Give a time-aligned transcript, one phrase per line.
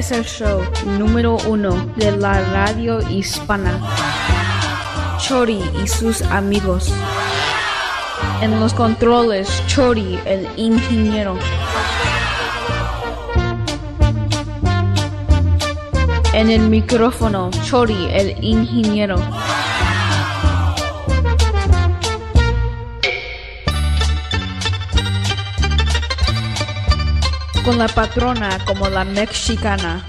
[0.00, 0.62] es el show
[0.98, 3.78] número uno de la radio hispana.
[5.18, 6.90] Chori y sus amigos.
[8.40, 11.38] En los controles, Chori, el ingeniero.
[16.32, 19.16] En el micrófono, Chori, el ingeniero.
[27.80, 30.04] La patrona como la mexicana.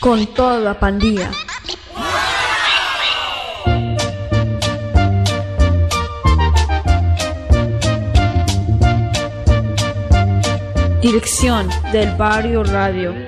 [0.00, 1.30] Con toda la pandilla.
[11.00, 13.27] Dirección del Barrio Radio.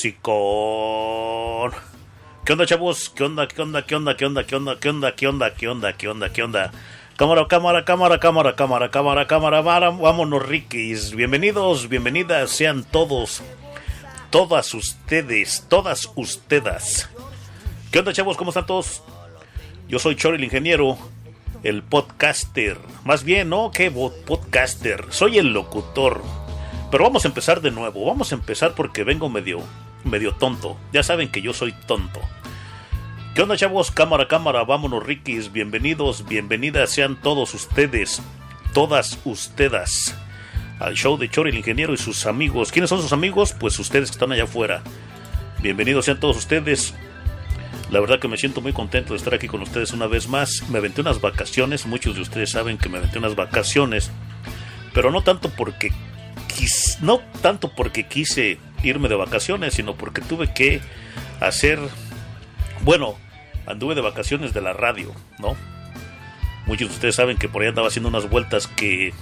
[0.00, 1.72] Hocicón.
[2.44, 3.10] ¿Qué onda, chavos?
[3.10, 3.46] ¿Qué onda?
[3.46, 3.84] ¿Qué onda?
[3.84, 4.16] ¿Qué onda?
[4.16, 4.46] ¿Qué onda?
[4.46, 4.80] ¿Qué onda?
[4.80, 5.14] ¿Qué onda?
[5.14, 5.54] ¿Qué onda?
[5.54, 5.92] ¿Qué onda?
[5.92, 6.32] ¿Qué onda?
[6.32, 6.72] ¿Qué onda?
[7.18, 11.14] Cámara, cámara, cámara, cámara, cámara, cámara, cámara, vámonos, Rikis.
[11.14, 13.42] Bienvenidos, bienvenidas sean todos,
[14.30, 17.10] todas ustedes, todas ustedes.
[17.90, 18.38] ¿Qué onda, chavos?
[18.38, 19.02] ¿Cómo están todos?
[19.86, 20.96] Yo soy Chori, el ingeniero,
[21.62, 22.78] el podcaster.
[23.04, 23.70] Más bien, ¿no?
[23.70, 25.04] ¿Qué podcaster?
[25.10, 26.22] Soy el locutor.
[26.90, 28.06] Pero vamos a empezar de nuevo.
[28.06, 29.62] Vamos a empezar porque vengo medio,
[30.04, 30.76] medio tonto.
[30.92, 32.20] Ya saben que yo soy tonto.
[33.34, 33.90] ¿Qué onda, chavos?
[33.90, 35.52] Cámara, cámara, vámonos, Rikis.
[35.52, 38.20] Bienvenidos, bienvenidas sean todos ustedes,
[38.74, 40.14] todas ustedes,
[40.80, 42.72] al show de Chori, el ingeniero y sus amigos.
[42.72, 43.54] ¿Quiénes son sus amigos?
[43.58, 44.82] Pues ustedes que están allá afuera.
[45.60, 46.94] Bienvenidos sean todos ustedes.
[47.90, 50.68] La verdad que me siento muy contento de estar aquí con ustedes una vez más.
[50.70, 54.10] Me aventé unas vacaciones, muchos de ustedes saben que me aventé unas vacaciones,
[54.94, 55.92] pero no tanto porque
[56.48, 60.80] quis- no tanto porque quise irme de vacaciones, sino porque tuve que
[61.40, 61.78] hacer
[62.82, 63.14] bueno,
[63.66, 65.56] anduve de vacaciones de la radio, ¿no?
[66.66, 69.12] Muchos de ustedes saben que por ahí andaba haciendo unas vueltas que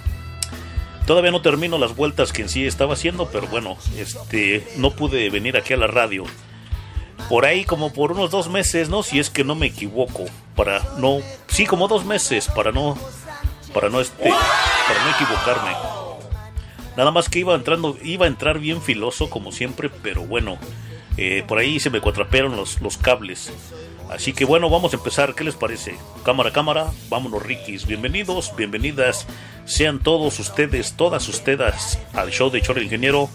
[1.05, 5.29] todavía no termino las vueltas que en sí estaba haciendo, pero bueno, este no pude
[5.29, 6.25] venir aquí a la radio
[7.27, 9.03] por ahí como por unos dos meses, ¿no?
[9.03, 10.25] Si es que no me equivoco,
[10.55, 12.97] para no, sí, como dos meses, para no,
[13.73, 15.98] para no este, para no equivocarme.
[16.99, 20.57] Nada más que iba entrando, iba a entrar bien filoso como siempre, pero bueno,
[21.15, 23.53] eh, por ahí se me cuatrapearon los, los cables.
[24.11, 25.33] Así que bueno, vamos a empezar.
[25.33, 25.95] ¿Qué les parece?
[26.25, 27.85] Cámara, cámara, vámonos, Rikis.
[27.85, 29.27] Bienvenidos, bienvenidas.
[29.63, 33.29] Sean todos ustedes, todas ustedes al show de Chore el Ingeniero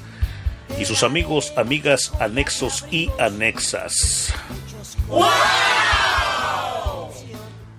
[0.78, 4.34] y sus amigos, amigas, anexos y anexas.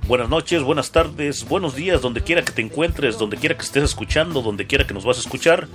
[0.07, 3.83] Buenas noches, buenas tardes, buenos días, donde quiera que te encuentres, donde quiera que estés
[3.83, 5.67] escuchando, donde quiera que nos vas a escuchar.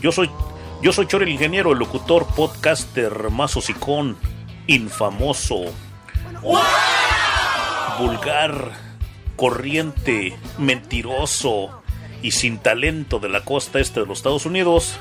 [0.00, 0.30] Yo soy,
[0.80, 4.16] yo soy Chore el Ingeniero, el locutor, podcaster, más hocicón,
[4.66, 5.64] infamoso,
[7.98, 8.72] vulgar,
[9.36, 11.82] corriente, mentiroso
[12.22, 14.96] y sin talento de la costa este de los Estados Unidos.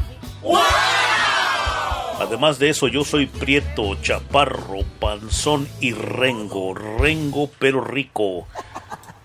[2.20, 6.74] Además de eso, yo soy prieto, chaparro, panzón y rengo.
[6.74, 8.48] Rengo pero rico.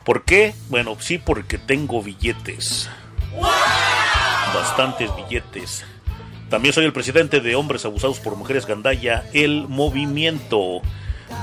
[0.05, 0.55] ¿Por qué?
[0.69, 2.91] Bueno, sí, porque tengo billetes.
[4.53, 5.85] Bastantes billetes.
[6.49, 10.81] También soy el presidente de Hombres Abusados por Mujeres Gandaya, el movimiento.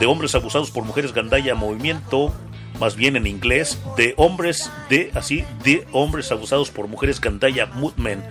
[0.01, 2.33] De Hombres Abusados por Mujeres Gandaya, movimiento.
[2.79, 8.23] Más bien en inglés, de hombres, de así, de hombres abusados por mujeres Gandaya Movement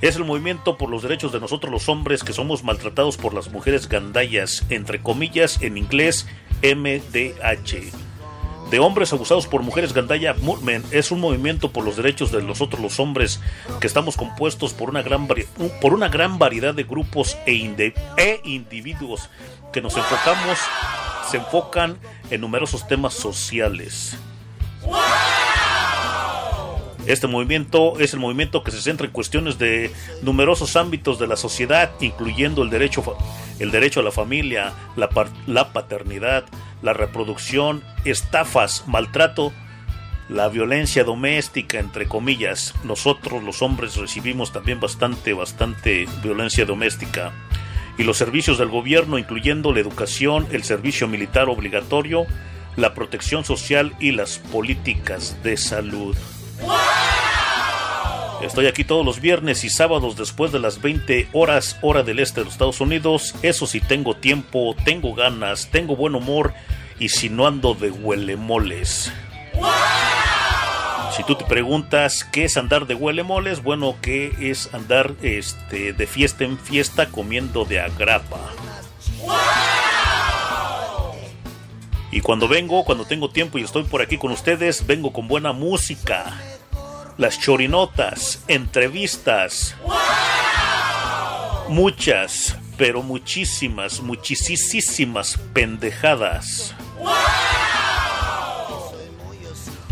[0.00, 3.50] es el movimiento por los derechos de nosotros los hombres que somos maltratados por las
[3.50, 6.26] mujeres gandayas, entre comillas en inglés
[6.62, 8.08] MDH.
[8.70, 12.82] De hombres abusados por mujeres Gandaya Movement es un movimiento por los derechos de nosotros
[12.82, 13.40] los hombres
[13.80, 15.26] que estamos compuestos por una gran,
[15.80, 19.30] por una gran variedad de grupos e, e individuos
[19.72, 20.58] que nos enfocamos,
[21.30, 21.96] se enfocan
[22.30, 24.18] en numerosos temas sociales.
[27.08, 29.90] Este movimiento es el movimiento que se centra en cuestiones de
[30.20, 33.02] numerosos ámbitos de la sociedad, incluyendo el derecho,
[33.58, 35.08] el derecho a la familia, la,
[35.46, 36.44] la paternidad,
[36.82, 39.54] la reproducción, estafas, maltrato,
[40.28, 42.74] la violencia doméstica, entre comillas.
[42.84, 47.32] Nosotros los hombres recibimos también bastante, bastante violencia doméstica.
[47.96, 52.26] Y los servicios del gobierno, incluyendo la educación, el servicio militar obligatorio,
[52.76, 56.14] la protección social y las políticas de salud.
[58.42, 62.40] Estoy aquí todos los viernes y sábados después de las 20 horas hora del este
[62.40, 63.34] de los Estados Unidos.
[63.42, 66.54] Eso sí tengo tiempo, tengo ganas, tengo buen humor
[67.00, 69.12] y si no ando de huelemoles.
[71.16, 76.06] Si tú te preguntas qué es andar de huelemoles, bueno, qué es andar este, de
[76.06, 78.38] fiesta en fiesta comiendo de agrapa.
[82.10, 85.52] Y cuando vengo, cuando tengo tiempo y estoy por aquí con ustedes, vengo con buena
[85.52, 86.38] música
[87.18, 89.74] las chorinotas, entrevistas,
[91.68, 96.76] muchas, pero muchísimas, muchísimas pendejadas.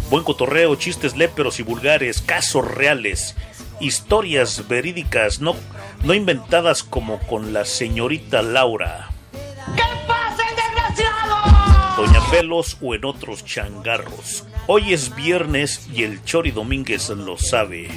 [0.09, 3.35] Buen cotorreo, chistes léperos y vulgares, casos reales,
[3.81, 5.57] historias verídicas, no,
[6.05, 9.09] no inventadas como con la señorita Laura.
[12.31, 14.45] Pelos o en otros changarros.
[14.67, 17.89] Hoy es viernes y el Chori Domínguez lo sabe.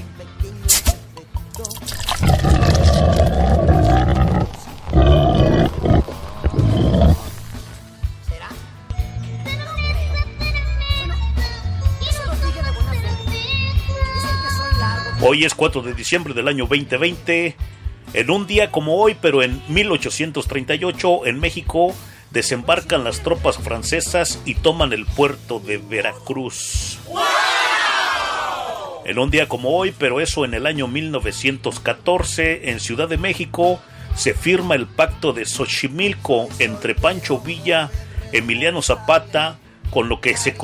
[15.21, 17.57] Hoy es 4 de diciembre del año 2020.
[18.13, 21.93] En un día como hoy, pero en 1838, en México,
[22.31, 26.99] desembarcan las tropas francesas y toman el puerto de Veracruz.
[29.05, 33.81] En un día como hoy, pero eso en el año 1914, en Ciudad de México,
[34.15, 37.89] se firma el pacto de Xochimilco entre Pancho Villa,
[38.31, 39.57] Emiliano Zapata,
[39.89, 40.55] con lo que se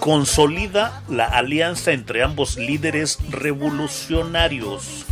[0.00, 5.04] consolida la alianza entre ambos líderes revolucionarios.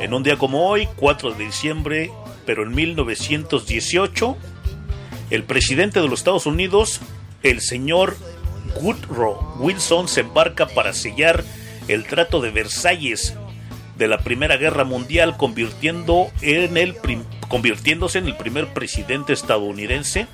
[0.00, 2.12] En un día como hoy, 4 de diciembre,
[2.44, 4.36] pero en 1918,
[5.30, 7.00] el presidente de los Estados Unidos,
[7.42, 8.16] el señor
[8.80, 11.44] Woodrow Wilson, se embarca para sellar
[11.88, 13.34] el Trato de Versalles
[13.96, 16.96] de la Primera Guerra Mundial, convirtiendo en el
[17.48, 20.26] convirtiéndose en el primer presidente estadounidense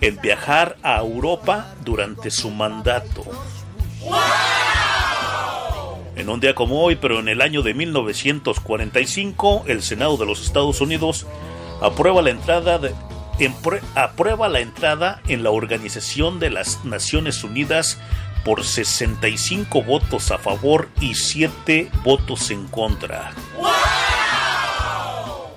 [0.00, 3.24] en viajar a Europa durante su mandato.
[6.20, 10.44] En un día como hoy, pero en el año de 1945, el Senado de los
[10.44, 11.26] Estados Unidos
[11.80, 12.92] aprueba la entrada de,
[13.38, 13.54] en,
[13.94, 17.98] aprueba la entrada en la Organización de las Naciones Unidas
[18.44, 23.32] por 65 votos a favor y 7 votos en contra.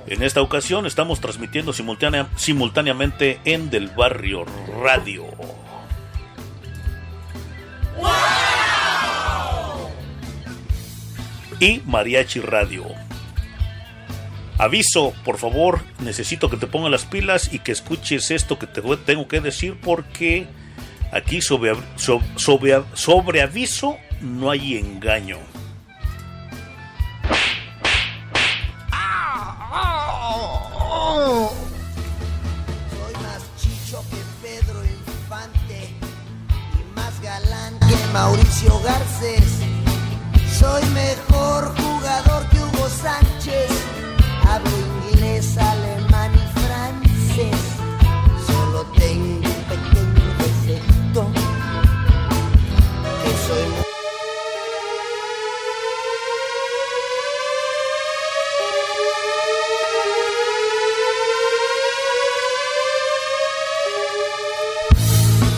[0.07, 4.45] En esta ocasión estamos transmitiendo simultánea- simultáneamente en Del Barrio
[4.81, 5.25] Radio.
[11.63, 12.83] Y Mariachi Radio.
[14.57, 18.81] Aviso, por favor, necesito que te pongan las pilas y que escuches esto que te
[19.05, 20.45] tengo que decir porque
[21.13, 25.37] aquí sobre, so- sobre, sobre aviso no hay engaño.
[32.89, 34.17] Soy más chicho que
[34.47, 35.89] Pedro Infante
[36.79, 39.62] y más galán que Mauricio Garcés.
[40.63, 43.69] Soy mejor jugador que Hugo Sánchez.
[44.47, 44.71] Hablo
[45.11, 47.57] inglés, alemán y francés.
[48.47, 51.27] Solo tengo un pequeño defecto.
[53.23, 53.83] Que soy muy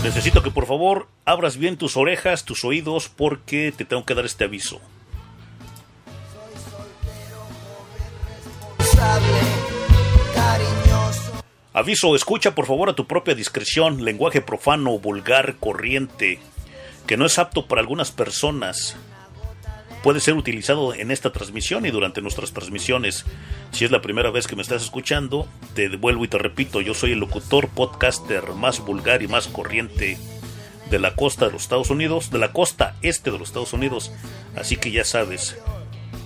[0.03, 4.25] Necesito que por favor abras bien tus orejas, tus oídos, porque te tengo que dar
[4.25, 4.81] este aviso.
[11.75, 16.39] Aviso, escucha por favor a tu propia discreción, lenguaje profano, vulgar, corriente,
[17.05, 18.95] que no es apto para algunas personas.
[20.01, 23.25] Puede ser utilizado en esta transmisión y durante nuestras transmisiones.
[23.71, 26.93] Si es la primera vez que me estás escuchando, te devuelvo y te repito, yo
[26.93, 30.17] soy el locutor podcaster más vulgar y más corriente
[30.89, 34.13] de la costa de los Estados Unidos, de la costa este de los Estados Unidos.
[34.55, 35.57] Así que ya sabes,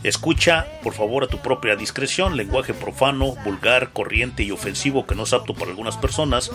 [0.03, 2.37] Escucha, por favor, a tu propia discreción.
[2.37, 6.51] Lenguaje profano, vulgar, corriente y ofensivo que no es apto para algunas personas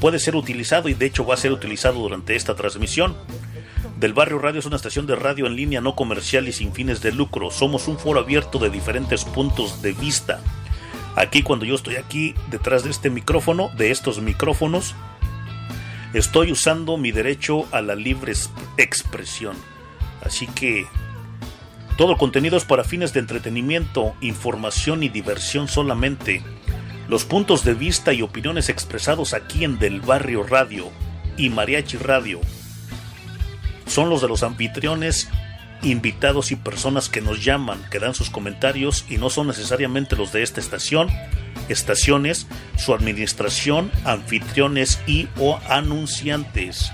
[0.00, 3.14] puede ser utilizado y de hecho va a ser utilizado durante esta transmisión.
[3.98, 7.00] Del Barrio Radio es una estación de radio en línea no comercial y sin fines
[7.02, 7.50] de lucro.
[7.50, 10.40] Somos un foro abierto de diferentes puntos de vista.
[11.16, 14.94] Aquí cuando yo estoy aquí detrás de este micrófono, de estos micrófonos,
[16.14, 19.56] estoy usando mi derecho a la libre es- expresión.
[20.22, 20.86] Así que
[21.96, 26.42] todo contenido es para fines de entretenimiento, información y diversión solamente.
[27.08, 30.90] Los puntos de vista y opiniones expresados aquí en Del Barrio Radio
[31.36, 32.40] y Mariachi Radio
[33.86, 35.28] son los de los anfitriones,
[35.82, 40.32] invitados y personas que nos llaman, que dan sus comentarios y no son necesariamente los
[40.32, 41.08] de esta estación,
[41.68, 46.90] estaciones, su administración, anfitriones y o anunciantes.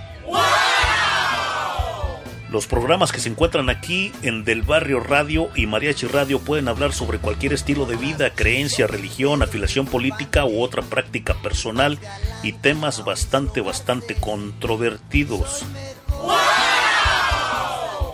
[2.53, 6.93] Los programas que se encuentran aquí en Del Barrio Radio y Mariachi Radio pueden hablar
[6.93, 11.99] sobre cualquier estilo de vida, creencia, religión, afiliación política u otra práctica personal
[12.43, 15.65] y temas bastante, bastante controvertidos.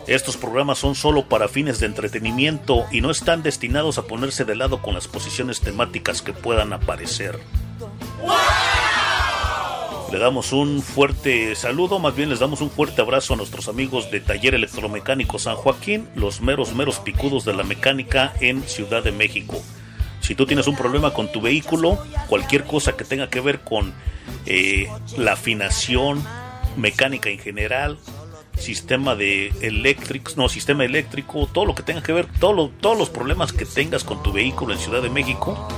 [0.07, 4.55] Estos programas son solo para fines de entretenimiento y no están destinados a ponerse de
[4.55, 7.41] lado con las posiciones temáticas que puedan aparecer.
[10.13, 14.11] Le damos un fuerte saludo, más bien les damos un fuerte abrazo a nuestros amigos
[14.11, 19.13] de Taller Electromecánico San Joaquín, los meros, meros picudos de la mecánica en Ciudad de
[19.13, 19.61] México.
[20.21, 21.99] Si tú tienes un problema con tu vehículo,
[22.29, 23.93] cualquier cosa que tenga que ver con
[24.47, 24.89] eh,
[25.19, 26.25] la afinación,
[26.77, 27.99] mecánica en general,
[28.59, 32.97] sistema de eléctricos, no, sistema eléctrico, todo lo que tenga que ver, todo lo- todos
[32.99, 35.69] los problemas que tengas con tu vehículo en Ciudad de México,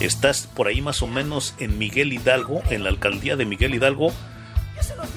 [0.00, 4.12] estás por ahí más o menos en Miguel Hidalgo, en la alcaldía de Miguel Hidalgo.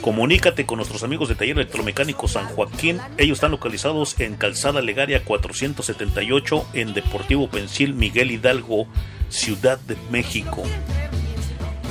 [0.02, 3.00] Comunícate con nuestros amigos de Taller Electromecánico San Joaquín.
[3.18, 8.88] Ellos están localizados en Calzada Legaria 478 en Deportivo Pensil, Miguel Hidalgo,
[9.30, 10.64] Ciudad de México.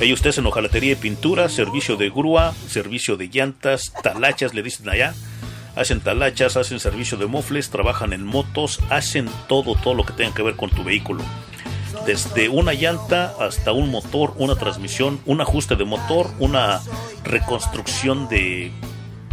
[0.01, 4.89] Ellos ustedes en hojalatería y pintura, servicio de grúa, servicio de llantas, talachas, le dicen
[4.89, 5.13] allá.
[5.75, 10.33] Hacen talachas, hacen servicio de mofles, trabajan en motos, hacen todo, todo lo que tenga
[10.33, 11.23] que ver con tu vehículo.
[12.05, 16.81] Desde una llanta hasta un motor, una transmisión, un ajuste de motor, una
[17.23, 18.71] reconstrucción de,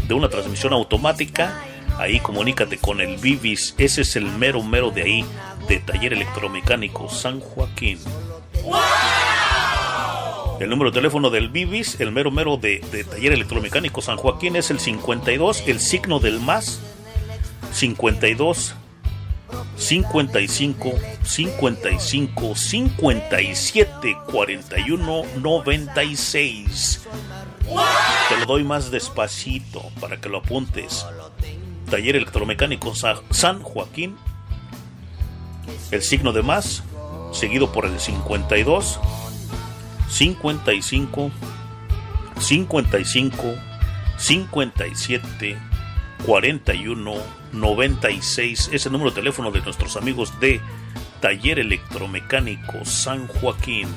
[0.07, 1.63] de una transmisión automática.
[1.99, 3.75] Ahí comunícate con el Vivis.
[3.79, 5.25] Ese es el mero mero de ahí,
[5.67, 7.99] de Taller Electromecánico San Joaquín.
[10.61, 14.57] El número de teléfono del Vivis, el mero mero de, de Taller Electromecánico San Joaquín
[14.57, 16.81] es el 52, el signo del más,
[17.73, 18.75] 52
[19.77, 20.93] 55
[21.25, 27.07] 55 57 41 96.
[28.29, 31.07] Te lo doy más despacito para que lo apuntes.
[31.91, 34.17] Taller Electromecánico Sa- San Joaquín.
[35.91, 36.83] El signo de más,
[37.33, 38.99] seguido por el 52
[40.09, 41.31] 55
[42.39, 43.55] 55
[44.19, 45.59] 57
[46.27, 47.15] 41
[47.53, 50.61] 96 es el número de teléfono de nuestros amigos de
[51.21, 53.89] Taller Electromecánico San Joaquín.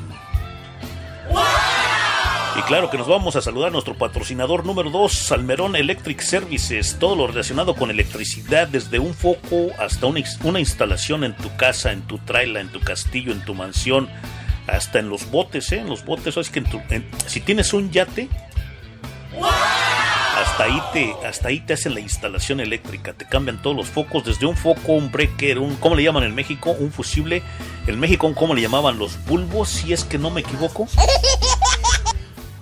[2.58, 6.98] Y claro que nos vamos a saludar a nuestro patrocinador número 2, Salmerón Electric Services.
[7.00, 11.94] Todo lo relacionado con electricidad, desde un foco hasta una, una instalación en tu casa,
[11.94, 14.10] en tu traila, en tu castillo, en tu mansión,
[14.68, 15.80] hasta en los botes, ¿eh?
[15.80, 16.64] En los botes, es que
[17.26, 18.28] si tienes un yate,
[20.52, 24.26] hasta ahí, te, hasta ahí te hacen la instalación eléctrica, te cambian todos los focos,
[24.26, 26.72] desde un foco, un breaker, un, ¿cómo le llaman en México?
[26.72, 27.42] Un fusible.
[27.88, 29.00] En México, ¿cómo le llamaban?
[29.00, 30.88] Los bulbos, si es que no me equivoco.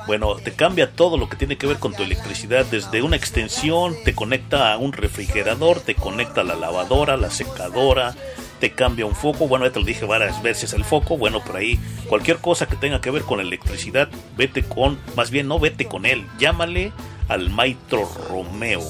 [0.06, 3.96] Bueno, te cambia todo lo que tiene que ver con tu electricidad, desde una extensión,
[4.06, 8.16] te conecta a un refrigerador, te conecta a la lavadora, la secadora,
[8.60, 11.58] te cambia un foco, bueno, ya te lo dije varias veces el foco, bueno, por
[11.58, 15.86] ahí, cualquier cosa que tenga que ver con electricidad, vete con, más bien no vete
[15.86, 16.92] con él, llámale
[17.30, 18.82] al Maestro Romeo.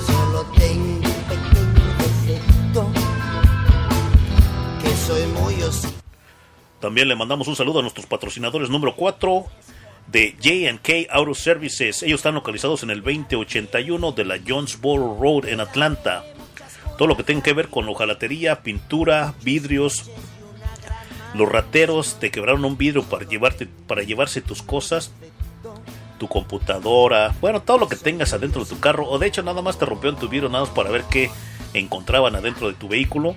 [0.06, 2.92] Solo tengo un pequeño defecto.
[4.84, 5.99] Que soy muy osito.
[6.80, 9.46] También le mandamos un saludo a nuestros patrocinadores número 4
[10.08, 12.04] de J&K Auto Services.
[12.04, 16.24] Ellos están localizados en el 2081 de la Jonesboro Road en Atlanta.
[16.98, 20.10] Todo lo que tenga que ver con hojalatería, pintura, vidrios.
[21.34, 23.26] Los rateros te quebraron un vidrio para
[23.86, 25.12] para llevarse tus cosas,
[26.18, 29.62] tu computadora, bueno, todo lo que tengas adentro de tu carro o de hecho nada
[29.62, 31.30] más te rompieron tu vidrio nada más para ver qué
[31.74, 33.36] encontraban adentro de tu vehículo.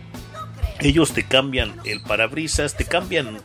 [0.83, 3.39] Ellos te cambian el parabrisas, te cambian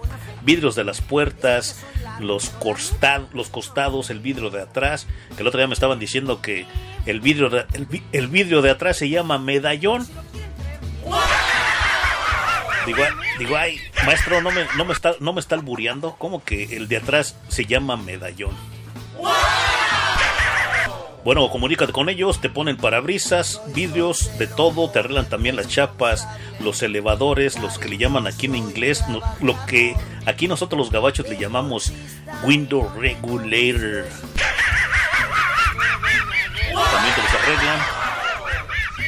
[0.43, 1.79] vidrios de las puertas,
[2.19, 5.07] los, costa- los costados, el vidrio de atrás.
[5.35, 6.65] Que el otro día me estaban diciendo que
[7.05, 10.07] el vidrio de, el, el vidrio de atrás se llama medallón.
[12.85, 13.03] Digo,
[13.37, 16.15] digo, ay, maestro, no me, no me está, no me está albureando.
[16.17, 18.55] ¿Cómo que el de atrás se llama medallón?
[21.27, 26.25] Bueno, comunícate con ellos, te ponen parabrisas, vidrios, de todo, te arreglan también las chapas,
[26.61, 29.03] los elevadores, los que le llaman aquí en inglés,
[29.41, 29.93] lo que
[30.25, 31.91] aquí nosotros los gabachos le llamamos
[32.45, 34.05] window regulator.
[36.71, 37.79] También te los arreglan.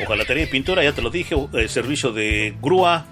[0.04, 3.06] Hojalatería y pintura, ya te lo dije, eh, servicio de grúa,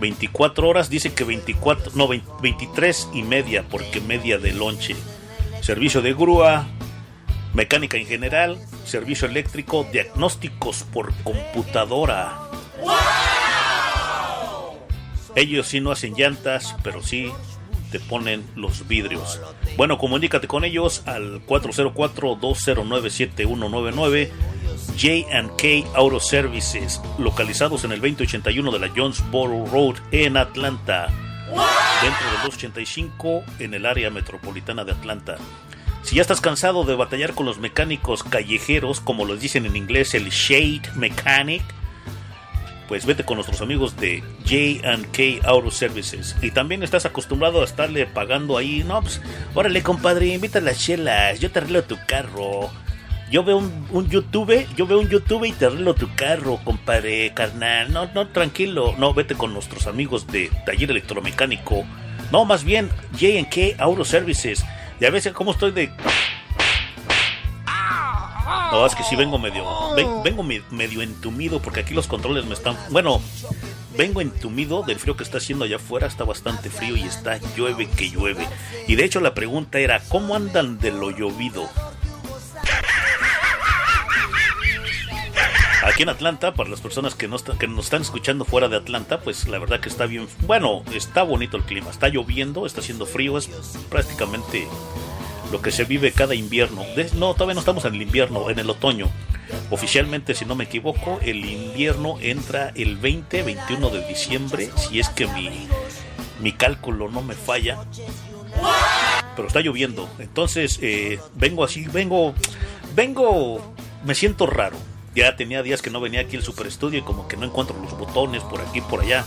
[0.00, 4.96] 24 horas, dice que 24, no, 20 23 y media, porque media de lonche.
[5.60, 6.66] Servicio de grúa,
[7.58, 12.38] mecánica en general, servicio eléctrico, diagnósticos por computadora.
[15.34, 17.32] Ellos sí no hacen llantas, pero sí
[17.90, 19.40] te ponen los vidrios.
[19.76, 24.30] Bueno, comunícate con ellos al 404-209-7199
[24.96, 31.08] J&K Auto Services, localizados en el 2081 de la Jonesboro Road en Atlanta,
[32.02, 35.38] dentro del 285 en el área metropolitana de Atlanta.
[36.02, 40.14] Si ya estás cansado de batallar con los mecánicos callejeros, como los dicen en inglés
[40.14, 41.62] el Shade Mechanic,
[42.88, 46.34] pues vete con nuestros amigos de J&K Auto Services.
[46.40, 49.20] Y también estás acostumbrado a estarle pagando ahí, no, pues,
[49.54, 52.70] órale compadre, invita a las chelas, yo te arreglo tu carro.
[53.30, 57.92] Yo veo un, YouTube, yo veo un YouTube y te arreglo tu carro, compadre, carnal.
[57.92, 58.94] No, no, tranquilo.
[58.96, 61.84] No, vete con nuestros amigos de Taller Electromecánico.
[62.32, 64.64] No, más bien, J&K Auto Services.
[65.00, 65.90] Ya ves cómo estoy de...
[68.72, 69.64] No, es que sí vengo medio...
[69.94, 72.76] ven- vengo me- medio entumido porque aquí los controles me están...
[72.90, 73.22] Bueno,
[73.96, 76.06] vengo entumido del frío que está haciendo allá afuera.
[76.06, 78.46] Está bastante frío y está llueve que llueve.
[78.86, 81.68] Y de hecho la pregunta era, ¿cómo andan de lo llovido?
[85.88, 88.76] Aquí en Atlanta, para las personas que, no están- que nos están escuchando fuera de
[88.76, 92.80] Atlanta, pues la verdad que está bien, bueno, está bonito el clima, está lloviendo, está
[92.80, 93.48] haciendo frío, es
[93.88, 94.68] prácticamente
[95.50, 96.82] lo que se vive cada invierno.
[96.94, 99.08] De- no, todavía no estamos en el invierno, en el otoño.
[99.70, 105.26] Oficialmente, si no me equivoco, el invierno entra el 20-21 de diciembre, si es que
[105.26, 105.68] mi,
[106.40, 107.78] mi cálculo no me falla.
[109.36, 112.34] Pero está lloviendo, entonces eh, vengo así, vengo,
[112.94, 113.72] vengo,
[114.04, 114.76] me siento raro.
[115.18, 117.76] Ya tenía días que no venía aquí al Super Estudio y como que no encuentro
[117.82, 119.24] los botones por aquí por allá.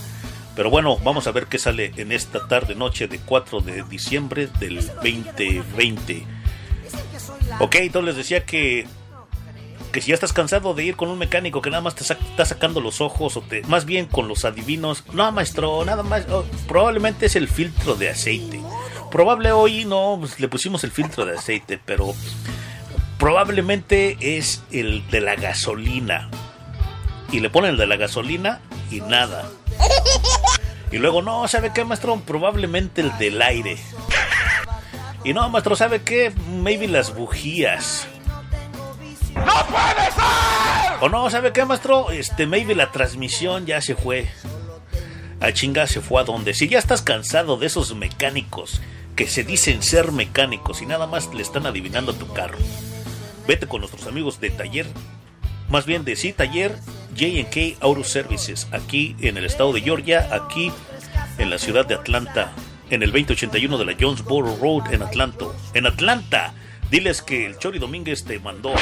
[0.56, 4.48] Pero bueno, vamos a ver qué sale en esta tarde noche de 4 de diciembre
[4.62, 6.26] del 2020.
[7.60, 8.88] Ok, entonces les decía que
[9.92, 12.46] que si ya estás cansado de ir con un mecánico que nada más te está
[12.46, 16.46] sacando los ojos o te más bien con los adivinos, no maestro, nada más, oh,
[16.70, 18.62] probablemente es el filtro de aceite.
[19.12, 22.16] Probable hoy no, pues, le pusimos el filtro de aceite, pero
[23.22, 26.32] probablemente es el de la gasolina.
[27.32, 29.48] Y le ponen el de la gasolina y nada.
[30.92, 32.20] Y luego, no, ¿sabe qué, maestro?
[32.26, 33.78] Probablemente el del aire.
[35.24, 36.34] Y no, maestro, ¿sabe qué?
[36.50, 38.08] Maybe las bujías.
[39.36, 41.02] ¡No puede ser!
[41.02, 42.10] O no, ¿sabe qué, maestro?
[42.10, 44.28] Este, maybe la transmisión ya se fue.
[45.40, 46.56] A chinga se fue a donde.
[46.56, 48.82] Si ya estás cansado de esos mecánicos
[49.16, 52.58] que se dicen ser mecánicos y nada más le están adivinando a tu carro,
[53.48, 54.88] vete con nuestros amigos de taller,
[55.70, 56.78] más bien de sí, taller
[57.18, 60.72] J&K Auto Services, aquí en el estado de Georgia, aquí
[61.38, 62.54] en la ciudad de Atlanta,
[62.90, 65.46] en el 2081 de la Jonesboro Road en Atlanta.
[65.74, 66.54] En Atlanta,
[66.90, 68.74] diles que el Chori Domínguez te mandó.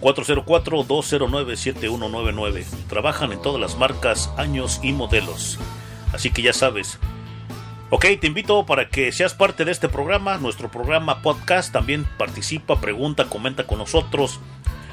[0.00, 2.64] 404-209-7199.
[2.88, 5.58] Trabajan en todas las marcas, años y modelos.
[6.12, 6.98] Así que ya sabes.
[7.92, 11.72] Ok, te invito para que seas parte de este programa, nuestro programa podcast.
[11.72, 14.38] También participa, pregunta, comenta con nosotros.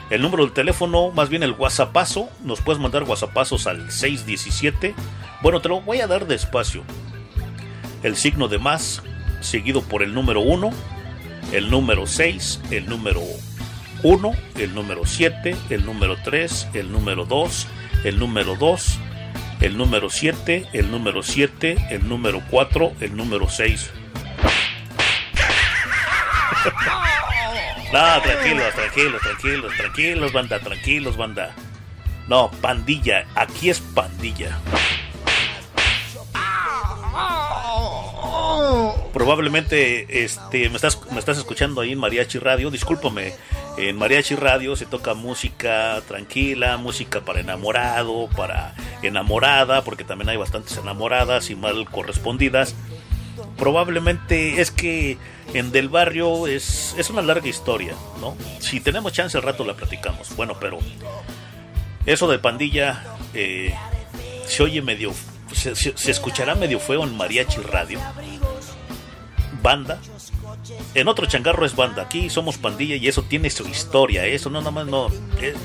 [0.10, 4.96] El número del teléfono, más bien el WhatsAppazo, nos puedes mandar WhatsAppazos al 617.
[5.44, 6.84] Bueno, te lo voy a dar despacio.
[8.02, 9.04] El signo de más,
[9.42, 10.72] seguido por el número 1,
[11.52, 13.22] el número 6, el número
[14.02, 17.68] 1, el número 7, el número 3, el número 2,
[18.06, 19.00] el número 2,
[19.62, 23.92] el número 7, el número 7, el número 4, el número 6.
[27.94, 31.56] No, tranquilos, tranquilos, tranquilos, tranquilos, banda, tranquilos, banda.
[32.28, 34.60] No, pandilla, aquí es pandilla.
[39.14, 42.70] Probablemente este, me, estás, me estás escuchando ahí en Mariachi Radio.
[42.72, 43.34] Discúlpame,
[43.78, 50.38] en Mariachi Radio se toca música tranquila, música para enamorado, para enamorada, porque también hay
[50.38, 52.76] bastantes enamoradas y mal correspondidas.
[53.58, 55.18] Probablemente es que
[55.54, 58.36] en Del Barrio es, es una larga historia, ¿no?
[58.60, 60.36] Si tenemos chance al rato la platicamos.
[60.36, 60.78] Bueno, pero
[62.06, 63.74] eso de pandilla eh,
[64.46, 65.14] se oye medio,
[65.54, 68.00] se, se- se escuchará medio feo en Mariachi Radio.
[69.62, 70.00] Banda.
[70.94, 72.04] En otro changarro es banda.
[72.04, 74.26] Aquí somos pandilla y eso tiene su historia.
[74.26, 75.08] Eso no nada más no.
[75.40, 75.56] eh,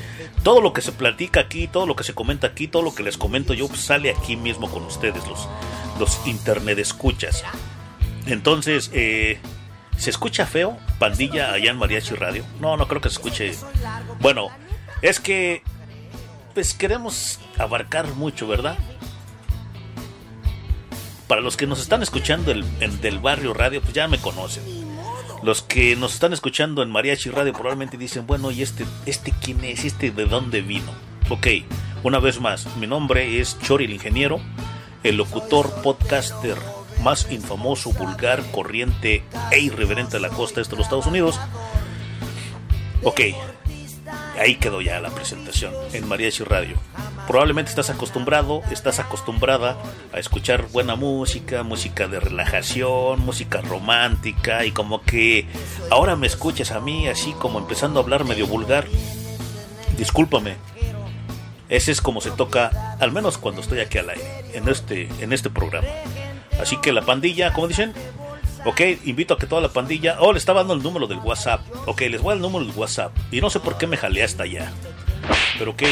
[0.42, 3.02] todo lo que se platica aquí, todo lo que se comenta aquí, todo lo que
[3.02, 5.48] les comento yo sale aquí mismo con ustedes, los,
[5.98, 7.44] los internet escuchas.
[8.26, 9.40] Entonces, eh,
[9.96, 12.44] ¿se escucha feo pandilla allá en Mariachi Radio?
[12.60, 13.54] No, no creo que se escuche.
[14.20, 14.48] Bueno,
[15.00, 15.62] es que
[16.54, 18.76] pues queremos abarcar mucho, ¿verdad?
[21.32, 24.64] Para los que nos están escuchando el, del barrio radio, pues ya me conocen.
[25.42, 29.64] Los que nos están escuchando en Mariachi Radio probablemente dicen, bueno, ¿y este, este quién
[29.64, 29.86] es?
[29.86, 30.92] ¿Este de dónde vino?
[31.30, 31.46] Ok,
[32.02, 34.42] una vez más, mi nombre es Chori el Ingeniero,
[35.04, 36.58] el locutor podcaster
[37.02, 41.40] más infamoso, vulgar, corriente e irreverente de la costa este de los Estados Unidos.
[43.04, 43.22] Ok,
[44.38, 46.76] ahí quedó ya la presentación en Mariachi Radio.
[47.26, 49.76] Probablemente estás acostumbrado, estás acostumbrada
[50.12, 55.46] a escuchar buena música, música de relajación, música romántica y como que
[55.90, 58.86] ahora me escuchas a mí así como empezando a hablar medio vulgar.
[59.96, 60.56] Discúlpame.
[61.68, 65.32] Ese es como se toca, al menos cuando estoy aquí al aire, en este, en
[65.32, 65.88] este programa.
[66.60, 67.94] Así que la pandilla, como dicen,
[68.64, 70.18] Ok, invito a que toda la pandilla.
[70.20, 71.62] Oh, le estaba dando el número del WhatsApp.
[71.86, 73.12] Ok, les voy a el número del WhatsApp.
[73.32, 74.72] Y no sé por qué me jalé hasta allá.
[75.58, 75.82] Pero ok.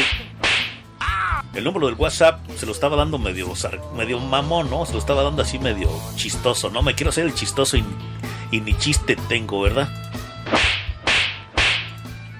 [1.53, 3.51] El número del WhatsApp se lo estaba dando medio,
[3.93, 4.85] medio mamón, ¿no?
[4.85, 6.69] Se lo estaba dando así medio chistoso.
[6.69, 7.83] No me quiero hacer el chistoso y,
[8.51, 9.89] y ni chiste tengo, ¿verdad?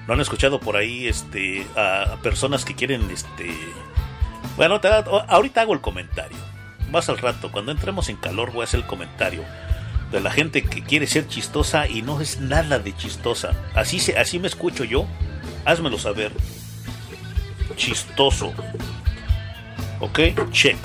[0.06, 3.54] ¿No han escuchado por ahí este, a personas que quieren este.
[4.56, 6.38] Bueno, te, ahorita hago el comentario.
[6.90, 9.44] Más al rato, cuando entremos en calor, voy a hacer el comentario
[10.12, 13.54] de la gente que quiere ser chistosa y no es nada de chistosa.
[13.74, 15.06] Así, se, así me escucho yo.
[15.64, 16.32] Házmelo saber.
[17.76, 18.52] Chistoso.
[20.00, 20.20] Ok,
[20.52, 20.76] check.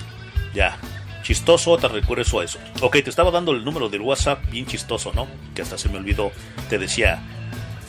[0.54, 0.78] Ya.
[1.24, 2.58] Chistoso, te recuerdo a eso.
[2.82, 5.28] Ok, te estaba dando el número del WhatsApp, bien chistoso, ¿no?
[5.54, 6.32] Que hasta se me olvidó.
[6.70, 7.22] Te decía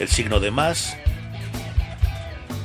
[0.01, 0.97] el signo de más,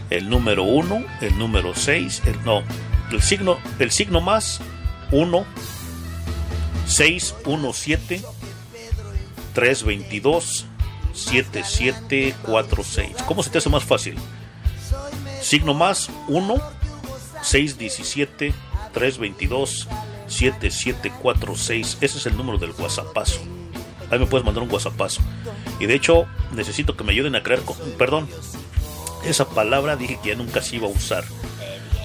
[0.10, 2.64] el número 1, el número 6, el, no,
[3.12, 4.62] el signo, el signo más
[5.12, 5.46] 1,
[6.88, 8.22] 617
[9.54, 10.66] 322
[11.14, 13.24] 7746.
[13.28, 14.16] ¿Cómo se te hace más fácil?
[15.42, 16.56] Signo más 1
[17.42, 18.54] 617
[18.94, 19.88] 322
[20.28, 21.98] 7746.
[22.02, 23.40] Ese es el número del WhatsAppazo.
[24.10, 25.22] Ahí me puedes mandar un WhatsAppazo.
[25.80, 27.62] Y de hecho, necesito que me ayuden a crear.
[27.98, 28.28] Perdón,
[29.26, 31.24] esa palabra dije que ya nunca se iba a usar.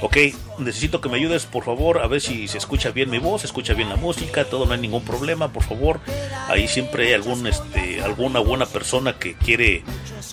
[0.01, 0.17] Ok,
[0.59, 3.49] necesito que me ayudes, por favor, a ver si se escucha bien mi voz, se
[3.49, 5.99] escucha bien la música, todo no hay ningún problema, por favor.
[6.47, 9.83] Ahí siempre hay algún, este, alguna buena persona que quiere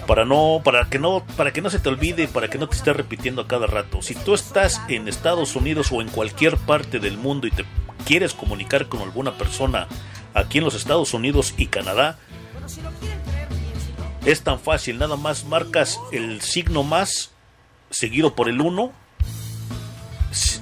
[0.10, 2.76] para no para que no para que no se te olvide para que no te
[2.76, 4.02] esté repitiendo a cada rato.
[4.02, 7.64] Si tú estás en Estados Unidos o en cualquier parte del mundo y te
[8.08, 9.88] quieres comunicar con alguna persona
[10.34, 12.18] aquí en los Estados Unidos y Canadá
[14.26, 14.98] es tan fácil.
[14.98, 17.30] Nada más marcas el signo más
[17.92, 18.92] seguido por el 1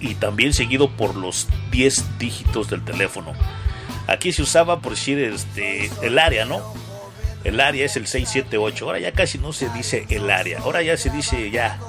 [0.01, 3.31] y también seguido por los 10 dígitos del teléfono.
[4.07, 6.86] Aquí se usaba por decir este el área no
[7.43, 8.85] el área es el 678.
[8.85, 10.59] Ahora ya casi no se dice el área.
[10.59, 11.79] Ahora ya se dice ya,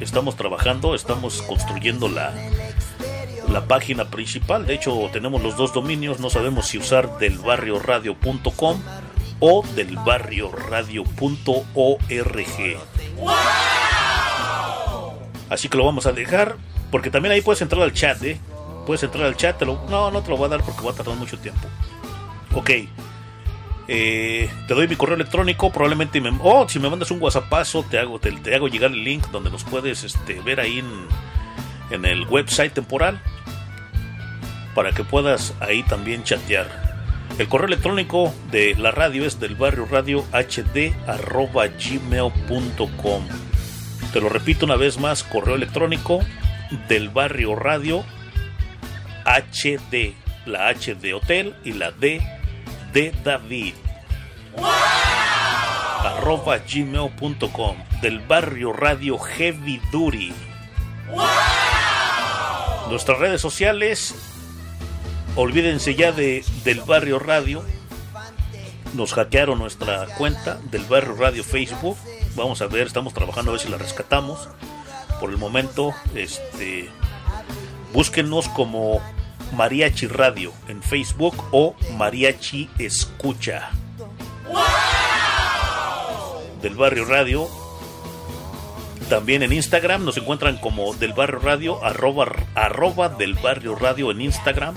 [0.00, 2.34] Estamos trabajando, estamos construyendo la,
[3.48, 4.66] la página principal.
[4.66, 6.20] De hecho, tenemos los dos dominios.
[6.20, 8.80] No sabemos si usar del radio.com
[9.40, 11.64] o del radio.org.
[15.50, 16.56] Así que lo vamos a dejar.
[16.90, 18.38] Porque también ahí puedes entrar al chat, ¿eh?
[18.86, 19.60] Puedes entrar al chat.
[19.62, 21.66] no, no te lo voy a dar porque va a tardar mucho tiempo.
[22.54, 22.70] Ok.
[23.86, 25.70] Eh, te doy mi correo electrónico.
[25.70, 26.32] Probablemente me.
[26.42, 29.50] Oh, si me mandas un WhatsAppazo, te hago, te, te hago llegar el link donde
[29.50, 30.86] nos puedes este, ver ahí en,
[31.90, 33.20] en el website temporal
[34.74, 36.84] para que puedas ahí también chatear.
[37.38, 43.26] El correo electrónico de la radio es del barrio radio hd arroba gmail.com.
[44.12, 46.20] Te lo repito una vez más, correo electrónico
[46.88, 48.04] del barrio radio
[49.24, 50.14] hd,
[50.46, 52.20] la H de hotel y la D
[52.92, 53.74] de David.
[56.04, 60.32] arroba gmail.com del barrio radio heavy duty.
[62.88, 64.14] Nuestras redes sociales
[65.36, 67.64] Olvídense ya de del barrio radio.
[68.94, 71.96] Nos hackearon nuestra cuenta del barrio radio Facebook.
[72.36, 74.48] Vamos a ver, estamos trabajando a ver si la rescatamos.
[75.18, 76.88] Por el momento, este
[77.92, 79.00] búsquenos como
[79.56, 83.70] Mariachi Radio en Facebook o Mariachi Escucha.
[86.62, 87.63] Del barrio radio.
[89.08, 94.22] También en Instagram nos encuentran como Del Barrio Radio, arroba, arroba Del Barrio Radio en
[94.22, 94.74] Instagram.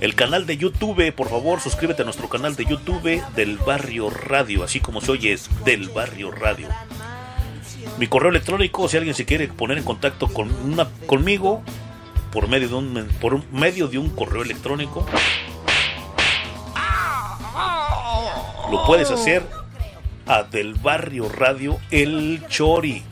[0.00, 4.64] El canal de YouTube, por favor, suscríbete a nuestro canal de YouTube Del Barrio Radio,
[4.64, 6.68] así como se oye es Del Barrio Radio.
[7.98, 11.62] Mi correo electrónico, si alguien se quiere poner en contacto con una, conmigo
[12.32, 15.06] por medio de un por medio de un correo electrónico,
[18.70, 19.44] lo puedes hacer
[20.26, 23.02] a Del Barrio Radio El Chori.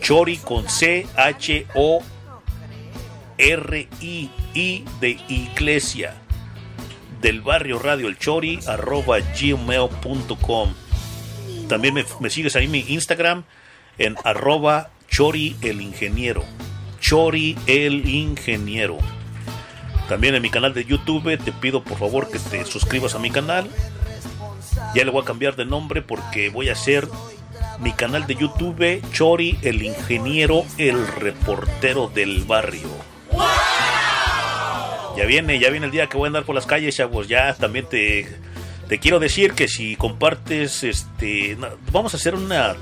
[0.00, 2.02] Chori con C H O
[3.36, 6.14] R I I de iglesia.
[7.20, 10.74] Del Barrio Radio El Chori arroba gmail.com.
[11.68, 13.44] También me, sigues ahí en mi Instagram
[13.98, 16.44] en arroba Chori el Ingeniero.
[17.00, 18.98] Chori el Ingeniero.
[20.08, 23.30] También en mi canal de YouTube te pido por favor que te suscribas a mi
[23.30, 23.68] canal.
[24.94, 27.08] Ya le voy a cambiar de nombre porque voy a hacer
[27.80, 32.88] mi canal de YouTube Chori el Ingeniero, el reportero del barrio.
[35.16, 37.26] Ya viene, ya viene el día que voy a andar por las calles, chavos.
[37.28, 38.28] Ya también te,
[38.88, 41.56] te quiero decir que si compartes, este,
[41.92, 42.76] vamos a hacer una.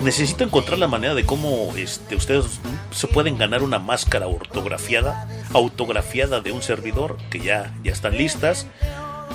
[0.00, 2.60] Necesito encontrar la manera de cómo este, ustedes
[2.90, 8.66] se pueden ganar una máscara ortografiada, autografiada de un servidor que ya, ya están listas.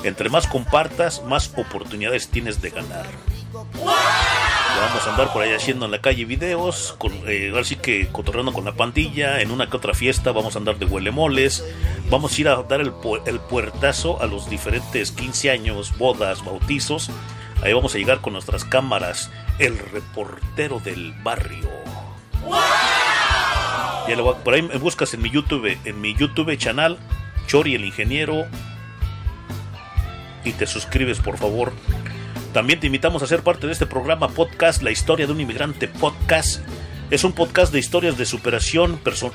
[0.03, 3.05] Entre más compartas, más oportunidades tienes de ganar.
[3.53, 8.07] Vamos a andar por ahí haciendo en la calle videos, con, eh, ahora sí que
[8.07, 11.63] cotorreando con la pandilla, en una que otra fiesta vamos a andar de huelemoles,
[12.09, 16.43] vamos a ir a dar el, pu- el puertazo a los diferentes 15 años, bodas,
[16.45, 17.09] bautizos,
[17.63, 21.69] ahí vamos a llegar con nuestras cámaras, el reportero del barrio.
[24.07, 26.97] Ya lo voy a- por ahí me buscas en mi YouTube, en mi YouTube canal,
[27.47, 28.45] Chori el Ingeniero,
[30.43, 31.71] y te suscribes por favor.
[32.53, 35.87] También te invitamos a ser parte de este programa podcast, La historia de un inmigrante
[35.87, 36.61] podcast.
[37.09, 39.31] Es un podcast de historias de superación, perso-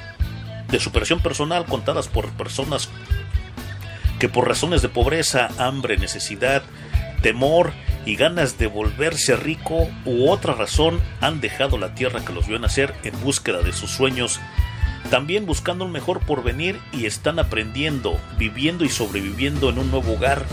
[0.68, 2.90] de superación personal contadas por personas
[4.18, 6.62] que por razones de pobreza, hambre, necesidad,
[7.22, 7.72] temor
[8.04, 12.58] y ganas de volverse rico u otra razón han dejado la tierra que los vio
[12.58, 14.40] nacer en búsqueda de sus sueños,
[15.06, 20.44] también buscando un mejor porvenir y están aprendiendo, viviendo y sobreviviendo en un nuevo hogar.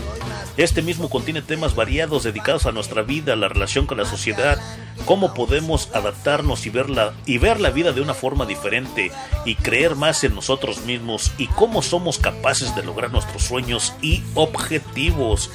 [0.56, 4.60] Este mismo contiene temas variados dedicados a nuestra vida, la relación con la sociedad,
[5.04, 9.10] cómo podemos adaptarnos y ver la, y ver la vida de una forma diferente
[9.44, 14.22] y creer más en nosotros mismos y cómo somos capaces de lograr nuestros sueños y
[14.34, 15.50] objetivos.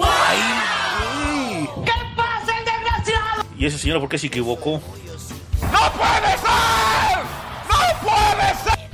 [0.00, 1.68] ¡Ay!
[1.84, 3.44] ¿Qué pasa, el desgraciado?
[3.58, 4.80] ¿Y ese señor por qué se equivocó?
[5.60, 6.43] ¡No puede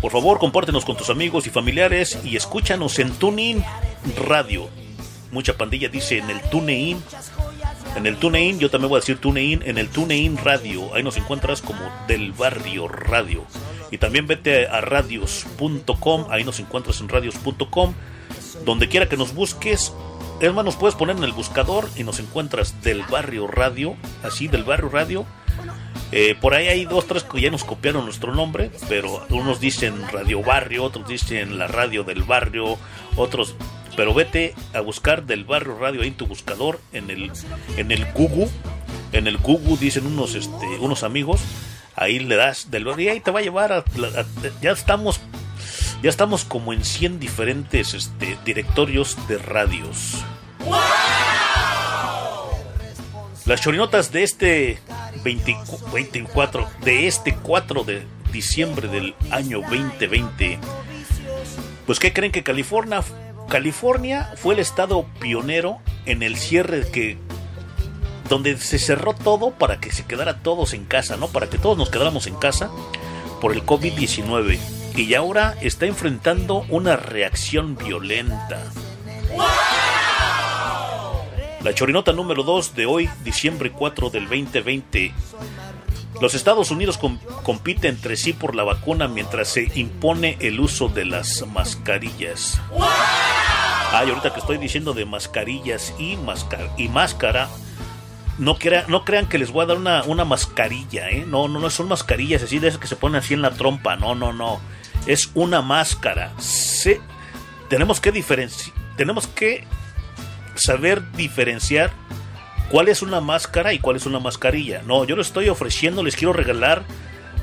[0.00, 3.62] Por favor, compártenos con tus amigos y familiares y escúchanos en TuneIn
[4.26, 4.68] Radio.
[5.30, 7.02] Mucha pandilla dice en el TuneIn.
[7.96, 10.94] En el TuneIn, yo también voy a decir TuneIn, en el TuneIn Radio.
[10.94, 13.44] Ahí nos encuentras como Del Barrio Radio.
[13.90, 17.94] Y también vete a radios.com, ahí nos encuentras en radios.com.
[18.64, 19.92] Donde quiera que nos busques,
[20.40, 24.48] es más, nos puedes poner en el buscador y nos encuentras Del Barrio Radio, así,
[24.48, 25.26] Del Barrio Radio.
[26.12, 29.94] Eh, por ahí hay dos, tres que ya nos copiaron nuestro nombre, pero unos dicen
[30.12, 32.78] Radio Barrio, otros dicen la radio del barrio,
[33.16, 33.54] otros.
[33.96, 37.30] Pero vete a buscar del barrio radio ahí en tu buscador, en el,
[37.76, 38.48] en el Google.
[39.12, 41.40] En el Google dicen unos, este, unos amigos.
[41.96, 43.84] Ahí le das del barrio y ahí te va a llevar a, a-
[44.62, 45.20] ya estamos,
[46.02, 50.24] ya estamos como en 100 diferentes este, directorios de radios.
[53.50, 54.78] Las chorinotas de este
[55.24, 60.60] 24, 24 de este 4 de diciembre del año 2020.
[61.84, 63.02] Pues ¿qué creen que California
[63.48, 67.18] California fue el estado pionero en el cierre que
[68.28, 71.26] donde se cerró todo para que se quedara todos en casa, ¿no?
[71.26, 72.70] Para que todos nos quedáramos en casa
[73.40, 74.60] por el COVID-19
[74.94, 78.62] y ahora está enfrentando una reacción violenta.
[81.62, 85.12] La chorinota número 2 de hoy, diciembre 4 del 2020.
[86.20, 90.88] Los Estados Unidos com- compiten entre sí por la vacuna mientras se impone el uso
[90.88, 92.58] de las mascarillas.
[93.92, 97.48] Ay, ahorita que estoy diciendo de mascarillas y, mascar y máscara,
[98.38, 101.24] no, crea- no crean que les voy a dar una, una mascarilla, ¿eh?
[101.26, 103.96] No, no, no son mascarillas así de esas que se ponen así en la trompa,
[103.96, 104.60] no, no, no.
[105.06, 106.32] Es una máscara.
[107.68, 109.64] Tenemos que diferenciar, tenemos que
[110.60, 111.90] saber diferenciar
[112.70, 114.82] cuál es una máscara y cuál es una mascarilla.
[114.82, 116.82] No, yo les estoy ofreciendo, les quiero regalar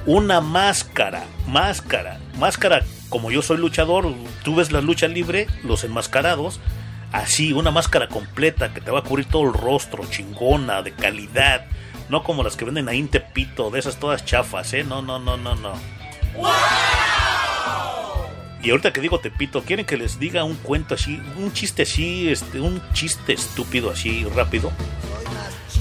[0.06, 2.84] una máscara, máscara, máscara.
[3.10, 4.14] Como yo soy luchador,
[4.44, 6.60] tú ves la lucha libre, los enmascarados,
[7.12, 11.66] así, una máscara completa que te va a cubrir todo el rostro, chingona, de calidad,
[12.10, 14.86] No como las que venden ahí en Tepito, de esas todas chafas, ¿eh?
[14.86, 15.74] No, no, no, no, no.
[18.64, 22.30] Y ahorita que digo Tepito, ¿quieren que les diga un cuento así, un chiste así,
[22.30, 24.72] este, un chiste estúpido así rápido?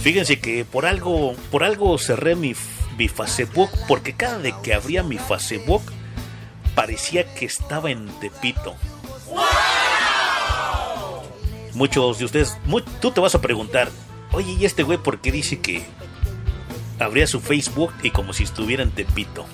[0.02, 5.18] Fíjense que por algo, por algo cerré mi, Facebook, porque cada vez que abría mi
[5.18, 5.82] Facebook
[6.74, 8.74] parecía que estaba en Tepito.
[11.74, 12.56] Muchos de ustedes,
[13.00, 13.90] tú te vas a preguntar,
[14.32, 15.84] oye, ¿y este güey por qué dice que
[16.98, 19.46] abría su Facebook y como si estuviera en Tepito?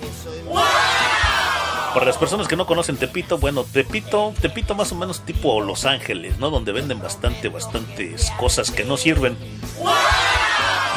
[1.95, 5.85] Para las personas que no conocen Tepito, bueno, Tepito, Tepito más o menos tipo Los
[5.85, 6.49] Ángeles, ¿no?
[6.49, 9.37] Donde venden bastante, bastantes cosas que no sirven.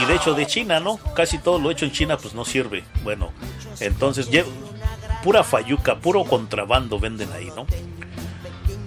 [0.01, 0.97] Y de hecho de China, ¿no?
[1.13, 2.85] Casi todo lo hecho en China pues no sirve.
[3.03, 3.31] Bueno,
[3.81, 4.29] entonces
[5.21, 7.65] pura fayuca, puro contrabando venden ahí, ¿no?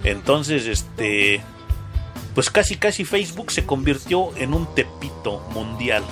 [0.03, 1.41] Entonces, este,
[2.33, 6.03] pues casi casi Facebook se convirtió en un Tepito mundial.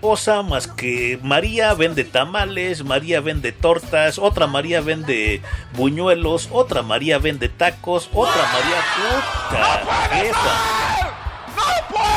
[0.00, 5.42] Cosa más que María vende tamales, María vende tortas, otra María vende
[5.74, 10.78] buñuelos, otra María vende tacos, otra María puta esa.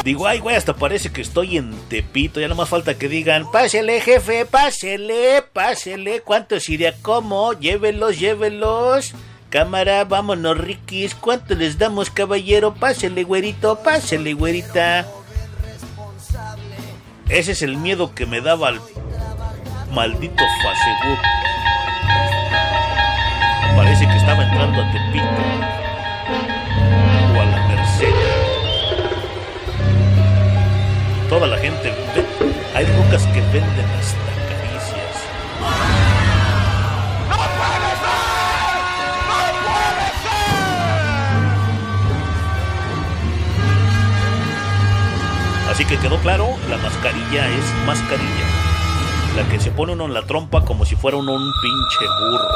[0.04, 2.40] Digo, ay, güey, hasta parece que estoy en Tepito.
[2.40, 6.22] Ya no más falta que digan, pásele, jefe, pásele, pásele.
[6.22, 7.54] ¿Cuántos iría como?
[7.54, 9.14] Llévelos, llévelos.
[9.50, 11.14] Cámara, vámonos, riquis.
[11.14, 12.74] ¿Cuánto les damos, caballero?
[12.74, 15.06] Pásele, güerito, pásele, güerita.
[17.32, 18.82] Ese es el miedo que me daba al
[19.94, 21.20] maldito Facebook.
[23.74, 25.26] Parece que estaba entrando a Tepito.
[27.34, 28.14] O a la Merced.
[31.30, 31.94] Toda la gente
[32.76, 34.31] Hay rucas que venden hasta
[45.82, 48.46] Así que quedó claro, la mascarilla es mascarilla.
[49.36, 52.56] La que se pone uno en la trompa como si fuera uno un pinche burro.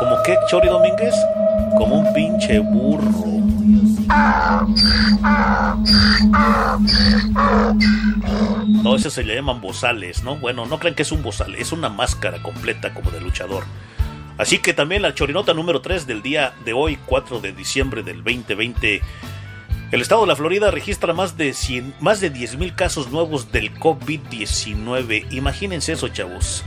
[0.00, 1.14] ¿Como qué, Chori Domínguez?
[1.78, 3.24] Como un pinche burro.
[8.82, 10.34] No, ese se le llaman bozales, ¿no?
[10.38, 13.62] Bueno, no crean que es un bozal, es una máscara completa como de luchador.
[14.38, 18.24] Así que también la chorinota número 3 del día de hoy, 4 de diciembre del
[18.24, 19.02] 2020.
[19.92, 23.52] El estado de la Florida registra más de 100, más de 10 mil casos nuevos
[23.52, 25.30] del COVID-19.
[25.30, 26.64] Imagínense eso, chavos.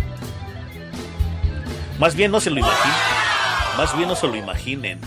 [1.98, 2.98] Más bien no se lo imaginen.
[3.78, 5.00] Más bien no se lo imaginen.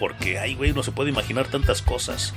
[0.00, 2.32] Porque, ay, güey, no se puede imaginar tantas cosas.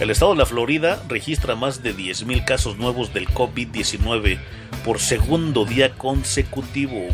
[0.00, 4.40] El estado de la Florida registra más de 10 mil casos nuevos del COVID-19
[4.82, 7.06] por segundo día consecutivo.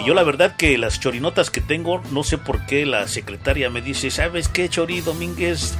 [0.00, 3.70] Y yo la verdad que las chorinotas que tengo, no sé por qué la secretaria
[3.70, 5.74] me dice, ¿sabes qué, Chori Domínguez?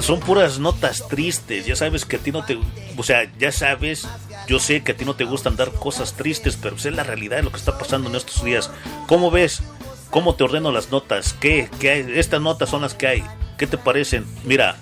[0.00, 2.58] Son puras notas tristes, ya sabes que a ti no te...
[2.96, 4.06] O sea, ya sabes,
[4.46, 7.02] yo sé que a ti no te gustan dar cosas tristes, pero pues es la
[7.02, 8.70] realidad de lo que está pasando en estos días.
[9.06, 9.62] ¿Cómo ves?
[10.10, 11.34] ¿Cómo te ordeno las notas?
[11.34, 11.68] ¿Qué?
[11.80, 12.12] ¿Qué hay?
[12.16, 13.24] Estas notas son las que hay.
[13.58, 14.26] ¿Qué te parecen?
[14.44, 14.76] Mira,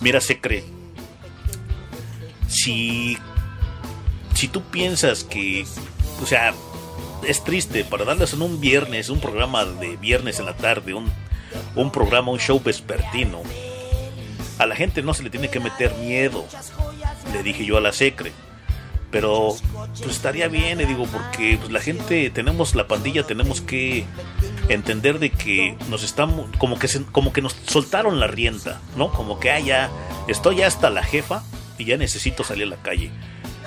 [0.00, 0.64] mira, Secre.
[2.48, 3.18] Si...
[4.34, 5.66] Si tú piensas que...
[6.22, 6.54] O sea,
[7.26, 11.10] es triste para darles en un viernes, un programa de viernes en la tarde, un,
[11.74, 13.42] un programa, un show vespertino.
[14.58, 16.44] A la gente no se le tiene que meter miedo,
[17.32, 18.32] le dije yo a la secre.
[19.10, 19.54] Pero
[20.02, 24.04] pues estaría bien, le digo, porque pues, la gente, tenemos la pandilla, tenemos que
[24.68, 29.12] entender de que nos estamos, como que, se- como que nos soltaron la rienda, ¿no?
[29.12, 29.90] Como que, ah, ya,
[30.26, 31.44] estoy hasta la jefa
[31.78, 33.10] y ya necesito salir a la calle.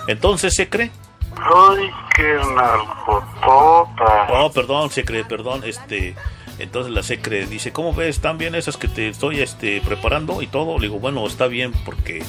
[0.07, 0.91] Entonces, secre,
[1.35, 4.27] Ay, qué nalgotota.
[4.29, 6.15] Oh, perdón, secre, perdón, este,
[6.59, 8.17] entonces la secre dice, ¿cómo ves?
[8.17, 10.77] ¿Están bien esas que te estoy, este, preparando y todo?
[10.77, 12.23] Le digo, bueno, está bien porque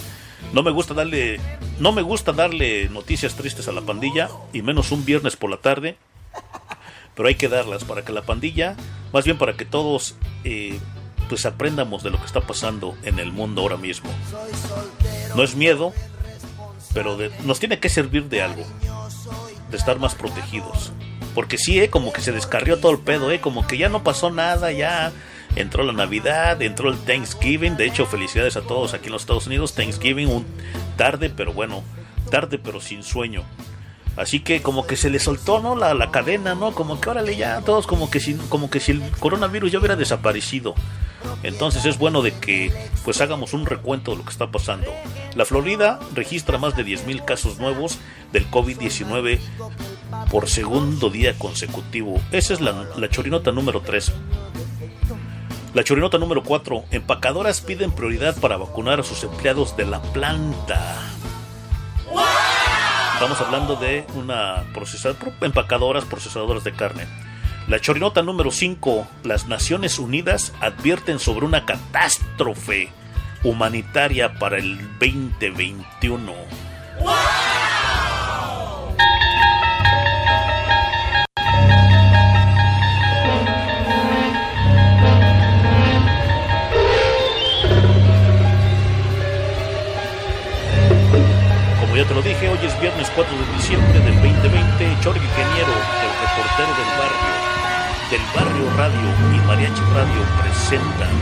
[0.53, 1.41] no me gusta darle,
[1.79, 5.57] no me gusta darle noticias tristes a la pandilla y menos un viernes por la
[5.57, 5.97] tarde,
[7.15, 8.77] pero hay que darlas para que la pandilla,
[9.13, 10.79] más bien para que todos, eh,
[11.29, 14.11] pues aprendamos de lo que está pasando en el mundo ahora mismo.
[15.37, 15.93] No es miedo,
[16.95, 18.65] pero de- nos tiene que servir de algo
[19.71, 20.93] de estar más protegidos.
[21.35, 24.03] Porque sí, eh, como que se descarrió todo el pedo, eh, como que ya no
[24.03, 25.13] pasó nada, ya
[25.55, 27.77] entró la Navidad, entró el Thanksgiving.
[27.77, 29.75] De hecho, felicidades a todos aquí en los Estados Unidos.
[29.75, 30.45] Thanksgiving, un
[30.97, 31.85] tarde, pero bueno,
[32.31, 33.45] tarde, pero sin sueño.
[34.21, 35.75] Así que como que se le soltó, ¿no?
[35.75, 36.73] La, la cadena, ¿no?
[36.73, 39.97] Como que órale ya, todos como que si, como que si el coronavirus ya hubiera
[39.97, 40.75] desaparecido.
[41.43, 42.71] Entonces es bueno de que
[43.03, 44.93] pues hagamos un recuento de lo que está pasando.
[45.35, 47.97] La Florida registra más de 10.000 casos nuevos
[48.31, 49.39] del COVID-19
[50.31, 52.21] por segundo día consecutivo.
[52.31, 54.13] Esa es la, la chorinota número 3.
[55.73, 56.85] La chorinota número 4.
[56.91, 60.99] Empacadoras piden prioridad para vacunar a sus empleados de la planta.
[63.21, 67.07] Estamos hablando de una procesada, empacadoras procesadoras de carne.
[67.69, 69.07] La chorinota número 5.
[69.25, 72.89] Las Naciones Unidas advierten sobre una catástrofe
[73.45, 76.33] humanitaria para el 2021.
[76.99, 77.11] Como
[92.01, 94.97] ya te lo dije, hoy es viernes 4 de diciembre del 2020.
[95.03, 95.69] Chorri Ingeniero,
[96.01, 97.35] el reportero del barrio,
[98.11, 101.15] del barrio radio y Mariachi Radio presentan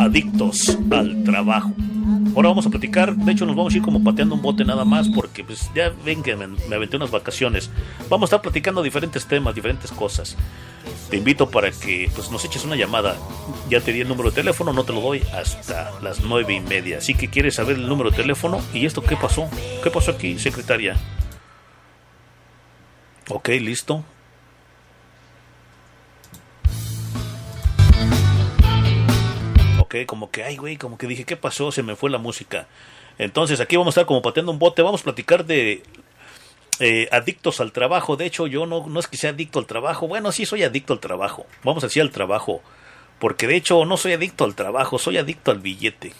[0.00, 1.72] Adictos al trabajo.
[2.34, 4.84] Ahora vamos a platicar, de hecho nos vamos a ir como pateando un bote nada
[4.84, 7.70] más porque pues ya ven que me, aventé unas vacaciones.
[8.08, 10.36] Vamos a estar platicando diferentes temas, diferentes cosas.
[11.10, 13.16] Te invito para que pues, nos eches una llamada.
[13.68, 16.60] Ya te di el número de teléfono, no te lo doy hasta las nueve y
[16.60, 16.98] media.
[16.98, 19.48] Así que quieres saber el número de teléfono y esto qué pasó.
[19.82, 20.96] ¿Qué pasó aquí, secretaria?
[23.28, 24.04] Ok, listo.
[30.06, 31.72] Como que, ay, güey, como que dije, ¿qué pasó?
[31.72, 32.66] Se me fue la música.
[33.18, 34.82] Entonces, aquí vamos a estar como pateando un bote.
[34.82, 35.82] Vamos a platicar de
[36.78, 38.16] eh, adictos al trabajo.
[38.16, 40.08] De hecho, yo no, no es que sea adicto al trabajo.
[40.08, 41.44] Bueno, sí soy adicto al trabajo.
[41.62, 42.62] Vamos a decir al trabajo.
[43.18, 46.14] Porque de hecho, no soy adicto al trabajo, soy adicto al billete.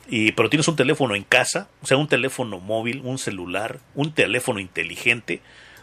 [0.09, 4.13] y, pero tienes un teléfono en casa, o sea, un teléfono móvil, un celular, un
[4.13, 5.41] teléfono inteligente,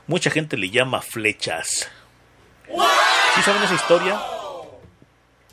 [0.08, 1.90] mucha gente le llama flechas.
[3.36, 4.20] ¿Sí saben esa historia?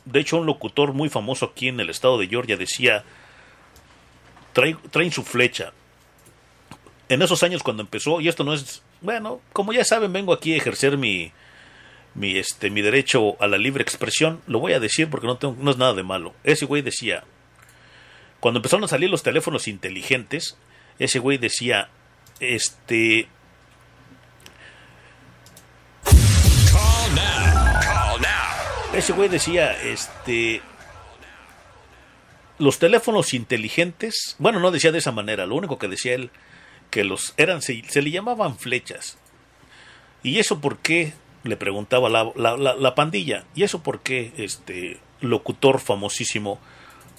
[0.05, 3.03] De hecho, un locutor muy famoso aquí en el estado de Georgia decía,
[4.53, 5.71] "Trae- traen su flecha.
[7.09, 10.53] En esos años cuando empezó, y esto no es, bueno, como ya saben, vengo aquí
[10.53, 11.31] a ejercer mi,
[12.15, 15.55] mi, este, mi derecho a la libre expresión, lo voy a decir porque no, tengo,
[15.59, 16.33] no es nada de malo.
[16.43, 17.23] Ese güey decía,
[18.39, 20.57] cuando empezaron a salir los teléfonos inteligentes,
[20.99, 21.89] ese güey decía,
[22.39, 23.27] este,
[28.99, 30.61] ese güey decía, este,
[32.57, 36.31] los teléfonos inteligentes, bueno, no decía de esa manera, lo único que decía él,
[36.89, 39.17] que los eran, se, le llamaban flechas.
[40.21, 41.13] ¿Y eso por qué?
[41.43, 43.45] Le preguntaba la pandilla.
[43.55, 46.59] ¿Y eso por qué, este, locutor famosísimo,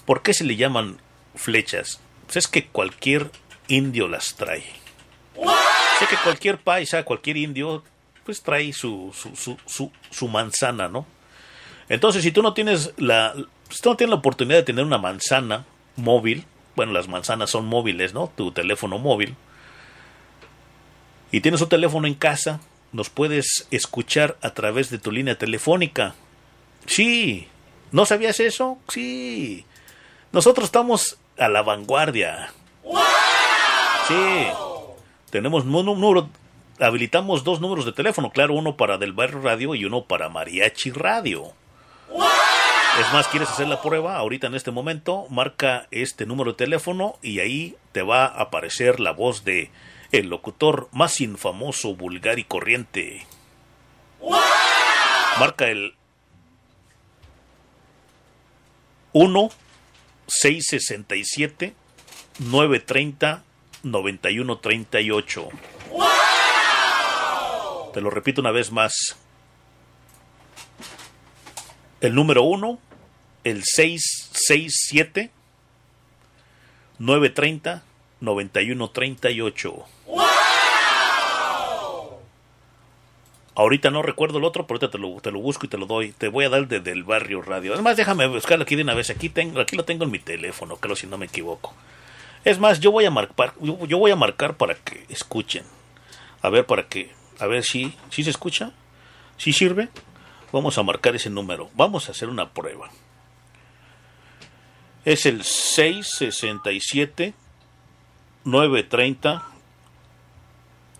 [0.05, 1.01] por qué se le llaman
[1.33, 1.99] flechas?
[2.25, 3.31] Pues es que cualquier
[3.67, 4.63] indio las trae.
[5.97, 7.83] Sé que cualquier paisa, cualquier indio,
[8.23, 11.07] pues trae su, su, su, su, su manzana, ¿no?
[11.91, 13.35] Entonces, si tú no tienes la,
[13.69, 15.65] si tú no tienes la oportunidad de tener una manzana
[15.97, 18.31] móvil, bueno, las manzanas son móviles, ¿no?
[18.33, 19.35] Tu teléfono móvil,
[21.33, 22.61] y tienes un teléfono en casa,
[22.93, 26.15] nos puedes escuchar a través de tu línea telefónica.
[26.85, 27.49] Sí,
[27.91, 28.77] ¿no sabías eso?
[28.87, 29.65] Sí.
[30.31, 32.53] Nosotros estamos a la vanguardia.
[34.07, 34.47] Sí.
[35.29, 36.29] Tenemos un número,
[36.79, 40.91] habilitamos dos números de teléfono, claro, uno para del barrio radio y uno para mariachi
[40.91, 41.53] radio.
[42.99, 44.17] Es más, ¿quieres hacer la prueba?
[44.17, 48.99] Ahorita en este momento, marca este número de teléfono y ahí te va a aparecer
[48.99, 49.71] la voz de
[50.11, 53.25] el locutor más infamoso, vulgar y corriente.
[55.39, 55.95] Marca el
[59.13, 59.49] 1
[60.27, 61.73] 667
[62.39, 63.43] 930
[63.83, 65.49] 9138.
[67.93, 69.17] Te lo repito una vez más.
[72.01, 72.79] El número 1,
[73.43, 75.29] el 667
[76.97, 77.83] 930
[78.19, 79.85] 9138.
[83.53, 85.85] Ahorita no recuerdo el otro, pero ahorita te lo, te lo busco y te lo
[85.85, 86.11] doy.
[86.13, 87.73] Te voy a dar desde el barrio radio.
[87.73, 89.11] Además, déjame buscarlo aquí de una vez.
[89.11, 91.75] Aquí tengo, aquí lo tengo en mi teléfono, creo si no me equivoco.
[92.43, 95.63] Es más, yo voy a marcar, yo voy a marcar para que escuchen.
[96.41, 98.71] A ver, para que, a ver si, si se escucha,
[99.37, 99.89] si sirve.
[100.51, 101.69] Vamos a marcar ese número.
[101.75, 102.89] Vamos a hacer una prueba.
[105.05, 107.33] Es el 667
[108.43, 109.43] 930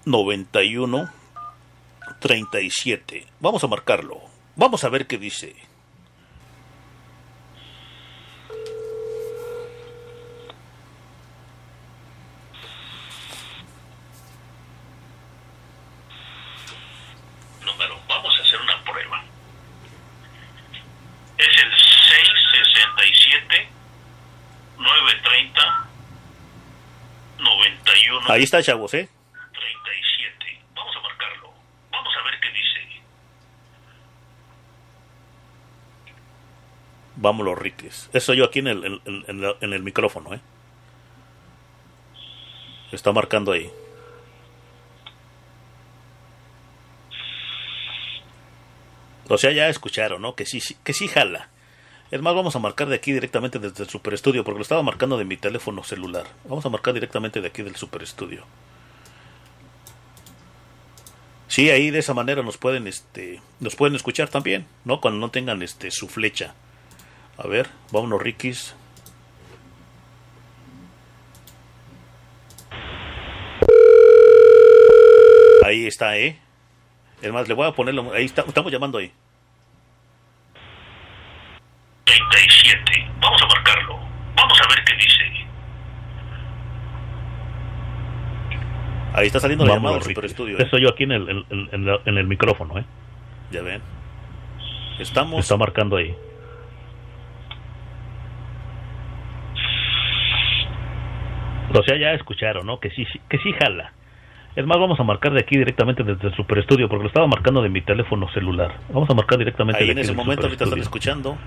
[0.05, 1.21] 91
[2.19, 3.27] 37.
[3.39, 4.21] Vamos a marcarlo.
[4.55, 5.55] Vamos a ver qué dice.
[17.65, 17.99] Número.
[18.07, 19.23] Vamos a hacer una prueba.
[21.37, 23.69] Es el 667
[24.77, 25.87] 930
[27.39, 29.07] 91 Ahí está, chavos, ¿eh?
[29.53, 30.61] 37.
[30.75, 31.53] Vamos a marcarlo.
[31.91, 33.01] Vamos a ver qué dice.
[37.17, 38.09] Vámonos, Riques.
[38.13, 40.41] Eso yo aquí en el, en, en- la- en el micrófono, ¿eh?
[42.91, 43.69] Está marcando ahí.
[49.29, 50.35] O sea, ya escucharon, ¿no?
[50.35, 51.49] Que sí- que sí jala.
[52.11, 54.83] Es más, vamos a marcar de aquí directamente desde el Super Estudio, porque lo estaba
[54.83, 56.25] marcando de mi teléfono celular.
[56.43, 58.43] Vamos a marcar directamente de aquí del Super Estudio.
[61.47, 64.99] Sí, ahí de esa manera nos pueden, este, nos pueden escuchar también, ¿no?
[64.99, 66.53] Cuando no tengan, este, su flecha.
[67.37, 68.75] A ver, vámonos, Rikis.
[75.65, 76.37] Ahí está, ¿eh?
[77.21, 79.13] Es más, le voy a ponerlo, ahí está, estamos llamando ahí.
[82.05, 83.09] 37.
[83.21, 83.99] Vamos a marcarlo.
[84.35, 85.23] Vamos a ver qué dice.
[89.13, 90.57] Ahí está saliendo la llamada del Super Estudio.
[90.57, 92.85] Eso yo aquí en el, en, en la- en el micrófono, ¿eh?
[93.51, 93.81] Ya ven.
[94.99, 95.39] Estamos.
[95.41, 96.15] Está marcando ahí.
[101.73, 102.79] O sea, ya escucharon, ¿no?
[102.79, 103.93] Que sí, sí- que sí jala.
[104.55, 107.27] Es más, vamos a marcar de aquí directamente desde el Super Estudio, porque lo estaba
[107.27, 108.75] marcando de mi teléfono celular.
[108.89, 111.37] Vamos a marcar directamente Ahí de en aquí ese del momento ahorita están escuchando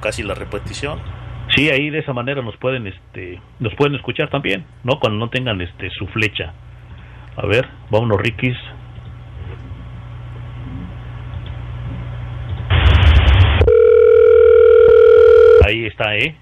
[0.00, 0.98] casi la repetición.
[1.54, 4.98] Sí, ahí de esa manera nos pueden, este, nos pueden escuchar también, ¿no?
[4.98, 6.52] Cuando no tengan, este, su flecha.
[7.36, 8.56] A ver, vámonos, Rikis.
[15.64, 16.36] Ahí está, ¿eh?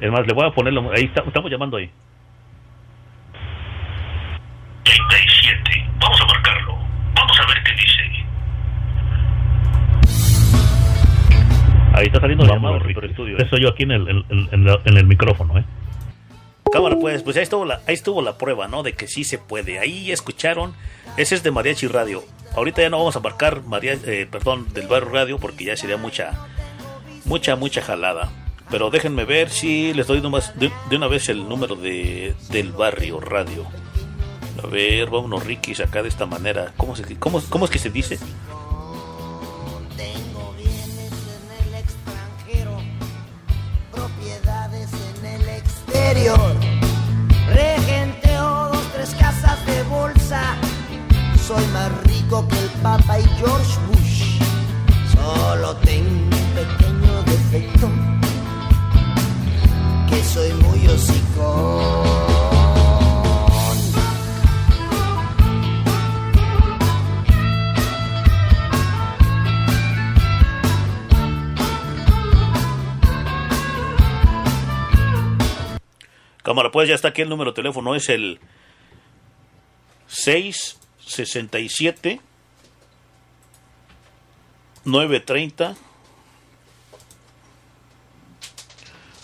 [0.00, 1.90] Es más, le voy a ponerlo, ahí está, estamos llamando ahí.
[11.96, 13.38] Ahí está saliendo la llamada del Super Estudio.
[13.38, 15.64] Eso yo aquí en el, en, en la- en el micrófono, ¿eh?
[16.70, 18.82] Cámara, pues, pues ahí estuvo, la, ahí estuvo la prueba, ¿no?
[18.82, 19.78] De que sí se puede.
[19.78, 20.74] Ahí escucharon.
[21.16, 22.22] Ese es de Mariachi Radio.
[22.54, 25.96] Ahorita ya no vamos a marcar Maria, eh, perdón, del barrio radio porque ya sería
[25.96, 26.32] mucha,
[27.24, 28.30] mucha, mucha jalada.
[28.70, 32.72] Pero déjenme ver si les doy nomás de, de una vez el número de, del
[32.72, 33.64] barrio radio.
[34.62, 36.72] A ver, vámonos, Rikis, acá de esta manera.
[36.76, 38.18] ¿Cómo, se, cómo, cómo es que se dice?
[46.06, 46.54] Exterior.
[47.52, 50.40] Regenteo dos, tres casas de bolsa.
[51.46, 54.38] Soy más rico que el Papa y George Bush.
[55.14, 57.88] Solo tengo un pequeño defecto,
[60.08, 62.25] que soy muy hocicón.
[76.46, 78.38] Cámara, pues ya está aquí el número de teléfono, es el
[80.06, 82.20] 667
[84.84, 85.74] 930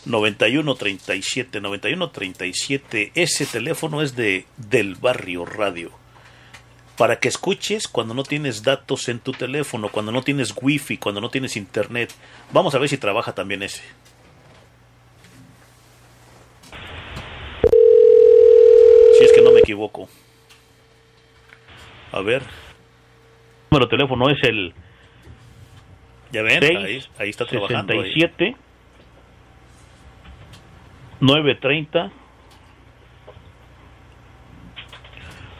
[0.04, 5.92] 9137 9137 ese teléfono es de del barrio radio.
[6.96, 11.20] Para que escuches cuando no tienes datos en tu teléfono cuando no tienes wifi cuando
[11.20, 12.12] no tienes internet.
[12.50, 13.84] Vamos a ver si trabaja también ese
[19.22, 20.08] si es que no me equivoco
[22.12, 22.48] a ver El
[23.70, 24.74] número de teléfono es el
[26.32, 28.12] ya ven ahí, ahí está trabajando ahí.
[28.14, 28.56] 67
[31.20, 32.10] 930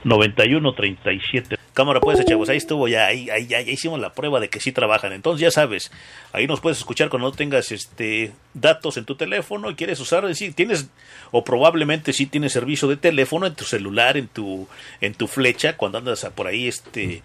[0.05, 1.57] 9137.
[1.73, 4.61] Cámara, pues, chavos, ahí estuvo ya, ahí, ahí ya, ya hicimos la prueba de que
[4.61, 5.13] sí trabajan.
[5.13, 5.91] Entonces, ya sabes,
[6.33, 10.35] ahí nos puedes escuchar cuando no tengas este datos en tu teléfono y quieres usar,
[10.35, 10.89] sí, tienes,
[11.31, 14.69] o probablemente sí tienes servicio de teléfono en tu celular, en tu,
[15.01, 17.23] en tu flecha, cuando andas por ahí, este.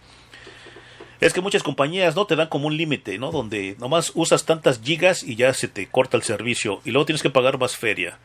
[1.20, 3.32] Es que muchas compañías no te dan como un límite, ¿no?
[3.32, 7.24] Donde nomás usas tantas gigas y ya se te corta el servicio y luego tienes
[7.24, 8.20] que pagar más feria.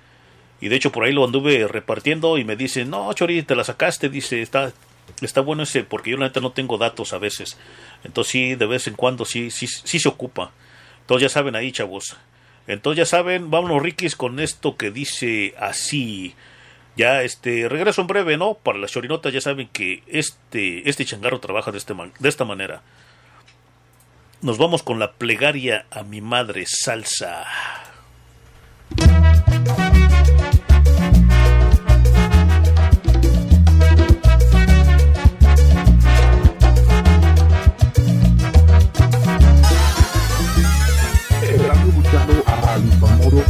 [0.62, 3.64] Y de hecho por ahí lo anduve repartiendo y me dicen, no, Chori, te la
[3.64, 4.72] sacaste, dice, está,
[5.20, 7.58] está bueno ese, porque yo la neta no tengo datos a veces.
[8.04, 10.52] Entonces sí, de vez en cuando sí, sí, sí se ocupa.
[11.00, 12.16] Entonces ya saben ahí, chavos.
[12.68, 16.34] Entonces ya saben, vámonos Rikis con esto que dice así.
[16.94, 18.54] Ya este regreso en breve, ¿no?
[18.54, 22.44] Para las chorinotas ya saben que este este changarro trabaja de este man- de esta
[22.44, 22.82] manera.
[24.42, 27.46] Nos vamos con la plegaria a mi madre salsa.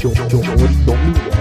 [0.03, 1.33] Famoso Cho- Cho- Chori Domínguez.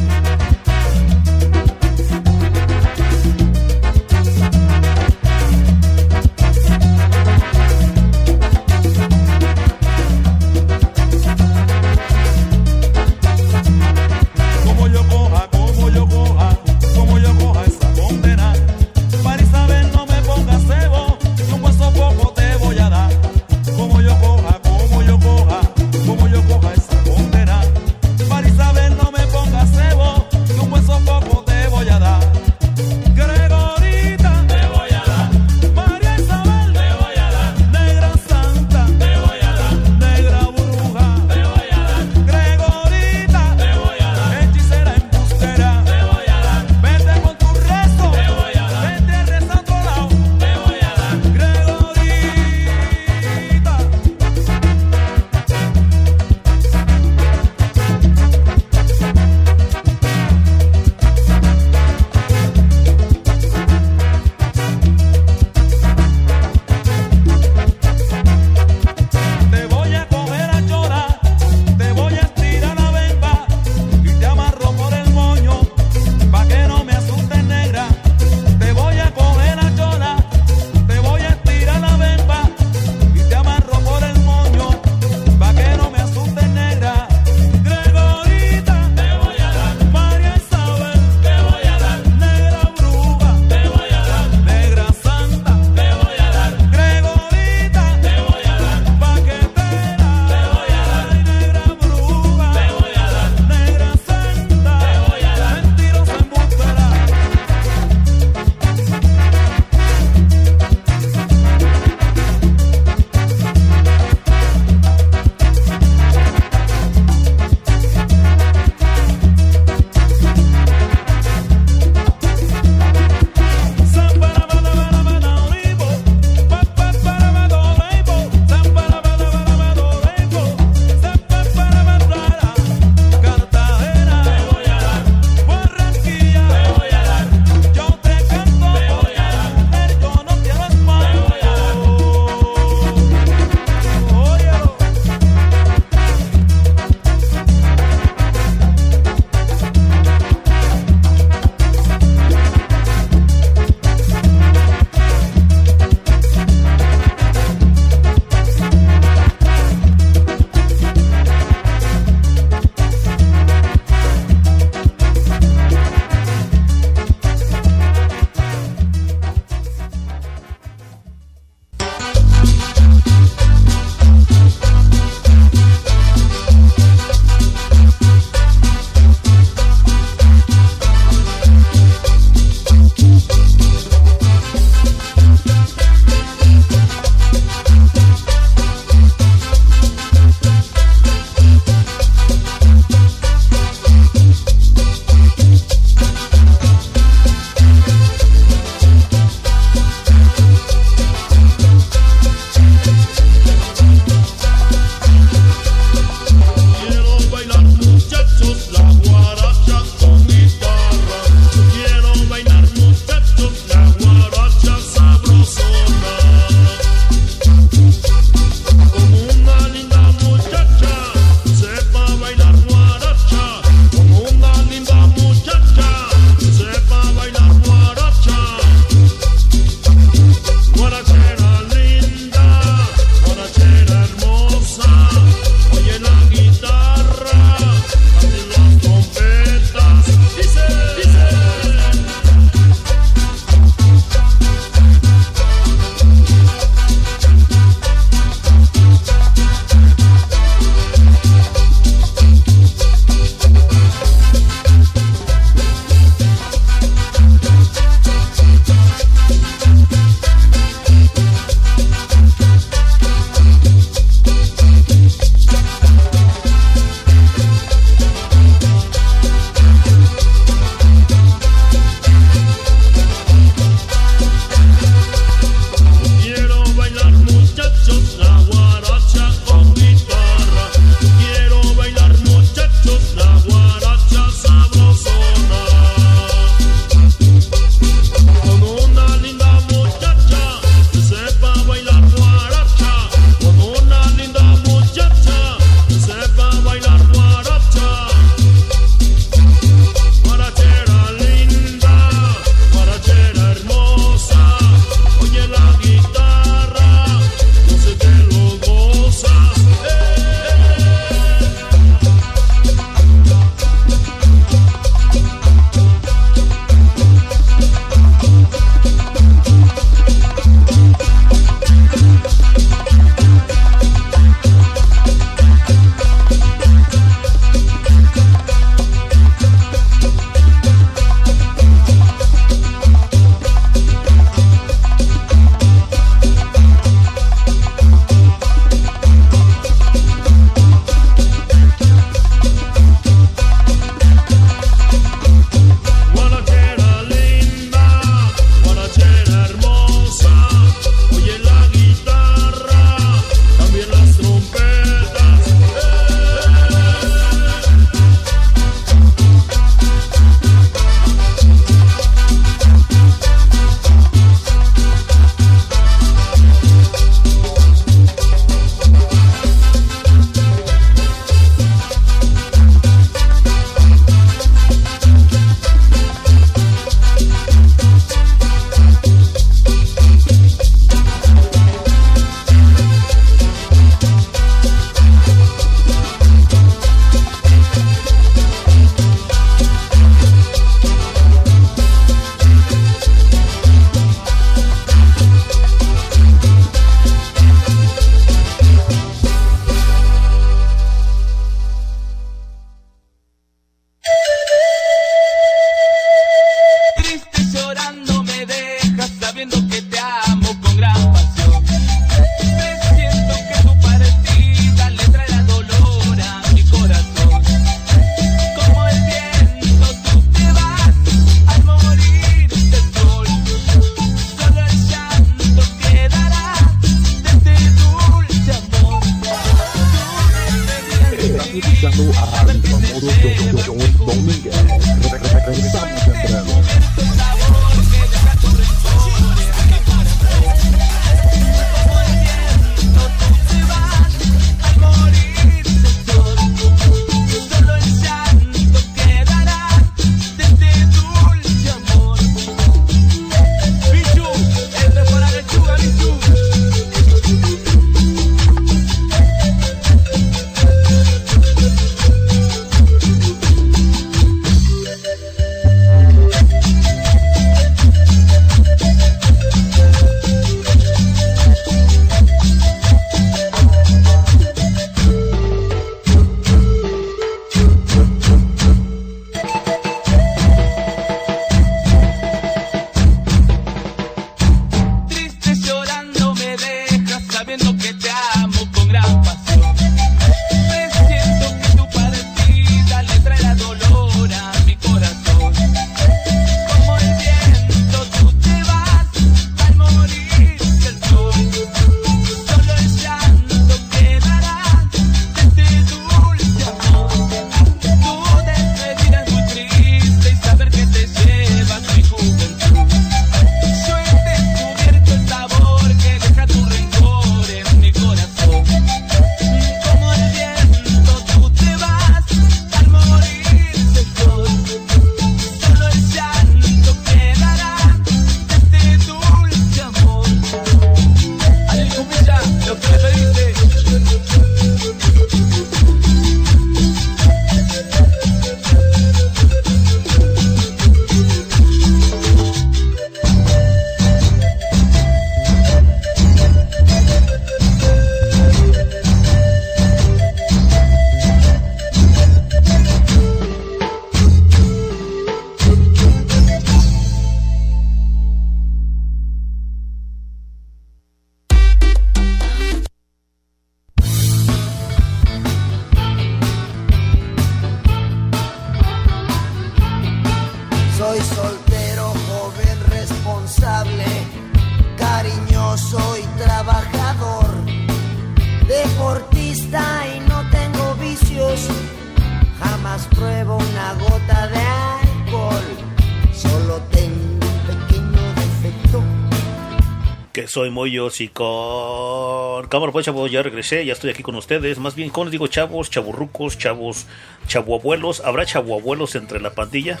[590.74, 592.66] Soy muy hocicón.
[592.66, 594.80] Cámara pues chavos, ya regresé, ya estoy aquí con ustedes.
[594.80, 597.06] Más bien, ¿cómo les digo chavos, chaburrucos, chavos,
[597.46, 598.22] chabuabuelos?
[598.24, 600.00] ¿Habrá chabuabuelos entre la pandilla?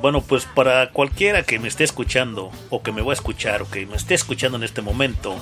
[0.00, 3.70] Bueno, pues para cualquiera que me esté escuchando, o que me va a escuchar, o
[3.70, 5.36] que me esté escuchando en este momento,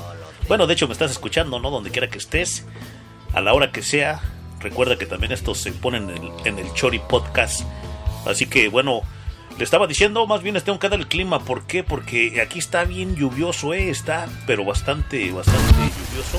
[0.49, 1.71] bueno, de hecho me estás escuchando, ¿no?
[1.71, 2.67] Donde quiera que estés,
[3.33, 4.21] a la hora que sea,
[4.59, 7.61] recuerda que también esto se pone en el, en el Chori Podcast.
[8.27, 9.03] Así que, bueno,
[9.59, 11.83] le estaba diciendo, más bien les tengo que dar el clima, ¿por qué?
[11.83, 13.91] Porque aquí está bien lluvioso, ¿eh?
[13.91, 16.39] Está, pero bastante, bastante lluvioso,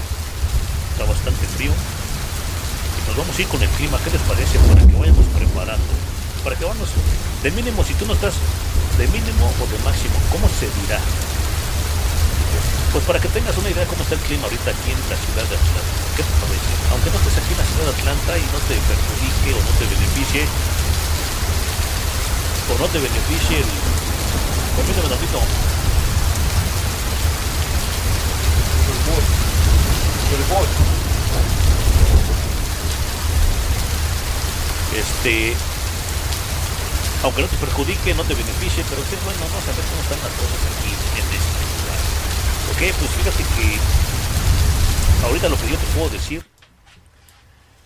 [0.95, 1.72] está bastante frío.
[1.76, 4.57] Y nos vamos a ir con el clima, ¿qué les parece?
[4.72, 5.91] Para que vayamos preparando,
[6.45, 6.88] para que vamos,
[7.43, 8.36] de mínimo, si tú no estás
[8.97, 11.03] de mínimo o de máximo, ¿cómo se dirá?
[12.95, 15.20] Pues para que tengas una idea de cómo está el clima ahorita aquí en la
[15.20, 15.91] ciudad de Atlanta.
[16.15, 16.72] ¿Qué te parece?
[16.88, 19.72] Aunque no estés aquí en la ciudad de Atlanta y no te perjudique o no
[19.76, 20.41] te beneficie,
[22.74, 23.65] o no te beneficie el...
[24.76, 25.39] Permíteme tantito.
[34.93, 34.99] El.
[34.99, 35.55] Este...
[37.24, 40.20] Aunque no te perjudique, no te beneficie, pero sí es bueno, no saber cómo están
[40.24, 41.99] las cosas aquí en este lugar.
[42.72, 43.80] Ok, pues fíjate que
[45.26, 46.45] ahorita lo que yo te puedo decir,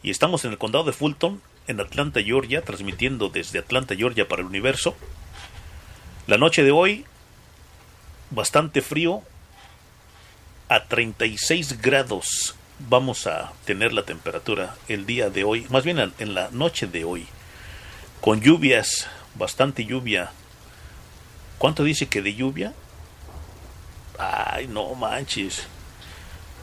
[0.04, 4.42] y estamos en el condado de Fulton, en Atlanta, Georgia, transmitiendo desde Atlanta, Georgia para
[4.42, 4.96] el universo.
[6.28, 7.06] La noche de hoy,
[8.30, 9.22] bastante frío,
[10.70, 12.56] a 36 grados
[12.90, 17.04] vamos a tener la temperatura el día de hoy, más bien en la noche de
[17.06, 17.28] hoy,
[18.22, 20.32] con lluvias, bastante lluvia.
[21.58, 22.74] ¿Cuánto dice que de lluvia?
[24.18, 25.68] Ay, no manches.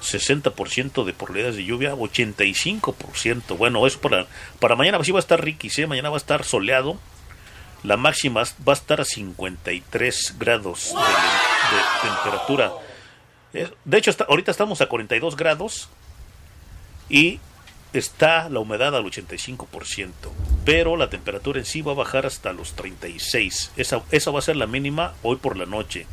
[0.01, 3.57] 60% de probabilidades de lluvia, 85%.
[3.57, 4.27] Bueno, eso para,
[4.59, 5.87] para mañana sí va a estar Ricky, ¿sí?
[5.87, 6.99] mañana va a estar soleado.
[7.83, 12.73] La máxima va a estar a 53 grados de, temperatura.
[13.55, 15.89] Eh, De hecho, ahorita estamos a 42 grados
[17.09, 17.41] y
[17.93, 20.13] está la humedad al 85%,
[20.65, 23.73] pero la temperatura en sí va a bajar hasta los 36.
[23.77, 26.07] Esa, esa va a ser la mínima hoy por la noche.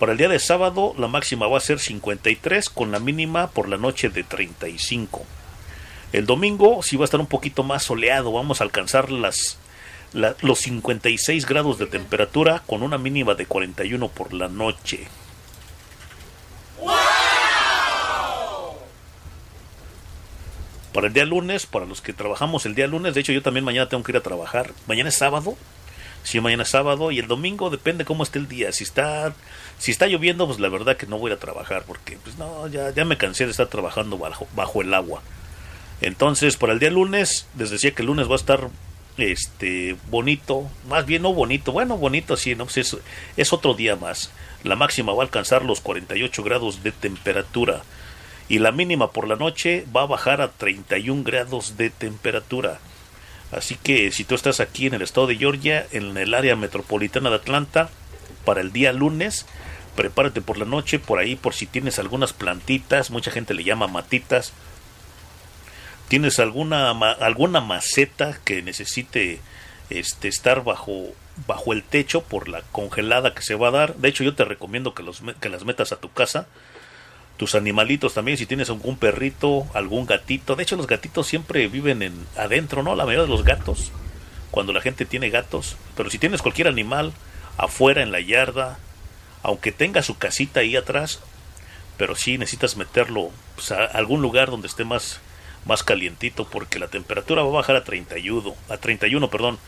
[0.00, 3.68] Para el día de sábado la máxima va a ser 53 con la mínima por
[3.68, 5.24] la noche de 35.
[6.12, 9.58] El domingo sí va a estar un poquito más soleado, vamos a alcanzar las,
[10.12, 15.06] la- los 56 grados de temperatura con una mínima de 41 por la noche.
[20.92, 23.64] Para el día lunes, para los que trabajamos el día lunes, de hecho yo también
[23.64, 24.72] mañana tengo que ir a trabajar.
[24.86, 25.56] Mañana es sábado,
[26.22, 28.72] Sí, mañana es sábado y el domingo depende cómo esté el día.
[28.72, 29.32] Si está
[29.80, 32.90] si está lloviendo, pues la verdad que no voy a trabajar porque pues no, ya,
[32.90, 35.22] ya me cansé de estar trabajando bajo, bajo el agua.
[36.02, 38.68] Entonces, para el día lunes, les decía que el lunes va a estar
[39.16, 42.96] este bonito, más bien no bonito, bueno, bonito sí, no pues es,
[43.38, 44.30] es otro día más.
[44.64, 47.82] La máxima va a alcanzar los 48 grados de temperatura
[48.50, 52.80] y la mínima por la noche va a bajar a 31 grados de temperatura.
[53.50, 57.30] Así que si tú estás aquí en el estado de Georgia, en el área metropolitana
[57.30, 57.88] de Atlanta,
[58.44, 59.46] para el día lunes,
[59.96, 63.86] prepárate por la noche, por ahí, por si tienes algunas plantitas, mucha gente le llama
[63.86, 64.52] matitas.
[66.08, 69.40] Tienes alguna alguna maceta que necesite
[69.90, 71.08] este estar bajo
[71.46, 73.94] bajo el techo por la congelada que se va a dar.
[73.96, 76.46] De hecho, yo te recomiendo que los que las metas a tu casa
[77.40, 80.56] tus animalitos también, si tienes algún perrito, algún gatito.
[80.56, 82.94] De hecho, los gatitos siempre viven en adentro, ¿no?
[82.94, 83.92] La mayoría de los gatos,
[84.50, 85.78] cuando la gente tiene gatos.
[85.96, 87.14] Pero si tienes cualquier animal
[87.56, 88.78] afuera en la yarda,
[89.42, 91.20] aunque tenga su casita ahí atrás,
[91.96, 95.20] pero sí necesitas meterlo pues, a algún lugar donde esté más
[95.66, 99.58] más calientito porque la temperatura va a bajar a 31, a 31, perdón.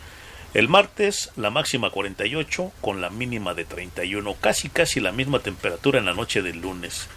[0.54, 5.98] El martes la máxima 48 con la mínima de 31, casi casi la misma temperatura
[5.98, 7.08] en la noche del lunes.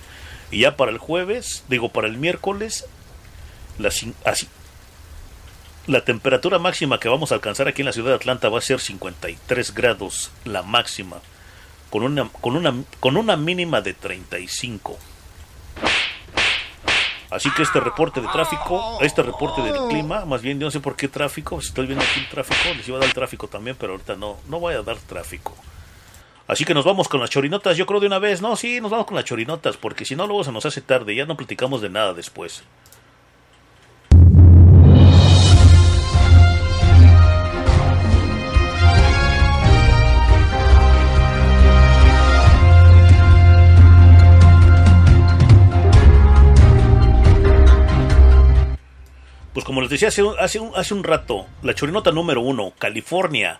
[0.51, 2.86] Y ya para el jueves, digo para el miércoles,
[5.88, 8.62] la, temperatura máxima que vamos a alcanzar aquí en la ciudad de Atlanta va a
[8.62, 11.18] ser 53 grados, la máxima,
[11.96, 14.98] con una, con una, con una mínima de 35.
[17.30, 20.82] Así que este reporte de tráfico, este reporte del clima, más bien yo no sé
[20.82, 23.48] por qué tráfico, si estoy viendo aquí el tráfico, les iba a dar el tráfico
[23.48, 25.56] también, pero ahorita no, no voy a dar tráfico.
[26.48, 28.91] Así que nos vamos con las chorinotas, yo creo de una vez, no, sí, nos
[28.91, 31.82] vamos con las chorinotas, porque si no luego se nos hace tarde, ya no platicamos
[31.82, 32.64] de nada después.
[49.89, 53.60] Decía hace un, hace un, hace un rato, la chorinota número uno, California.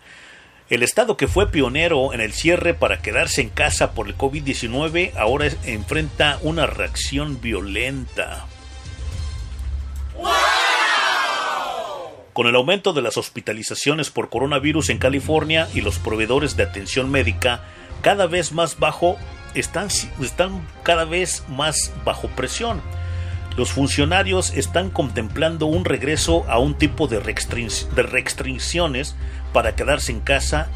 [0.70, 5.16] El estado que fue pionero en el cierre para quedarse en casa por el COVID-19
[5.16, 8.48] ahora enfrenta una reacción violenta.
[12.34, 17.10] Con el aumento de las hospitalizaciones por coronavirus en California y los proveedores de atención
[17.12, 17.64] médica
[18.02, 19.18] cada vez más bajo,
[19.54, 19.88] están,
[20.22, 22.82] están cada vez más bajo presión.
[23.58, 29.16] Los funcionarios están contemplando un regreso a un tipo de, de restricciones
[29.54, 30.70] para quedarse en casa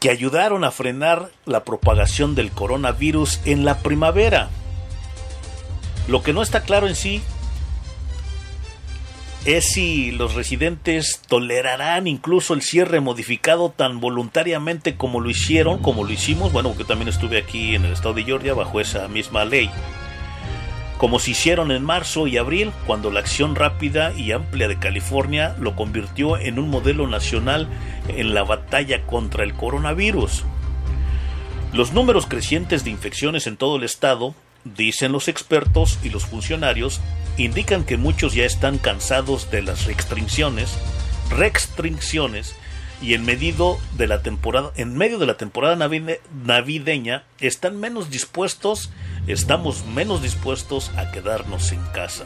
[0.00, 4.48] que ayudaron a frenar la propagación del coronavirus en la primavera.
[6.06, 7.22] Lo que no está claro en sí
[9.44, 16.04] es si los residentes tolerarán incluso el cierre modificado tan voluntariamente como lo hicieron, como
[16.04, 19.44] lo hicimos, bueno, porque también estuve aquí en el estado de Georgia bajo esa misma
[19.44, 19.70] ley,
[20.98, 25.54] como se hicieron en marzo y abril, cuando la acción rápida y amplia de California
[25.58, 27.68] lo convirtió en un modelo nacional
[28.08, 30.44] en la batalla contra el coronavirus.
[31.72, 34.34] Los números crecientes de infecciones en todo el estado,
[34.64, 37.00] dicen los expertos y los funcionarios,
[37.36, 40.76] indican que muchos ya están cansados de las restricciones,
[41.30, 42.56] restricciones
[43.00, 48.10] y en medio de la temporada, en medio de la temporada navide- navideña están menos
[48.10, 48.90] dispuestos,
[49.28, 52.24] estamos menos dispuestos a quedarnos en casa.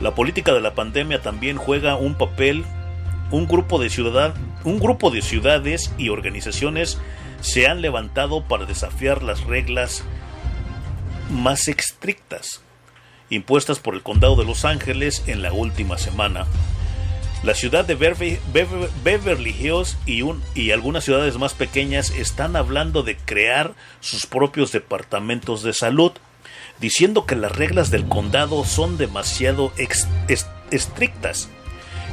[0.00, 2.64] La política de la pandemia también juega un papel.
[3.30, 4.34] Un grupo de ciudad-
[4.64, 6.98] un grupo de ciudades y organizaciones
[7.40, 10.02] se han levantado para desafiar las reglas
[11.30, 12.60] más estrictas
[13.30, 16.46] impuestas por el condado de Los Ángeles en la última semana.
[17.44, 22.56] La ciudad de Beverly, Bever- Beverly Hills y, un- y algunas ciudades más pequeñas están
[22.56, 26.12] hablando de crear sus propios departamentos de salud,
[26.80, 29.72] diciendo que las reglas del condado son demasiado
[30.70, 31.50] estrictas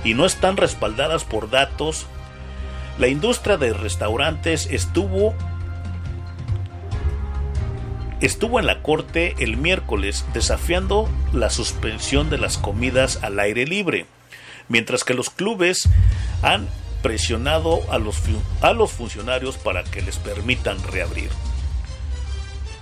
[0.04, 2.08] y no están respaldadas por datos.
[3.00, 5.34] La industria de restaurantes estuvo
[8.20, 14.06] estuvo en la corte el miércoles desafiando la suspensión de las comidas al aire libre,
[14.72, 15.90] mientras que los clubes
[16.42, 16.68] han
[17.04, 18.18] presionado a los,
[18.62, 21.30] a los funcionarios para que les permitan reabrir.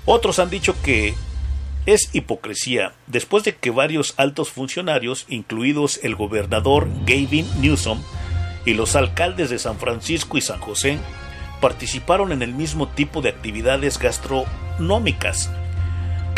[0.05, 1.15] Otros han dicho que
[1.85, 8.01] es hipocresía después de que varios altos funcionarios, incluidos el gobernador Gavin Newsom
[8.65, 10.99] y los alcaldes de San Francisco y San José,
[11.61, 15.49] participaron en el mismo tipo de actividades gastronómicas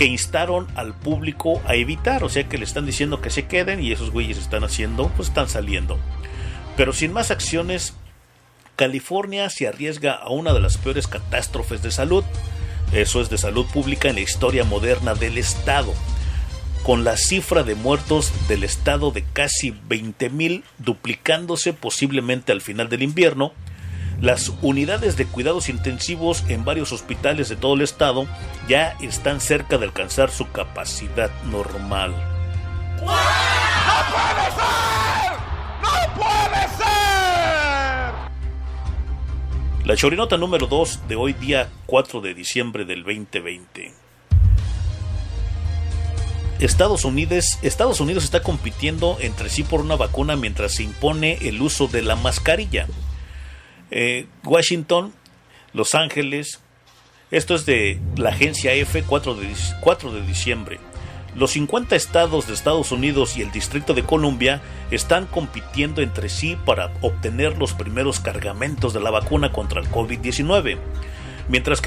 [0.01, 3.83] que instaron al público a evitar, o sea que le están diciendo que se queden
[3.83, 5.99] y esos güeyes están haciendo, pues están saliendo.
[6.75, 7.93] Pero sin más acciones,
[8.75, 12.23] California se arriesga a una de las peores catástrofes de salud,
[12.91, 15.93] eso es de salud pública en la historia moderna del estado,
[16.81, 23.03] con la cifra de muertos del estado de casi 20.000 duplicándose posiblemente al final del
[23.03, 23.53] invierno,
[24.21, 28.27] las unidades de cuidados intensivos en varios hospitales de todo el estado
[28.67, 32.11] ya están cerca de alcanzar su capacidad normal.
[32.99, 33.07] ¡No
[34.11, 35.33] puede ser!
[35.81, 38.13] ¡No puede ser!
[39.85, 43.91] La chorinota número 2 de hoy día 4 de diciembre del 2020.
[46.59, 51.59] Estados Unidos, Estados Unidos está compitiendo entre sí por una vacuna mientras se impone el
[51.59, 52.85] uso de la mascarilla.
[53.91, 55.13] Eh, Washington,
[55.73, 56.59] Los Ángeles,
[57.29, 60.79] esto es de la agencia F 4 de, dic- 4 de diciembre.
[61.35, 64.61] Los 50 estados de Estados Unidos y el Distrito de Columbia
[64.91, 70.77] están compitiendo entre sí para obtener los primeros cargamentos de la vacuna contra el COVID-19.
[71.47, 71.81] Mientras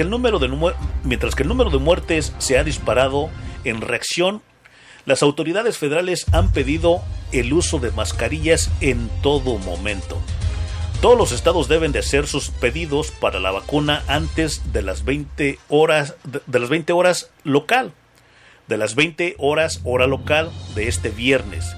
[1.05, 3.28] mientras que el número de muertes se ha disparado
[3.64, 4.40] en reacción,
[5.05, 7.02] las autoridades federales han pedido
[7.32, 10.18] el uso de mascarillas en todo momento.
[11.05, 15.59] Todos los estados deben de hacer sus pedidos para la vacuna antes de las 20
[15.68, 17.93] horas de, las 20 horas local,
[18.68, 21.76] de las 20 horas hora local de este viernes.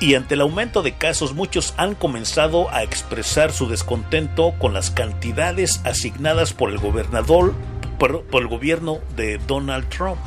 [0.00, 4.90] Y ante el aumento de casos, muchos han comenzado a expresar su descontento con las
[4.90, 7.52] cantidades asignadas por el gobernador
[7.98, 10.18] por el gobierno de Donald Trump.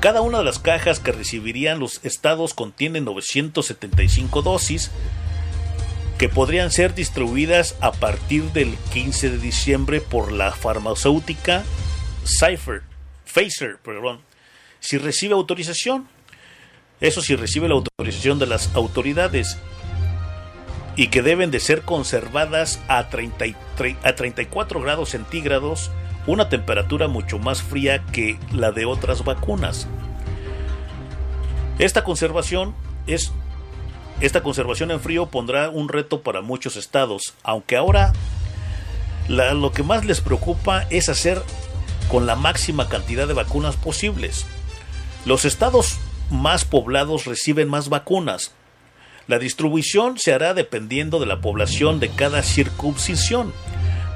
[0.00, 4.90] Cada una de las cajas que recibirían los estados contiene 975 dosis
[6.18, 11.64] que podrían ser distribuidas a partir del 15 de diciembre por la farmacéutica
[12.24, 12.82] Pfizer,
[13.26, 14.20] Pfizer, perdón,
[14.80, 16.08] si recibe autorización.
[17.00, 19.58] Eso si recibe la autorización de las autoridades
[20.96, 25.90] y que deben de ser conservadas a, 30 y tre- a 34 grados centígrados
[26.26, 29.86] una temperatura mucho más fría que la de otras vacunas.
[31.78, 32.74] Esta conservación
[33.06, 33.32] es
[34.20, 38.14] esta conservación en frío pondrá un reto para muchos estados, aunque ahora
[39.28, 41.42] lo que más les preocupa es hacer
[42.08, 44.46] con la máxima cantidad de vacunas posibles.
[45.26, 45.98] Los estados
[46.30, 48.54] más poblados reciben más vacunas.
[49.26, 53.52] La distribución se hará dependiendo de la población de cada circuncisión,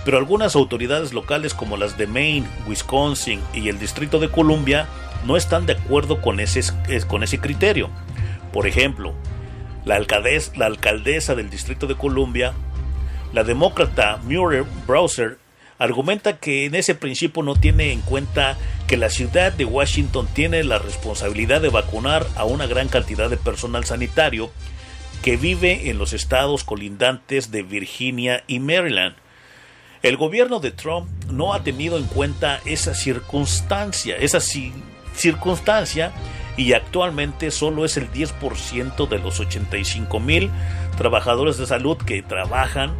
[0.05, 4.87] pero algunas autoridades locales como las de Maine, Wisconsin y el Distrito de Columbia
[5.27, 7.91] no están de acuerdo con ese, es- con ese criterio.
[8.53, 9.15] Por ejemplo,
[9.85, 12.55] la, alcaldesa, la alcaldesa del Distrito de Columbia,
[13.33, 15.39] la demócrata Muriel Browser,
[15.79, 20.63] argumenta que en ese principio no tiene en cuenta que la ciudad de Washington tiene
[20.65, 24.51] la responsabilidad de vacunar a una gran cantidad de personal sanitario
[25.23, 29.15] que vive en los estados colindantes de Virginia y Maryland.
[30.03, 34.73] El gobierno de Trump no ha tenido en cuenta esa circunstancia, esa ci-
[35.15, 36.13] circunstancia
[36.57, 40.51] y actualmente solo es el 10% de los 85 mil
[40.97, 42.95] trabajadores de salud que trabajan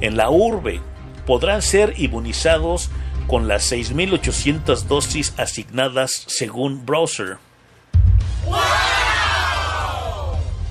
[0.00, 0.80] en la urbe
[1.26, 2.90] podrán ser inmunizados
[3.26, 7.36] con las 6.800 dosis asignadas según Browser.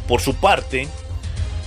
[0.07, 0.87] Por su parte,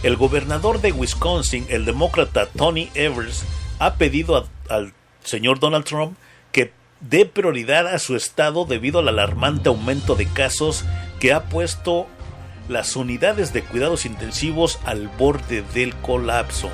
[0.03, 3.45] el gobernador de Wisconsin, el demócrata Tony Evers,
[3.79, 4.93] ha pedido al
[5.23, 6.17] señor Donald Trump
[6.53, 10.85] que dé prioridad a su estado debido al alarmante aumento de casos
[11.21, 12.07] que ha puesto
[12.69, 16.71] las unidades de cuidados intensivos al borde del colapso.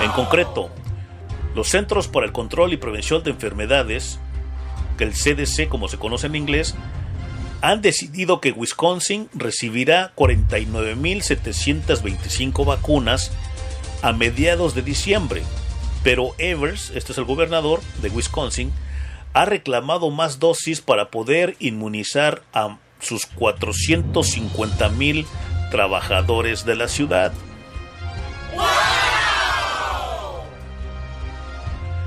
[0.00, 0.70] En concreto,
[1.54, 4.18] los Centros para el Control y Prevención de Enfermedades,
[4.96, 6.74] que el CDC como se conoce en inglés,
[7.60, 13.30] han decidido que Wisconsin recibirá 49.725 vacunas
[14.02, 15.42] a mediados de diciembre.
[16.04, 18.72] Pero Evers, este es el gobernador de Wisconsin,
[19.34, 25.26] ha reclamado más dosis para poder inmunizar a sus 450.000
[25.70, 27.32] trabajadores de la ciudad.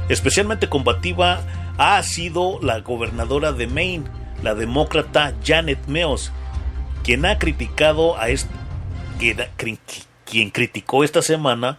[0.07, 1.41] Especialmente combativa
[1.77, 4.05] ha sido la gobernadora de Maine,
[4.43, 6.31] la demócrata Janet Meos,
[7.03, 8.49] quien ha criticado a est-
[10.25, 11.77] quien, cri- quien criticó esta semana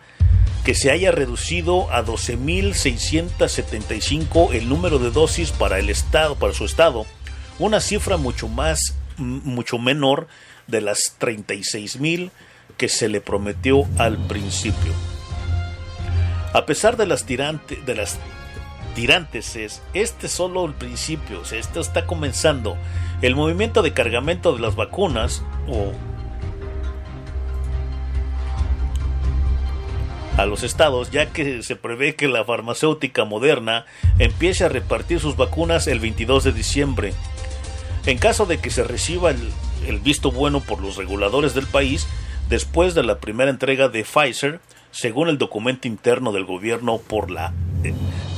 [0.65, 6.65] que se haya reducido a 12.675 el número de dosis para el estado, para su
[6.65, 7.07] estado,
[7.59, 10.29] una cifra mucho más, mucho menor
[10.67, 12.31] de las 36.000
[12.77, 14.93] que se le prometió al principio.
[16.53, 18.19] A pesar de las, tirante, de las
[18.95, 22.77] tirantes, es, este es solo el principio, o sea, esto está comenzando.
[23.23, 25.93] El movimiento de cargamento de las vacunas, o
[30.37, 33.87] a los estados, ya que se prevé que la farmacéutica moderna
[34.19, 37.13] empiece a repartir sus vacunas el 22 de diciembre.
[38.05, 42.07] En caso de que se reciba el, visto bueno por los reguladores del país,
[42.49, 44.61] después de la primera entrega de Pfizer,
[44.91, 47.53] según el documento interno del gobierno por la
[47.83, 47.93] eh,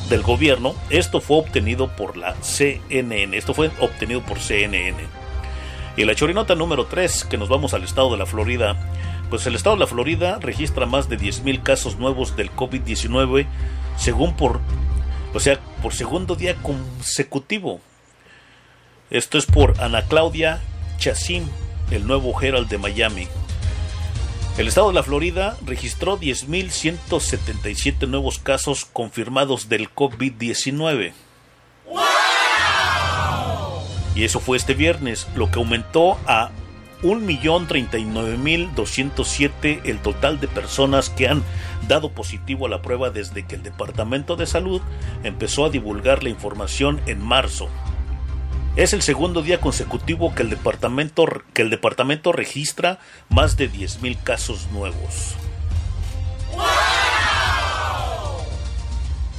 [0.09, 4.97] del gobierno, esto fue obtenido por la CNN, esto fue obtenido por CNN.
[5.99, 8.77] Y la chorinota número 3, que nos vamos al estado de la Florida,
[9.31, 13.47] pues el estado de la Florida registra más de 10.000 casos nuevos del COVID-19,
[13.97, 14.61] según por,
[15.35, 17.81] o sea, por segundo día consecutivo.
[19.11, 20.61] Esto es por Ana Claudia
[20.99, 21.49] Chacín,
[21.91, 23.29] el nuevo Herald de Miami.
[24.57, 31.13] El estado de la Florida registró 10.177 nuevos casos confirmados del COVID-19.
[34.17, 36.51] Y eso fue este viernes, lo que aumentó a
[37.03, 41.43] 1.039.207 el total de personas que han
[41.87, 44.83] dado positivo a la prueba desde que el Departamento de Salud
[45.23, 47.69] empezó a divulgar la información en marzo.
[48.77, 52.99] Es el segundo día consecutivo que el departamento, que el departamento registra
[53.29, 55.35] más de 10.000 casos nuevos.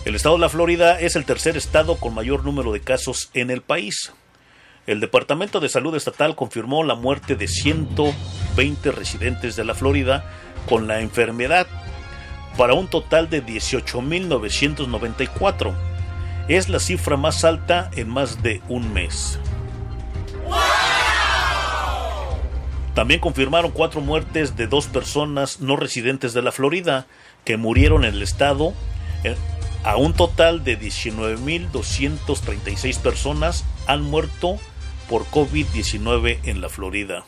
[0.06, 3.52] El estado de la Florida es el tercer estado con mayor número de casos en
[3.52, 4.12] el país.
[4.90, 10.26] El Departamento de Salud Estatal confirmó la muerte de 120 residentes de la Florida
[10.68, 11.68] con la enfermedad,
[12.58, 15.76] para un total de 18.994.
[16.48, 19.38] Es la cifra más alta en más de un mes.
[22.96, 27.06] También confirmaron cuatro muertes de dos personas no residentes de la Florida
[27.46, 28.74] que murieron en el estado.
[29.24, 29.36] eh,
[29.84, 34.58] A un total de 19.236 personas han muerto
[35.10, 37.26] por COVID-19 en la Florida.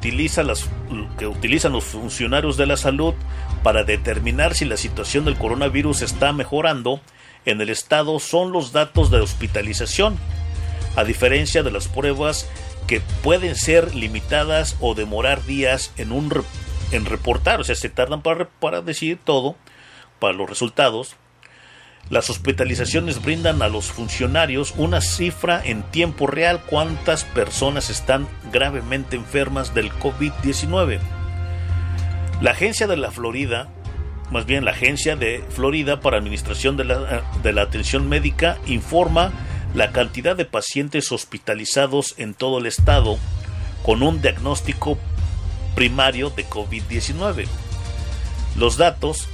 [1.17, 3.15] que utilizan los funcionarios de la salud
[3.63, 7.01] para determinar si la situación del coronavirus está mejorando
[7.45, 10.17] en el estado son los datos de hospitalización,
[10.95, 12.49] a diferencia de las pruebas
[12.87, 16.43] que pueden ser limitadas o demorar días en, un,
[16.91, 19.55] en reportar, o sea, se tardan para, para decir todo,
[20.19, 21.15] para los resultados.
[22.09, 29.15] Las hospitalizaciones brindan a los funcionarios una cifra en tiempo real cuántas personas están gravemente
[29.15, 31.18] enfermas del COVID-19.
[32.41, 33.67] La agencia de la Florida,
[34.31, 39.33] más bien la agencia de Florida para Administración de la, de la Atención Médica, informa
[39.73, 43.17] la cantidad de pacientes hospitalizados en todo el estado
[43.83, 44.97] con un diagnóstico
[45.75, 47.45] primario de COVID-19.
[48.57, 49.27] Los datos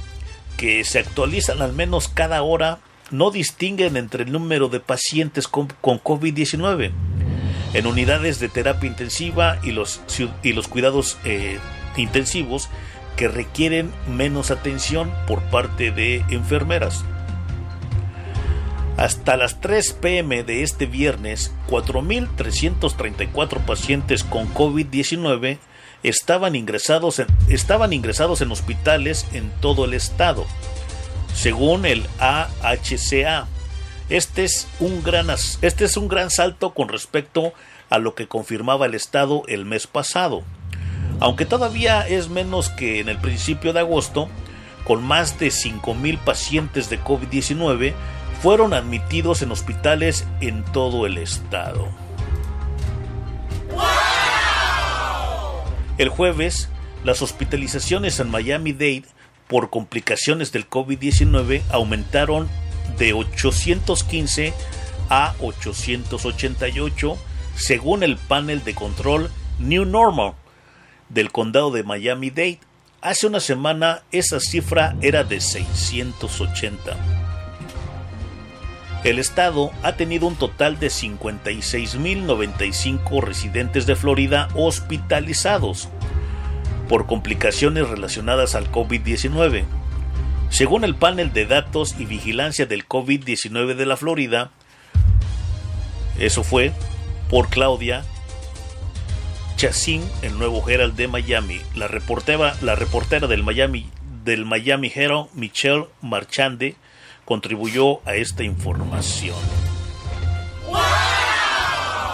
[0.56, 2.80] que se actualizan al menos cada hora
[3.10, 6.90] no distinguen entre el número de pacientes con, con COVID-19
[7.72, 10.00] en unidades de terapia intensiva y los,
[10.42, 11.58] y los cuidados eh,
[11.96, 12.68] intensivos
[13.16, 17.04] que requieren menos atención por parte de enfermeras.
[18.96, 25.58] Hasta las 3 pm de este viernes, 4.334 pacientes con COVID-19
[26.02, 30.46] estaban ingresados, en, estaban ingresados en hospitales en todo el estado,
[31.34, 33.48] según el AHCA.
[34.08, 37.52] Este es, un gran, este es un gran salto con respecto
[37.90, 40.42] a lo que confirmaba el estado el mes pasado.
[41.20, 44.28] Aunque todavía es menos que en el principio de agosto,
[44.84, 47.94] con más de 5.000 pacientes de COVID-19
[48.42, 51.88] fueron admitidos en hospitales en todo el estado.
[55.98, 56.68] El jueves,
[57.04, 59.04] las hospitalizaciones en Miami-Dade
[59.48, 62.48] por complicaciones del COVID-19 aumentaron
[62.98, 64.52] de 815
[65.08, 67.16] a 888
[67.54, 70.34] según el panel de control New Normal
[71.08, 72.60] del condado de Miami-Dade.
[73.00, 76.94] Hace una semana esa cifra era de 680.
[79.04, 85.88] El estado ha tenido un total de 56.095 residentes de Florida hospitalizados
[86.88, 89.64] por complicaciones relacionadas al COVID-19.
[90.48, 94.50] Según el panel de datos y vigilancia del COVID-19 de la Florida,
[96.18, 96.72] eso fue
[97.28, 98.04] por Claudia
[99.56, 101.62] Chacín, el nuevo Herald de Miami.
[101.74, 103.88] La reportera, la reportera del Miami,
[104.22, 106.76] del Miami Herald, Michelle Marchande,
[107.24, 109.36] contribuyó a esta información.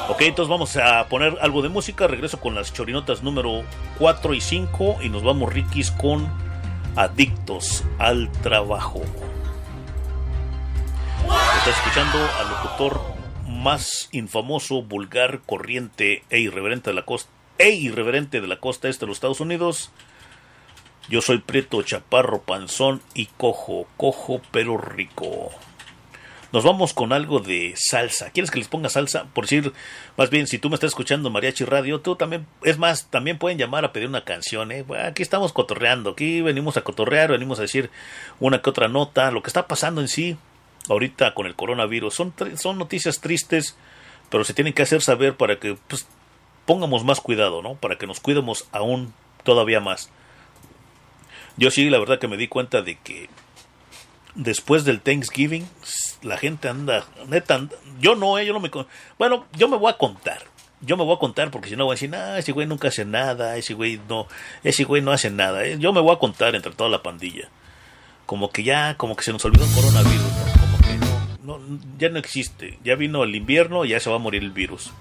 [0.09, 2.07] Ok, entonces vamos a poner algo de música.
[2.07, 3.65] Regreso con las chorinotas número
[3.99, 6.29] 4 y 5 y nos vamos Rikis con
[6.95, 9.03] Adictos al Trabajo.
[11.59, 13.22] Estás escuchando al locutor
[13.53, 19.05] más infamoso, vulgar, corriente e irreverente de la costa e irreverente de la costa este
[19.05, 19.91] de los Estados Unidos.
[21.09, 25.51] Yo soy Prieto, Chaparro, Panzón y Cojo, cojo pero rico.
[26.53, 28.31] Nos vamos con algo de salsa.
[28.31, 29.25] ¿Quieres que les ponga salsa?
[29.33, 29.73] Por decir,
[30.19, 33.57] más bien, si tú me estás escuchando Mariachi Radio, tú también, es más, también pueden
[33.57, 34.85] llamar a pedir una canción, ¿eh?
[35.03, 37.91] Aquí estamos cotorreando, aquí venimos a cotorrear, venimos a decir
[38.39, 40.37] una que otra nota, lo que está pasando en sí,
[40.89, 42.15] ahorita con el coronavirus.
[42.15, 43.77] Son, son noticias tristes,
[44.31, 46.07] pero se tienen que hacer saber para que pues,
[46.67, 47.75] pongamos más cuidado, ¿no?
[47.75, 49.13] Para que nos cuidemos aún
[49.45, 50.11] todavía más.
[51.57, 53.29] Yo sí, la verdad que me di cuenta de que
[54.35, 55.69] después del Thanksgiving,
[56.23, 57.69] la gente anda, neta,
[58.01, 58.71] yo no, eh, yo no me,
[59.19, 60.45] bueno, yo me voy a contar.
[60.81, 62.89] yo me voy a contar porque si no voy a decir, ah, ese güey nunca
[62.89, 64.27] hace nada, ese güey no,
[64.65, 65.65] ese güey no hace nada.
[65.65, 67.49] Eh, Yo me voy a contar entre toda la pandilla.
[68.27, 70.62] Como que ya, como que se nos olvidó el coronavirus.
[71.43, 71.59] No,
[71.99, 72.79] ya no existe.
[72.85, 74.93] Ya vino el invierno, ya se va a morir el virus.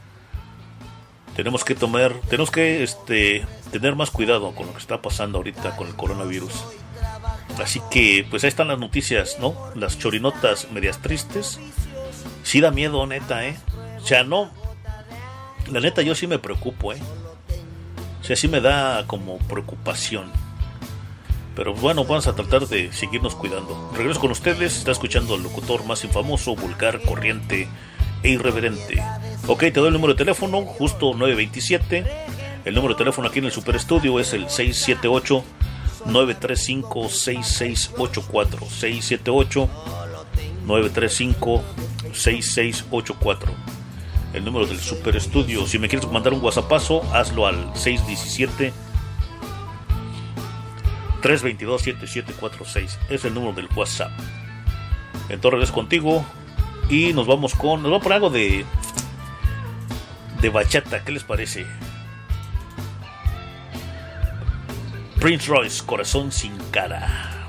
[1.36, 5.76] Tenemos que tomar, tenemos que este, tener más cuidado con lo que está pasando ahorita
[5.78, 6.66] con el coronavirus.
[7.62, 9.56] Así que, pues ahí están las noticias, ¿no?
[9.76, 11.60] Las chorinotas medias tristes.
[12.44, 13.56] Sí da miedo, neta, ¿eh?
[14.02, 14.52] O sea, no.
[15.72, 17.02] La neta, yo sí me preocupo, ¿eh?
[18.20, 20.32] O sea, sí me da como preocupación.
[21.62, 23.92] Pero bueno, vamos a tratar de seguirnos cuidando.
[23.96, 24.78] Regreso con ustedes.
[24.78, 27.68] Está escuchando al locutor más infamoso, vulgar, corriente
[28.24, 29.00] e irreverente.
[29.46, 32.04] Ok, te doy el número de teléfono, justo 927.
[32.66, 35.44] El número de teléfono aquí en el Super Estudio es el 678
[36.08, 39.70] 935 6684 678
[40.66, 41.62] 935
[42.12, 43.54] 6684
[44.34, 45.68] el número del Super Estudio.
[45.68, 48.74] Si me quieres mandar un WhatsAppazo, hazlo al 617
[51.22, 53.00] 322 7746.
[53.10, 54.12] Es el número del WhatsApp.
[55.30, 56.26] Entonces es contigo
[56.90, 58.66] y nos vamos con nos vamos por algo de
[60.42, 61.66] de bachata, ¿qué les parece?
[65.20, 67.48] Prince Royce, Corazón sin cara.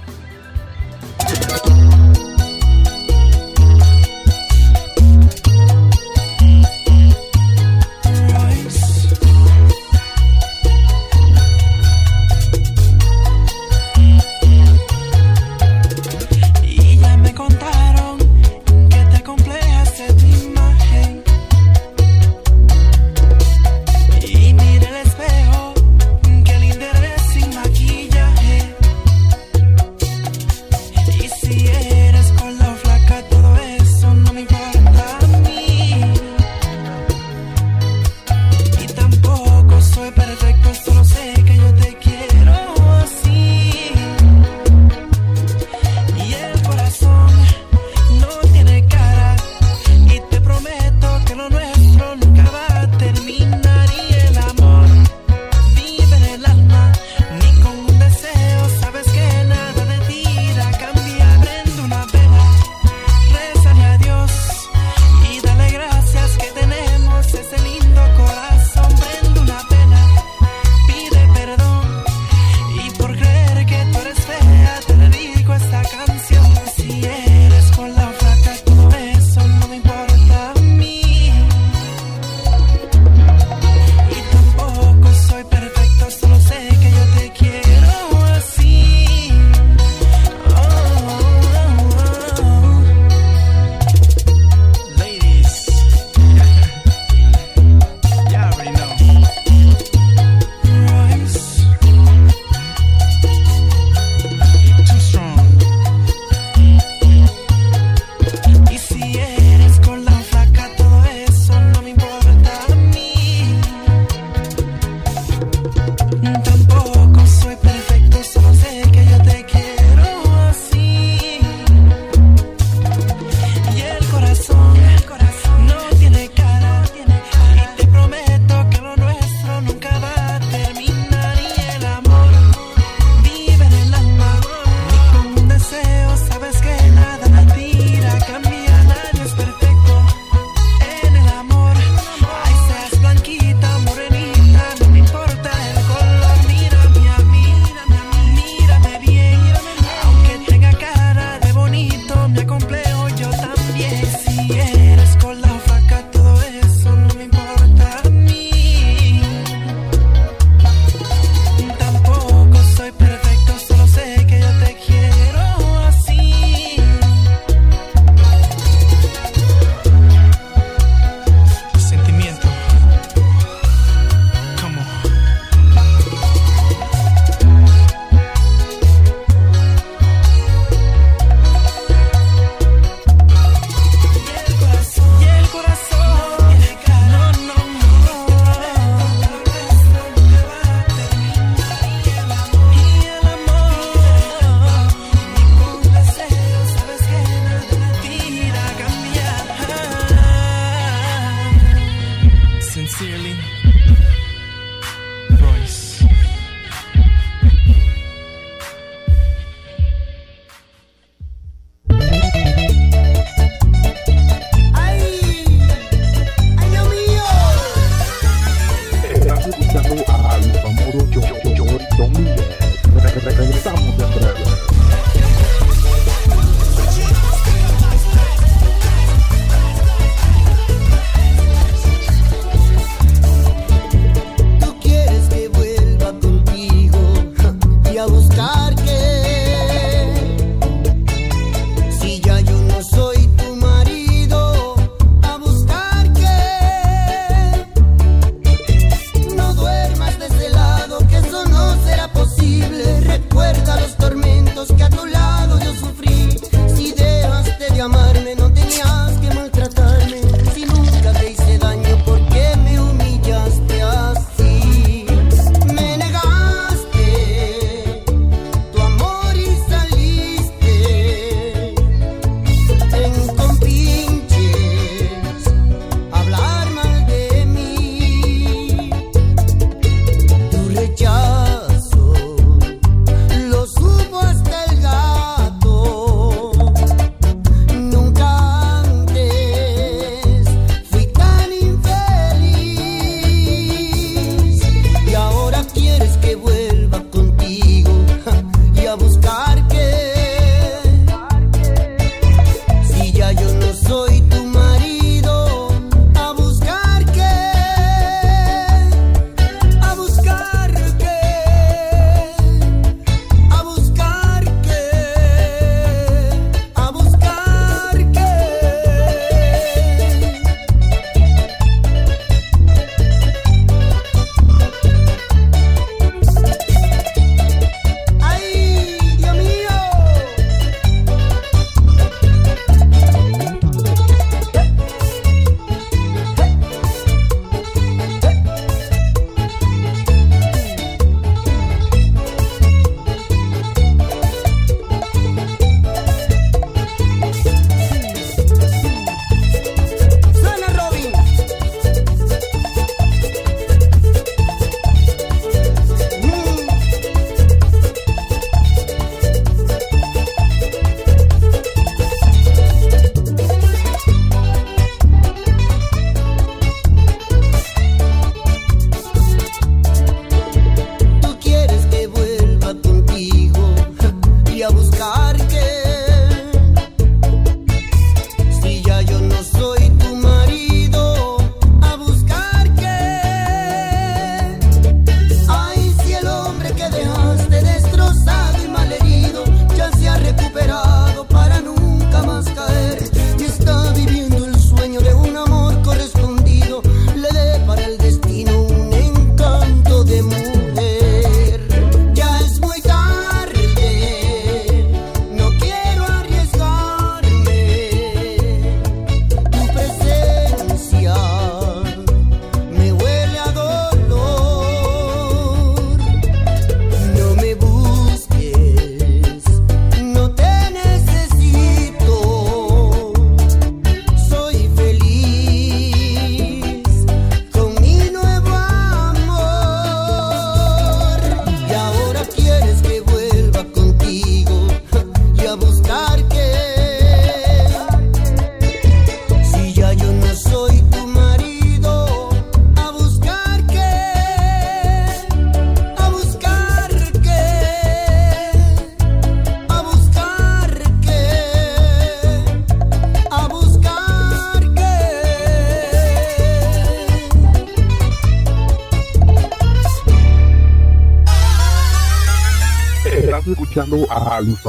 [464.08, 464.60] a Luis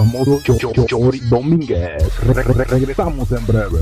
[0.86, 2.20] Chori Domínguez.
[2.20, 3.80] Re -re -re regresamos en breve.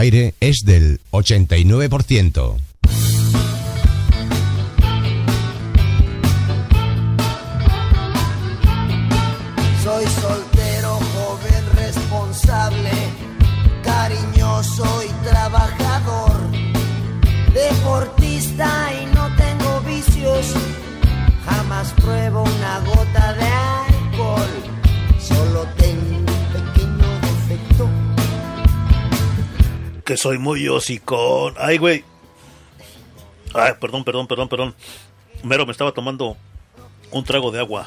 [0.00, 2.69] aire es del 89%.
[30.20, 31.54] soy muy hocicón.
[31.56, 32.04] Ay, güey.
[33.54, 34.74] Ay, perdón, perdón, perdón, perdón.
[35.42, 36.36] Mero me estaba tomando
[37.10, 37.86] un trago de agua.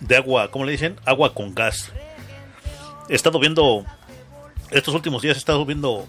[0.00, 0.96] De agua, ¿cómo le dicen?
[1.06, 1.90] Agua con gas.
[3.08, 3.86] He estado viendo.
[4.70, 6.06] Estos últimos días he estado viendo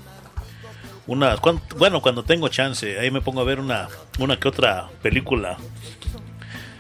[1.08, 1.40] unas.
[1.78, 3.88] Bueno, cuando tengo chance, ahí me pongo a ver una,
[4.20, 5.56] una que otra película.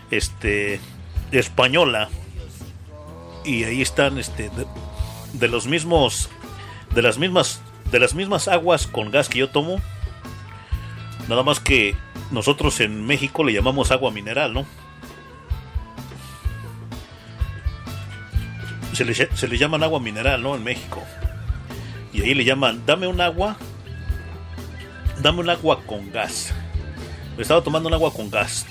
[0.09, 0.81] Este.
[1.31, 2.09] Española.
[3.45, 4.51] Y ahí están, este.
[5.31, 6.29] De los mismos.
[6.93, 7.61] De las mismas
[7.91, 9.81] de las mismas aguas con gas que yo tomo,
[11.27, 11.95] nada más que
[12.31, 14.65] nosotros en México le llamamos agua mineral, ¿no?
[18.93, 20.55] Se le, se le llaman agua mineral, ¿no?
[20.55, 21.03] En México.
[22.13, 23.57] Y ahí le llaman, dame un agua,
[25.21, 26.53] dame un agua con gas.
[27.35, 28.65] Me estaba tomando un agua con gas.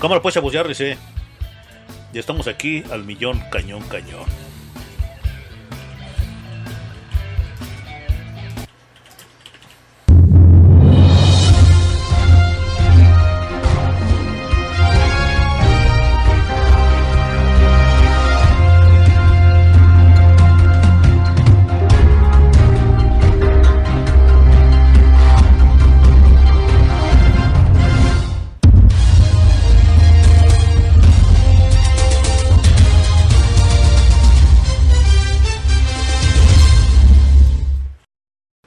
[0.00, 0.98] Cámara pues, recé.
[2.12, 4.45] Ya estamos aquí al millón, cañón, cañón.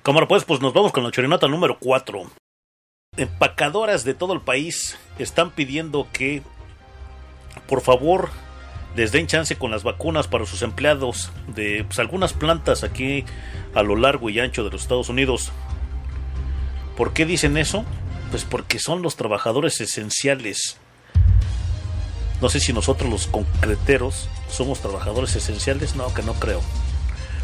[0.10, 2.24] Cámara pues, pues nos vamos con la chorinata número 4.
[3.18, 6.42] Empacadoras de todo el país están pidiendo que,
[7.68, 8.32] por favor,
[8.96, 13.24] les den chance con las vacunas para sus empleados de pues, algunas plantas aquí
[13.76, 15.52] a lo largo y ancho de los Estados Unidos.
[16.98, 17.86] ¿Por qué dicen eso?
[18.32, 20.80] Pues porque son los trabajadores esenciales.
[22.42, 26.62] No sé si nosotros los concreteros somos trabajadores esenciales, no, que no creo.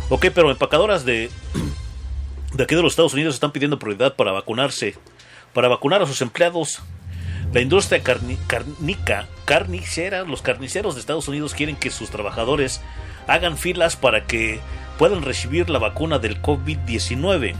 [0.09, 1.29] Ok, pero empacadoras de,
[2.53, 4.95] de aquí de los Estados Unidos están pidiendo prioridad para vacunarse,
[5.53, 6.81] para vacunar a sus empleados.
[7.53, 12.81] La industria carni- carnica, carnicera, los carniceros de Estados Unidos quieren que sus trabajadores
[13.27, 14.59] hagan filas para que
[14.97, 17.55] puedan recibir la vacuna del COVID-19.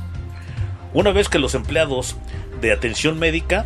[0.94, 2.16] Una vez que los empleados
[2.62, 3.66] de atención médica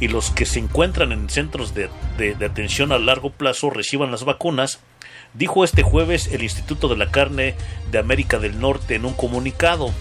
[0.00, 1.88] y los que se encuentran en centros de,
[2.44, 4.80] atención a largo plazo reciban las vacunas,
[5.34, 7.54] dijo este jueves el Instituto de la Carne
[7.90, 9.92] de América del Norte en un comunicado.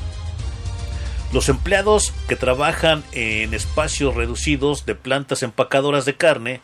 [1.33, 6.61] Los empleados que trabajan en espacios reducidos de plantas empacadoras de carne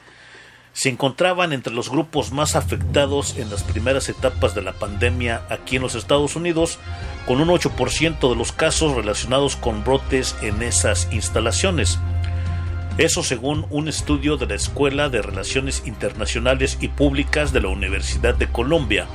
[0.74, 5.78] se encontraban entre los grupos más afectados en las primeras etapas de la pandemia aquí
[5.78, 6.78] en los Estados Unidos,
[7.26, 11.98] con un 8% de los casos relacionados con brotes en esas instalaciones.
[13.00, 18.36] Eso según un estudio de la Escuela de Relaciones Internacionales y Públicas de la Universidad
[18.36, 19.08] de Columbia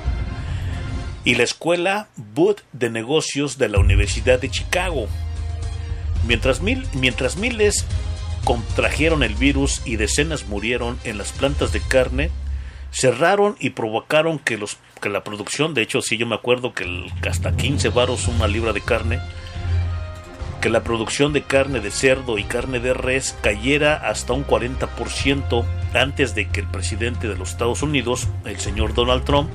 [1.25, 5.07] y la Escuela Booth de Negocios de la Universidad de Chicago.
[6.27, 7.85] Mientras, mil, mientras miles
[8.45, 12.31] contrajeron el virus y decenas murieron en las plantas de carne,
[12.91, 17.11] cerraron y provocaron que, los, que la producción, de hecho sí yo me acuerdo que,
[17.29, 19.21] hasta 15 varos una libra de carne,
[20.61, 25.65] que la producción de carne de cerdo y carne de res cayera hasta un 40%
[25.93, 29.51] antes de que el presidente de los Estados Unidos, el señor Donald Trump,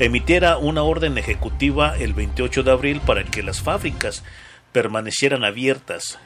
[0.00, 4.24] emitiera una orden ejecutiva el 28 de abril para que las fábricas
[4.72, 6.18] permanecieran abiertas.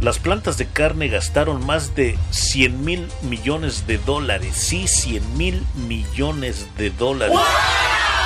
[0.00, 4.54] Las plantas de carne gastaron más de 100 mil millones de dólares.
[4.54, 7.38] Sí, 100 mil millones de dólares.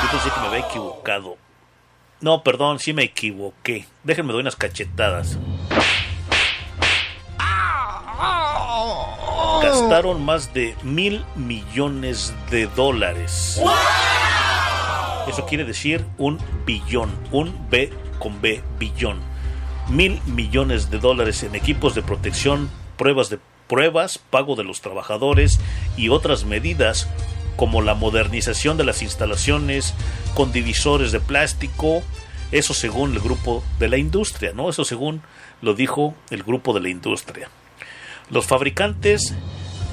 [0.03, 1.37] Yo pensé que me había equivocado.
[2.21, 3.87] No, perdón, sí me equivoqué.
[4.05, 5.37] Déjenme doy unas cachetadas.
[9.62, 13.61] Gastaron más de mil millones de dólares.
[15.27, 19.34] Eso quiere decir un billón, un B con B, billón.
[19.89, 23.39] Mil millones de dólares en equipos de protección, pruebas de
[23.69, 25.59] pruebas, pago de los trabajadores
[25.97, 27.09] y otras medidas
[27.56, 29.94] como la modernización de las instalaciones
[30.35, 32.02] con divisores de plástico,
[32.52, 34.69] eso según el grupo de la industria, ¿no?
[34.69, 35.23] Eso según
[35.62, 37.48] lo dijo el grupo de la industria.
[38.31, 39.35] Los fabricantes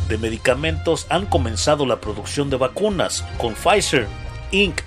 [0.09, 4.07] de medicamentos han comenzado la producción de vacunas con Pfizer
[4.51, 4.81] Inc.,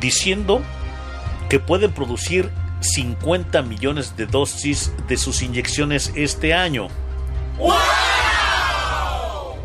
[0.00, 0.60] diciendo
[1.48, 2.50] que pueden producir
[2.84, 6.88] 50 millones de dosis de sus inyecciones este año.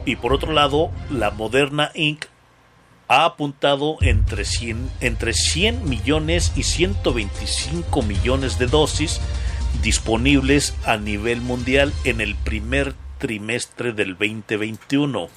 [0.06, 2.26] Y por otro lado, la Moderna Inc.
[3.08, 9.20] ha apuntado entre 100, entre 100 millones y 125 millones de dosis
[9.84, 15.30] disponibles a nivel mundial en el primer trimestre del 2021.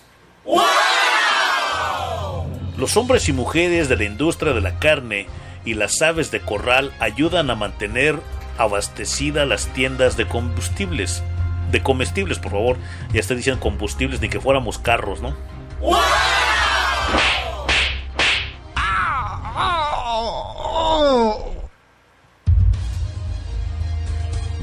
[2.78, 5.26] Los hombres y mujeres de la industria de la carne
[5.64, 8.18] y las aves de corral ayudan a mantener
[8.58, 11.22] abastecidas las tiendas de combustibles.
[11.70, 12.76] De comestibles, por favor.
[13.12, 15.34] Ya está diciendo combustibles, ni que fuéramos carros, ¿no?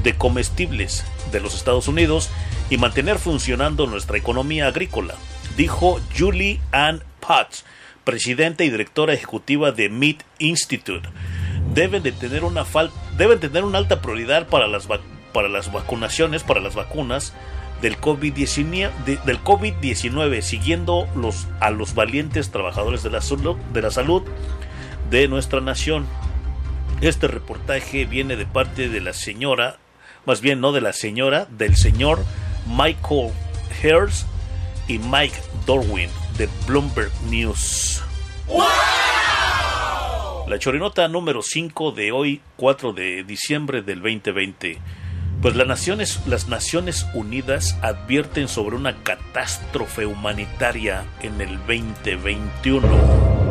[0.02, 2.30] de comestibles de los Estados Unidos
[2.70, 5.14] y mantener funcionando nuestra economía agrícola,
[5.56, 7.64] dijo Julie Ann Potts,
[8.04, 11.08] presidenta y directora ejecutiva de Meat Institute.
[11.74, 14.88] Deben de tener una fal- deben tener una alta prioridad para las
[15.32, 17.32] para las vacunaciones, para las vacunas
[17.82, 23.20] del COVID-19, de- del COVID-19, siguiendo los, a los valientes trabajadores de la,
[23.72, 24.22] de la salud
[25.08, 26.06] de nuestra nación.
[27.00, 29.78] Este reportaje viene de parte de la señora,
[30.26, 32.24] más bien no de la señora, del señor
[32.66, 33.30] Michael
[33.82, 34.26] Hers
[34.88, 36.10] y Mike Dorwin
[36.40, 38.02] de Bloomberg News.
[40.48, 44.78] La chorinota número 5 de hoy, 4 de diciembre del 2020.
[45.42, 53.49] Pues las Naciones, las Naciones Unidas advierten sobre una catástrofe humanitaria en el 2021.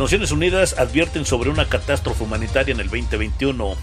[0.00, 3.74] Naciones Unidas advierten sobre una catástrofe humanitaria en el 2021.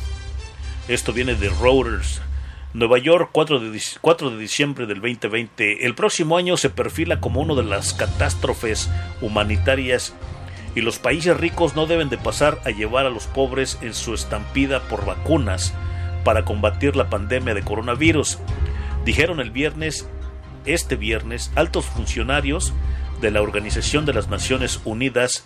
[0.87, 2.21] Esto viene de Reuters.
[2.73, 5.85] Nueva York, 4 de, dic- 4 de diciembre del 2020.
[5.85, 8.89] El próximo año se perfila como una de las catástrofes
[9.21, 10.15] humanitarias
[10.75, 14.15] y los países ricos no deben de pasar a llevar a los pobres en su
[14.15, 15.73] estampida por vacunas
[16.23, 18.39] para combatir la pandemia de coronavirus.
[19.05, 20.09] Dijeron el viernes,
[20.65, 22.73] este viernes, altos funcionarios
[23.21, 25.45] de la Organización de las Naciones Unidas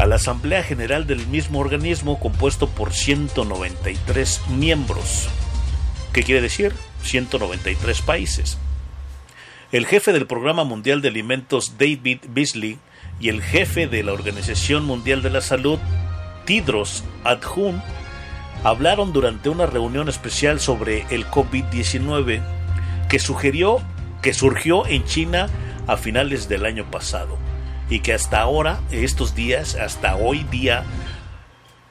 [0.00, 5.28] a la Asamblea General del mismo organismo compuesto por 193 miembros.
[6.14, 6.72] ¿Qué quiere decir?
[7.02, 8.56] 193 países.
[9.72, 12.78] El jefe del Programa Mundial de Alimentos David Beasley
[13.20, 15.78] y el jefe de la Organización Mundial de la Salud
[16.46, 17.82] Tidros Adhun
[18.64, 22.40] hablaron durante una reunión especial sobre el COVID-19
[23.10, 23.82] que sugirió
[24.22, 25.50] que surgió en China
[25.86, 27.49] a finales del año pasado
[27.90, 30.84] y que hasta ahora, estos días, hasta hoy día,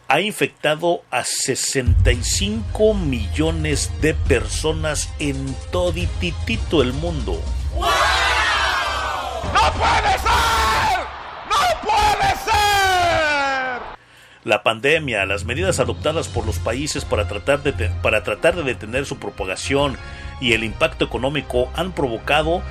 [0.07, 7.39] ha infectado a 65 millones de personas en todititito el mundo.
[7.75, 10.99] ¡No puede ser!
[11.49, 13.81] ¡No puede ser!
[14.45, 19.05] La pandemia, las medidas adoptadas por los países para tratar de, para tratar de detener
[19.05, 19.97] su propagación
[20.41, 22.63] y el impacto económico han provocado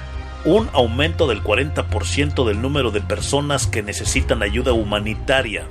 [0.45, 5.65] un aumento del 40% del número de personas que necesitan ayuda humanitaria,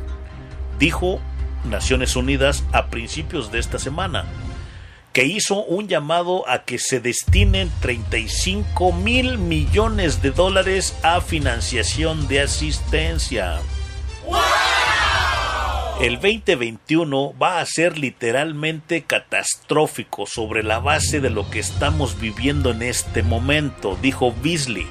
[0.80, 1.19] dijo
[1.65, 4.26] Naciones Unidas a principios de esta semana,
[5.14, 12.27] que hizo un llamado a que se destinen 35 mil millones de dólares a financiación
[12.27, 13.60] de asistencia.
[15.99, 22.69] El 2021 va a ser literalmente catastrófico sobre la base de lo que estamos viviendo
[22.69, 24.86] en este momento, dijo Beasley,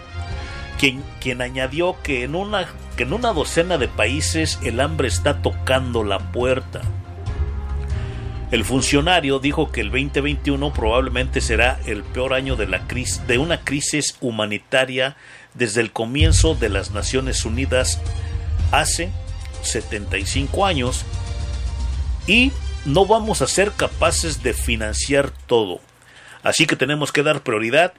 [0.81, 2.66] quien, quien añadió que en, una,
[2.97, 6.83] que en una docena de países el hambre está tocando la puerta.
[8.51, 13.39] El funcionario dijo que el 2021 probablemente será el peor año de, la crisis, de
[13.39, 15.16] una crisis humanitaria
[15.55, 18.01] desde el comienzo de las Naciones Unidas
[18.73, 19.12] hace
[19.67, 21.05] 75 años
[22.27, 22.53] y
[22.85, 25.81] no vamos a ser capaces de financiar todo.
[26.43, 27.93] Así que tenemos que dar prioridad,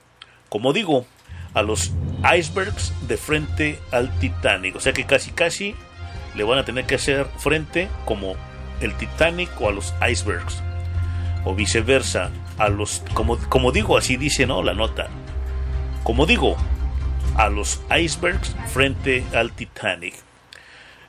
[0.50, 1.06] como digo,
[1.54, 1.92] a los
[2.38, 4.76] icebergs de frente al Titanic.
[4.76, 5.76] O sea que casi casi
[6.36, 8.36] le van a tener que hacer frente como
[8.80, 10.62] el Titanic o a los icebergs.
[11.44, 15.08] O viceversa, a los como, como digo, así dice no la nota.
[16.04, 16.56] Como digo,
[17.36, 20.27] a los icebergs frente al Titanic.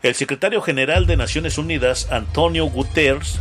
[0.02, 3.40] El secretario general de Naciones Unidas, Antonio Guterres,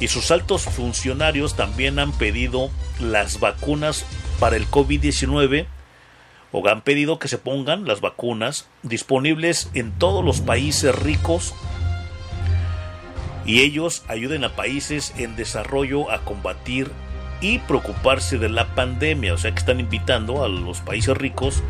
[0.00, 2.70] y sus altos funcionarios también han pedido
[3.00, 4.04] las vacunas
[4.38, 5.66] para el COVID-19
[6.52, 11.54] o han pedido que se pongan las vacunas disponibles en todos los países ricos
[13.46, 16.90] y ellos ayuden a países en desarrollo a combatir
[17.40, 19.34] y preocuparse de la pandemia.
[19.34, 21.62] O sea que están invitando a los países ricos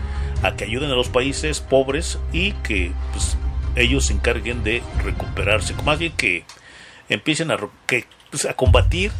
[0.42, 3.36] a que ayuden a los países pobres y que pues,
[3.76, 5.74] ellos se encarguen de recuperarse.
[5.84, 6.44] Más bien que
[7.08, 9.12] empiecen a, que, pues, a combatir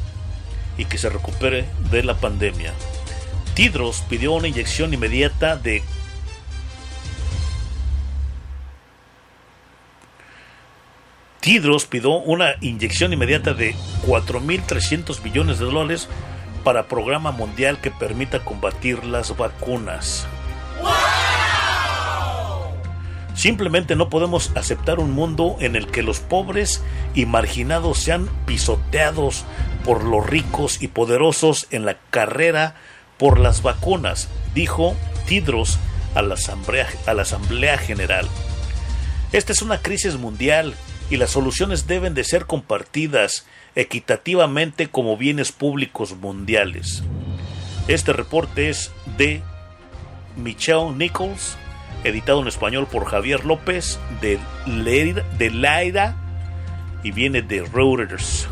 [0.77, 2.73] y que se recupere de la pandemia.
[3.55, 5.83] Tidros pidió una inyección inmediata de
[11.47, 16.09] Tidros pidió una inyección inmediata de 4.300 millones de dólares
[16.65, 20.27] para programa mundial que permita combatir las vacunas.
[23.37, 26.83] Simplemente no podemos aceptar un mundo en el que los pobres
[27.15, 29.45] y marginados sean pisoteados
[29.85, 32.77] por los ricos y poderosos en la carrera
[33.19, 34.97] por las vacunas, dijo
[35.27, 35.79] Tidros
[36.15, 38.27] a la Asamblea, General.
[39.33, 40.75] Esta es una crisis mundial
[41.11, 43.45] y las soluciones deben de ser compartidas
[43.75, 47.03] equitativamente como bienes públicos mundiales.
[47.87, 49.43] Este reporte es de
[50.37, 51.59] Michelle Nichols,
[52.07, 56.17] editado en español por Javier López de Leida, de Laida
[57.03, 58.49] y viene de Reuters.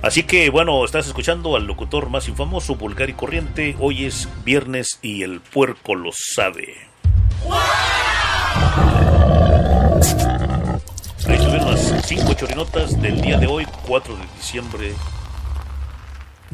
[0.00, 3.76] Así que bueno, estás escuchando al locutor más infamoso, vulgar y corriente.
[3.80, 6.76] Hoy es viernes y el puerco lo sabe.
[11.26, 14.92] Ahí estuvieron las 5 chorinotas del día de hoy, 4 de diciembre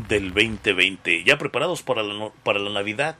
[0.08, 1.22] del 2020.
[1.24, 3.16] ¿Ya preparados para la, para la Navidad?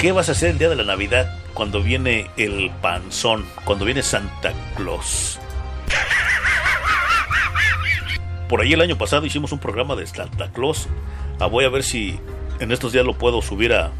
[0.00, 4.02] ¿Qué vas a hacer el día de la Navidad cuando viene el panzón, cuando viene
[4.02, 5.38] Santa Claus?
[8.48, 10.88] Por ahí el año pasado hicimos un programa de Santa Claus.
[11.38, 12.18] Ah, voy a ver si
[12.60, 13.92] en estos días lo puedo subir a,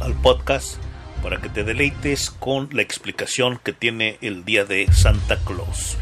[0.00, 0.76] al podcast
[1.20, 5.96] para que te deleites con la explicación que tiene el día de Santa Claus.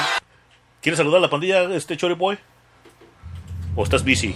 [0.82, 2.38] ¿Quieres saludar a la pandilla, este Chori Boy?
[3.76, 4.36] ¿O estás busy?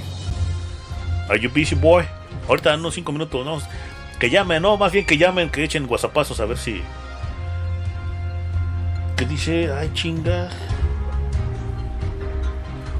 [1.30, 2.06] Are you busy, boy?
[2.48, 3.60] Ahorita unos 5 minutos, ¿no?
[4.20, 6.82] Que llamen, no, más bien que llamen, que echen guasapazos a ver si.
[9.16, 9.72] ¿Qué dice?
[9.72, 10.50] Ay, chinga.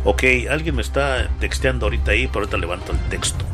[0.06, 3.46] Ok, alguien me está texteando ahorita ahí, pero ahorita levanto el texto.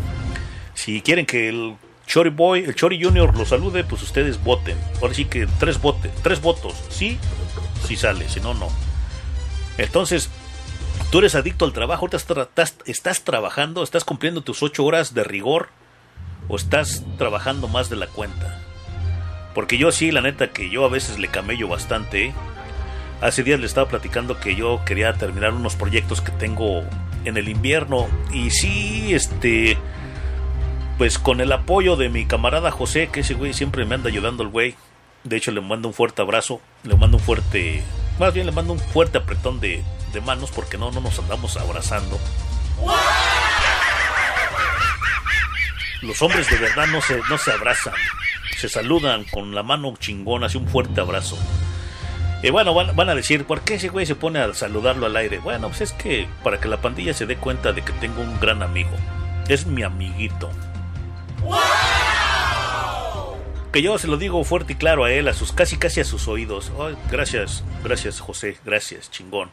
[0.73, 1.75] Si quieren que el
[2.07, 4.77] Chori Boy, el Chori Junior lo salude, pues ustedes voten.
[5.01, 5.79] Ahora sí que tres,
[6.23, 6.73] tres votos.
[6.89, 7.19] Sí,
[7.87, 8.69] sí sale, si no, no.
[9.77, 10.29] Entonces,
[11.11, 15.69] tú eres adicto al trabajo, estás- estás trabajando, estás cumpliendo tus ocho horas de rigor
[16.47, 18.59] o estás trabajando más de la cuenta.
[19.53, 22.25] Porque yo sí, la neta, que yo a veces le camello bastante.
[22.27, 22.33] ¿eh?
[23.21, 26.83] Hace días le estaba platicando que yo quería terminar unos proyectos que tengo
[27.25, 28.07] en el invierno.
[28.31, 29.77] Y sí, este.
[30.97, 34.43] Pues con el apoyo de mi camarada José, que ese güey siempre me anda ayudando
[34.43, 34.75] el güey.
[35.23, 36.61] De hecho, le mando un fuerte abrazo.
[36.83, 37.83] Le mando un fuerte.
[38.19, 39.83] Más bien le mando un fuerte apretón de,
[40.13, 42.19] de manos porque no, no nos andamos abrazando.
[46.01, 47.93] Los hombres de verdad no se, no se abrazan.
[48.57, 51.37] Se saludan con la mano chingona, así un fuerte abrazo.
[52.41, 55.15] Y bueno, van, van a decir, ¿por qué ese güey se pone a saludarlo al
[55.17, 55.39] aire?
[55.39, 58.39] Bueno, pues es que para que la pandilla se dé cuenta de que tengo un
[58.39, 58.91] gran amigo.
[59.49, 60.49] Es mi amiguito.
[63.73, 66.05] Que yo se lo digo fuerte y claro a él, a sus casi casi a
[66.05, 66.71] sus oídos.
[67.11, 69.51] Gracias, gracias José, gracias, chingón.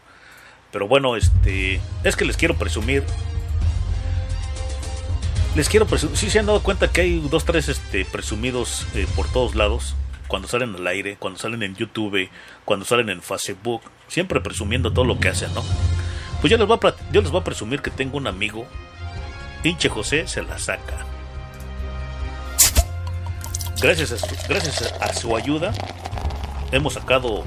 [0.71, 3.03] Pero bueno, este, es que les quiero presumir.
[5.55, 9.07] Les quiero presumir, sí se han dado cuenta que hay dos, tres este, presumidos eh,
[9.17, 9.95] por todos lados.
[10.28, 12.28] Cuando salen al aire, cuando salen en YouTube,
[12.65, 15.62] cuando salen en Facebook, siempre presumiendo todo lo que hacen, ¿no?
[16.40, 18.66] Pues yo les voy a, yo les voy a presumir que tengo un amigo,
[19.62, 21.07] pinche José se la saca.
[23.81, 25.73] Gracias a su, gracias a su ayuda
[26.73, 27.44] hemos sacado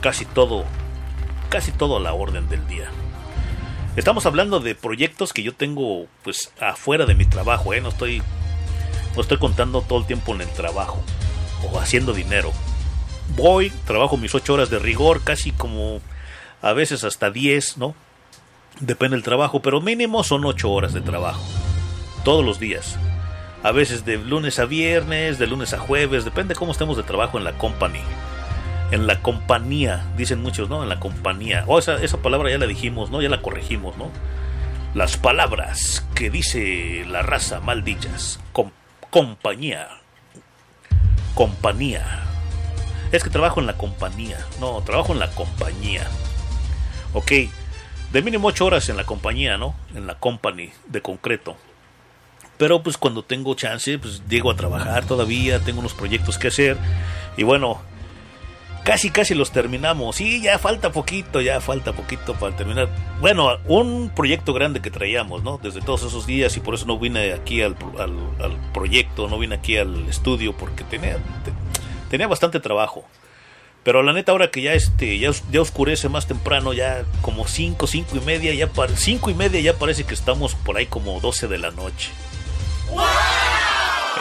[0.00, 0.64] casi todo,
[1.48, 2.90] casi todo a la orden del día.
[3.96, 7.80] Estamos hablando de proyectos que yo tengo pues afuera de mi trabajo, ¿eh?
[7.80, 8.22] no estoy
[9.16, 11.02] no estoy contando todo el tiempo en el trabajo
[11.70, 12.52] o haciendo dinero.
[13.36, 16.00] Voy, trabajo mis ocho horas de rigor, casi como
[16.62, 17.94] a veces hasta 10, ¿no?
[18.80, 21.42] Depende del trabajo, pero mínimo son ocho horas de trabajo.
[22.24, 22.96] Todos los días.
[23.62, 27.38] A veces de lunes a viernes, de lunes a jueves, depende cómo estemos de trabajo
[27.38, 28.00] en la company.
[28.90, 30.82] En la compañía, dicen muchos, ¿no?
[30.82, 31.64] En la compañía.
[31.66, 33.20] Oh, esa, esa palabra ya la dijimos, ¿no?
[33.20, 34.10] Ya la corregimos, ¿no?
[34.94, 38.40] Las palabras que dice la raza mal dichas.
[38.52, 38.70] Com-
[39.10, 39.88] compañía.
[41.38, 42.24] Compañía.
[43.12, 44.44] Es que trabajo en la compañía.
[44.58, 46.04] No, trabajo en la compañía.
[47.12, 47.30] Ok.
[48.10, 49.76] De mínimo 8 horas en la compañía, ¿no?
[49.94, 51.56] En la company de concreto.
[52.56, 56.76] Pero pues cuando tengo chance, pues llego a trabajar todavía, tengo unos proyectos que hacer.
[57.36, 57.80] Y bueno,
[58.88, 60.18] casi casi los terminamos.
[60.22, 62.88] Y ya falta poquito, ya falta poquito para terminar.
[63.20, 65.58] Bueno, un proyecto grande que traíamos, ¿no?
[65.62, 69.38] Desde todos esos días y por eso no vine aquí al, al- al proyecto, no
[69.38, 71.52] vine aquí al estudio porque tenía, te-
[72.08, 73.04] tenía bastante trabajo.
[73.84, 77.46] Pero la neta ahora que ya este ya, os- ya oscurece más temprano, ya como
[77.46, 81.20] 5, 5 y media, ya 5 y media ya parece que estamos por ahí como
[81.20, 82.08] 12 de la noche.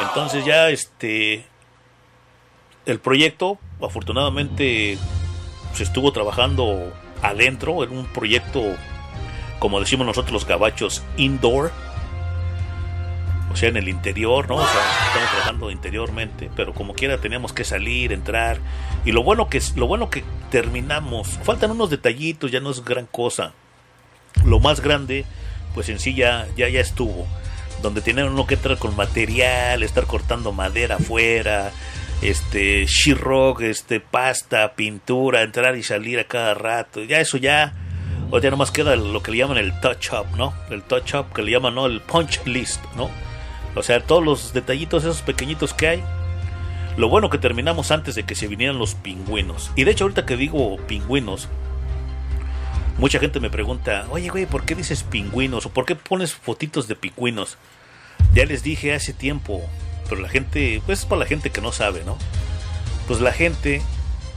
[0.01, 1.45] Entonces ya este
[2.85, 4.97] el proyecto afortunadamente
[5.73, 8.63] se estuvo trabajando adentro en un proyecto
[9.59, 11.71] como decimos nosotros los gabachos indoor
[13.51, 18.11] o sea en el interior no estamos trabajando interiormente pero como quiera teníamos que salir
[18.11, 18.59] entrar
[19.05, 21.27] y lo bueno que lo bueno que terminamos.
[21.43, 23.53] Faltan unos detallitos ya no es gran cosa.
[24.45, 25.25] Lo más grande
[25.73, 27.25] pues en sí ya ya, ya estuvo.
[27.81, 31.71] Donde tienen uno que entrar con material estar cortando madera afuera
[32.21, 37.03] este sheetrock, este pasta, pintura, entrar y salir a cada rato.
[37.03, 37.73] Ya eso ya
[38.29, 40.53] o ya nomás queda lo que le llaman el touch up, ¿no?
[40.69, 43.09] El touch up que le llaman no el punch list, ¿no?
[43.75, 46.03] O sea, todos los detallitos esos pequeñitos que hay.
[46.97, 49.71] Lo bueno que terminamos antes de que se vinieran los pingüinos.
[49.75, 51.47] Y de hecho ahorita que digo pingüinos,
[52.97, 56.87] mucha gente me pregunta, "Oye, güey, ¿por qué dices pingüinos o por qué pones fotitos
[56.87, 57.57] de pingüinos?"
[58.33, 59.61] Ya les dije hace tiempo,
[60.07, 62.17] pero la gente, pues es para la gente que no sabe, ¿no?
[63.07, 63.81] Pues la gente,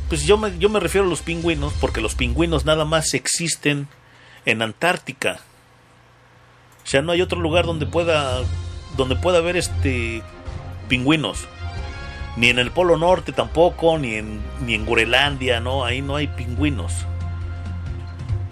[0.08, 3.88] pues yo me, yo me refiero a los pingüinos porque los pingüinos nada más existen
[4.46, 5.40] en Antártica.
[6.84, 8.40] O sea, no hay otro lugar donde pueda,
[8.96, 10.22] donde pueda haber este
[10.88, 11.46] pingüinos.
[12.36, 16.28] Ni en el Polo Norte tampoco, ni en, ni en Groenlandia, no, ahí no hay
[16.28, 16.92] pingüinos.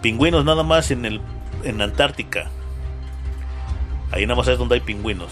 [0.03, 1.20] Pingüinos nada más en el,
[1.65, 2.51] en Antártica.
[4.11, 5.31] Ahí nada más es donde hay pingüinos.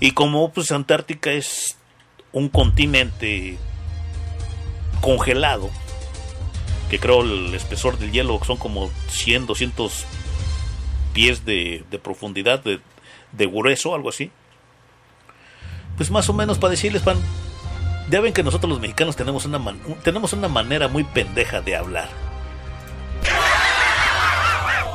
[0.00, 1.76] Y como pues Antártica es
[2.32, 3.58] un continente
[5.00, 5.70] congelado,
[6.90, 10.06] que creo el espesor del hielo son como 100, 200
[11.12, 14.30] pies de, profundidad, de, grueso, algo así.
[15.96, 17.18] Pues más o menos para decirles, pan,
[18.08, 19.60] ya ven que nosotros los mexicanos tenemos una,
[20.04, 22.08] tenemos una manera muy pendeja de hablar.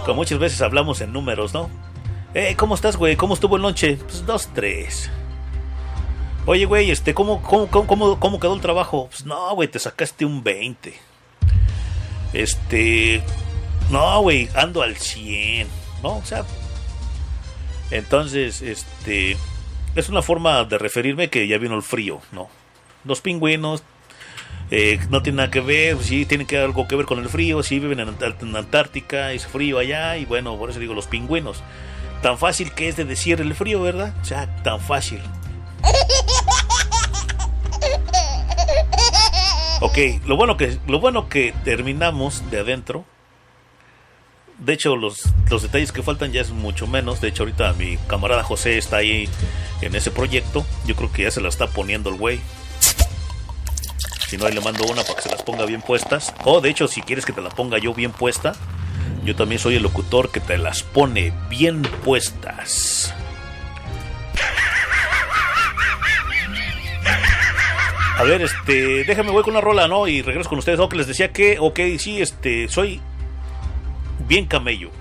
[0.05, 1.69] Como muchas veces hablamos en números, ¿no?
[2.35, 3.15] Eh, ¿cómo estás, güey?
[3.15, 3.95] ¿Cómo estuvo el noche?
[4.01, 5.11] Pues dos, tres.
[6.47, 9.07] Oye, güey, este, ¿cómo, cómo, cómo, cómo, quedó el trabajo?
[9.07, 10.95] Pues no, güey, te sacaste un 20.
[12.33, 13.21] Este,
[13.91, 15.67] no, güey, ando al 100,
[16.01, 16.17] ¿no?
[16.17, 16.43] O sea,
[17.91, 19.37] entonces, este,
[19.93, 22.49] es una forma de referirme que ya vino el frío, ¿no?
[23.05, 23.83] Los pingüinos
[24.71, 27.61] eh, no tienen nada que ver, sí tienen que algo que ver con el frío,
[27.61, 31.63] sí viven en, en Antártica, es frío allá, y bueno, por eso digo los pingüinos.
[32.23, 34.13] Tan fácil que es de decir el frío, ¿verdad?
[34.21, 35.21] O sea, tan fácil.
[39.81, 43.03] Ok, lo bueno que, lo bueno que terminamos de adentro.
[44.57, 47.19] De hecho, los, los detalles que faltan ya es mucho menos.
[47.19, 49.27] De hecho, ahorita mi camarada José está ahí
[49.81, 50.65] en ese proyecto.
[50.85, 52.39] Yo creo que ya se la está poniendo el güey.
[54.29, 56.33] Si no, ahí le mando una para que se las ponga bien puestas.
[56.45, 58.53] O, de hecho, si quieres que te la ponga yo bien puesta,
[59.23, 63.13] yo también soy el locutor que te las pone bien puestas.
[68.17, 70.07] A ver, este, déjame voy con una rola, ¿no?
[70.07, 70.79] Y regreso con ustedes.
[70.79, 73.01] Ok, les decía que, ok, sí, este, soy
[74.27, 74.91] bien camello.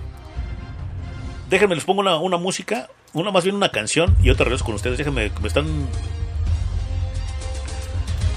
[1.50, 4.74] Déjenme, les pongo una, una música, una más bien una canción, y otra regreso con
[4.74, 4.98] ustedes.
[4.98, 5.66] Déjenme, me están.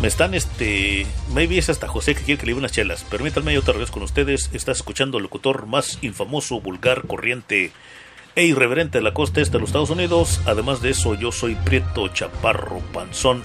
[0.01, 1.05] Me están, este.
[1.33, 3.03] Maybe es hasta José que quiere que le unas chelas.
[3.03, 4.49] Permítanme, yo te regreso con ustedes.
[4.53, 7.71] Estás escuchando el locutor más infamoso, vulgar, corriente
[8.35, 10.41] e irreverente de la costa este de los Estados Unidos.
[10.45, 13.43] Además de eso, yo soy Prieto, Chaparro, Panzón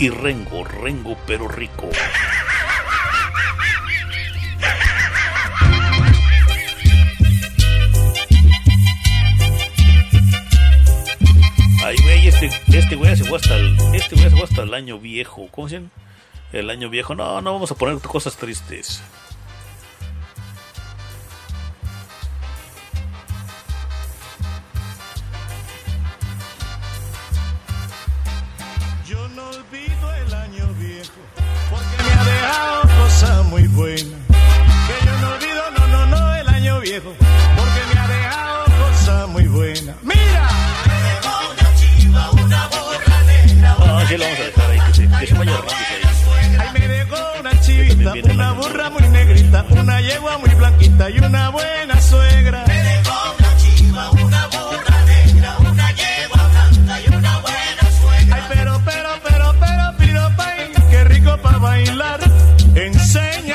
[0.00, 1.88] y Rengo, Rengo pero rico.
[11.86, 14.74] Ay, güey, este, este güey se fue hasta el, este güey se fue hasta el
[14.74, 15.46] año viejo.
[15.52, 15.90] ¿Cómo se llama?
[16.52, 17.14] El año viejo.
[17.14, 19.00] No, no vamos a poner cosas tristes.
[29.06, 31.20] Yo no olvido el año viejo
[31.70, 34.02] porque me ha dejado cosas muy buenas.
[34.02, 37.14] Que yo no olvido, no, no, no, el año viejo.
[44.06, 45.06] Así
[46.72, 52.00] me dejó una chivita, una burra muy negrita, una yegua muy blanquita y una buena
[52.00, 52.64] suegra.
[52.68, 58.36] Me dejó una chiva, una burra negra, una yegua blanca y una buena suegra.
[58.36, 60.52] Ay, pero, pero, pero, pero, piropa,
[60.88, 62.20] qué rico para bailar.
[62.76, 63.45] en Enseña.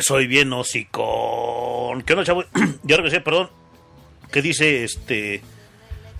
[0.00, 2.00] Que soy bien hocicón.
[2.00, 2.42] ¿Qué onda, chavo?
[2.84, 3.50] ya regresé, perdón.
[4.32, 5.42] ¿Qué dice este?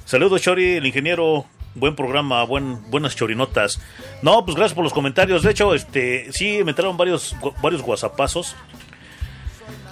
[0.04, 1.46] Saludos, Chori, el ingeniero.
[1.74, 3.80] Buen programa, buen, buenas chorinotas.
[4.20, 5.42] No, pues gracias por los comentarios.
[5.42, 8.54] De hecho, este, sí, me entraron varios, varios guasapazos.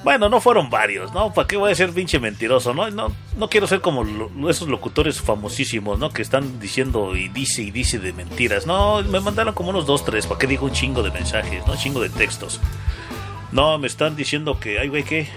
[0.05, 1.33] Bueno, no fueron varios, ¿no?
[1.33, 2.75] ¿Para qué voy a ser pinche mentiroso?
[2.75, 4.05] No, no, no quiero ser como
[4.51, 6.11] esos locutores famosísimos, ¿no?
[6.11, 8.67] Que están diciendo y dice y dice de mentiras.
[8.67, 10.27] No, me mandaron como unos dos, tres.
[10.27, 11.73] ¿Para qué digo un chingo de mensajes, no?
[11.73, 12.61] Un chingo de textos.
[13.53, 15.29] No, me están diciendo que, ay, güey, ¿qué?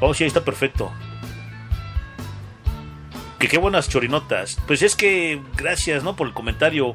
[0.00, 0.92] Oh, sí, ahí está perfecto.
[3.38, 4.58] Que qué buenas chorinotas.
[4.66, 6.16] Pues es que, gracias, ¿no?
[6.16, 6.92] Por el comentario.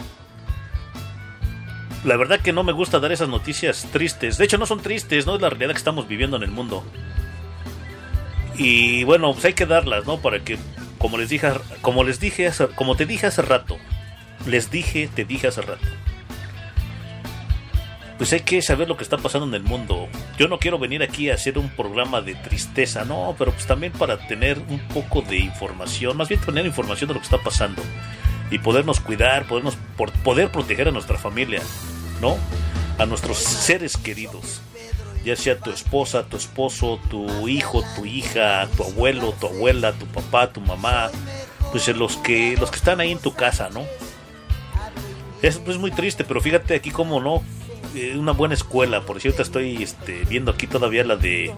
[2.06, 4.38] La verdad que no me gusta dar esas noticias tristes.
[4.38, 5.36] De hecho, no son tristes, ¿no?
[5.36, 6.84] Es la realidad que estamos viviendo en el mundo.
[8.58, 10.22] Y bueno, pues hay que darlas, ¿no?
[10.22, 10.58] Para que,
[10.98, 11.52] como les dije,
[11.82, 13.78] como les dije, como te dije hace rato,
[14.46, 15.86] les dije, te dije hace rato.
[18.20, 20.10] Pues hay que saber lo que está pasando en el mundo.
[20.38, 23.94] Yo no quiero venir aquí a hacer un programa de tristeza, no, pero pues también
[23.94, 27.82] para tener un poco de información, más bien tener información de lo que está pasando
[28.52, 29.78] y podernos cuidar, podernos
[30.22, 31.62] poder proteger a nuestra familia,
[32.20, 32.36] ¿no?
[32.98, 34.62] A nuestros seres queridos,
[35.24, 40.06] ya sea tu esposa, tu esposo, tu hijo, tu hija, tu abuelo, tu abuela, tu
[40.08, 41.10] papá, tu mamá,
[41.72, 43.86] pues los que los que están ahí en tu casa, ¿no?
[45.42, 47.44] Es pues, muy triste, pero fíjate aquí como no
[47.96, 51.54] eh, una buena escuela, por cierto estoy este, viendo aquí todavía la de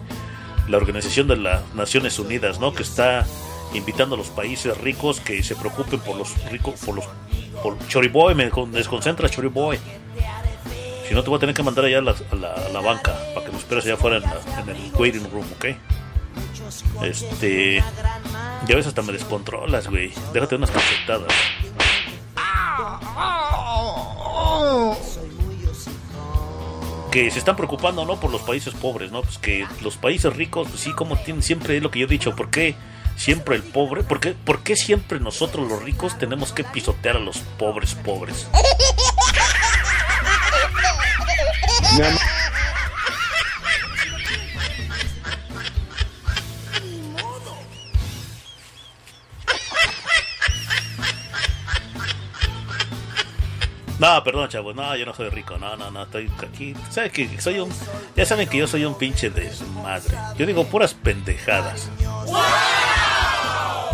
[0.68, 2.72] la Organización de las Naciones Unidas, ¿no?
[2.72, 3.26] Que está
[3.74, 7.04] invitando a los países ricos que se preocupen por los ricos, por los
[7.62, 9.78] por Choriboy, me con- desconcentra Choriboy.
[11.08, 13.44] Si no te voy a tener que mandar allá a la, a la, banca para
[13.46, 15.66] que me esperes allá afuera en, la- en el waiting room, ¿ok?
[17.02, 17.82] Este,
[18.66, 20.12] ya ves hasta me descontrolas, güey.
[20.32, 21.32] Déjate unas cachetadas.
[27.12, 30.68] Que se están preocupando no por los países pobres no pues que los países ricos
[30.68, 32.74] pues sí como tienen siempre es lo que yo he dicho por qué
[33.16, 37.20] siempre el pobre por qué, por qué siempre nosotros los ricos tenemos que pisotear a
[37.20, 38.48] los pobres pobres
[54.02, 57.40] No, perdón, chavos, no, yo no soy rico, no, no, no, estoy aquí, ¿sabes que
[57.40, 57.70] Soy un,
[58.16, 61.88] ya saben que yo soy un pinche desmadre, yo digo puras pendejadas.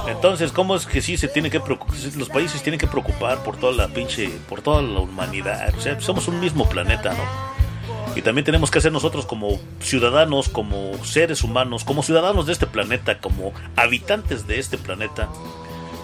[0.08, 3.58] Entonces, ¿cómo es que sí se tiene que preocu- los países tienen que preocupar por
[3.58, 5.74] toda la pinche, por toda la humanidad?
[5.76, 8.16] O sea, somos un mismo planeta, ¿no?
[8.16, 12.66] Y también tenemos que hacer nosotros como ciudadanos, como seres humanos, como ciudadanos de este
[12.66, 15.28] planeta, como habitantes de este planeta,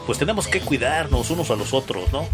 [0.05, 2.29] pues tenemos que cuidarnos unos a los otros, ¿no?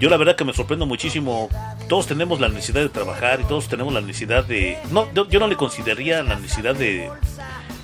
[0.00, 1.48] Yo la verdad que me sorprendo muchísimo.
[1.88, 4.78] Todos tenemos la necesidad de trabajar y todos tenemos la necesidad de...
[4.90, 7.10] No, yo, no le consideraría la necesidad de,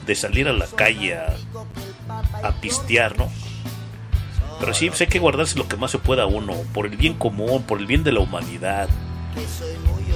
[0.07, 1.37] de salir a la calle a,
[2.43, 3.31] a pistear, ¿no?
[4.59, 7.15] Pero sí, pues hay que guardarse lo que más se pueda uno, por el bien
[7.15, 8.89] común, por el bien de la humanidad.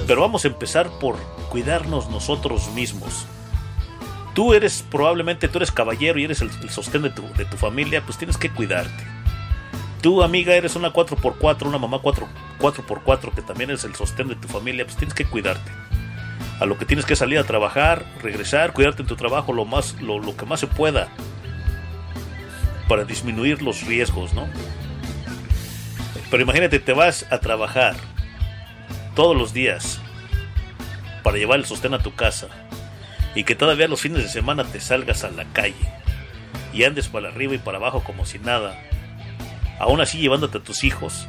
[0.05, 1.15] Pero vamos a empezar por
[1.49, 3.25] cuidarnos nosotros mismos.
[4.35, 7.57] Tú eres probablemente, tú eres caballero y eres el, el sostén de tu, de tu
[7.57, 9.14] familia, pues tienes que cuidarte.
[10.05, 12.27] Tú, amiga, eres una 4x4, una mamá 4,
[12.59, 15.71] 4x4, que también es el sostén de tu familia, pues tienes que cuidarte.
[16.59, 19.99] A lo que tienes que salir a trabajar, regresar, cuidarte en tu trabajo lo, más,
[20.03, 21.07] lo, lo que más se pueda
[22.87, 24.47] para disminuir los riesgos, ¿no?
[26.29, 27.95] Pero imagínate, te vas a trabajar
[29.15, 29.99] todos los días
[31.23, 32.49] para llevar el sostén a tu casa
[33.33, 35.73] y que todavía los fines de semana te salgas a la calle
[36.73, 38.79] y andes para arriba y para abajo como si nada,
[39.79, 41.27] aún así llevándote a tus hijos,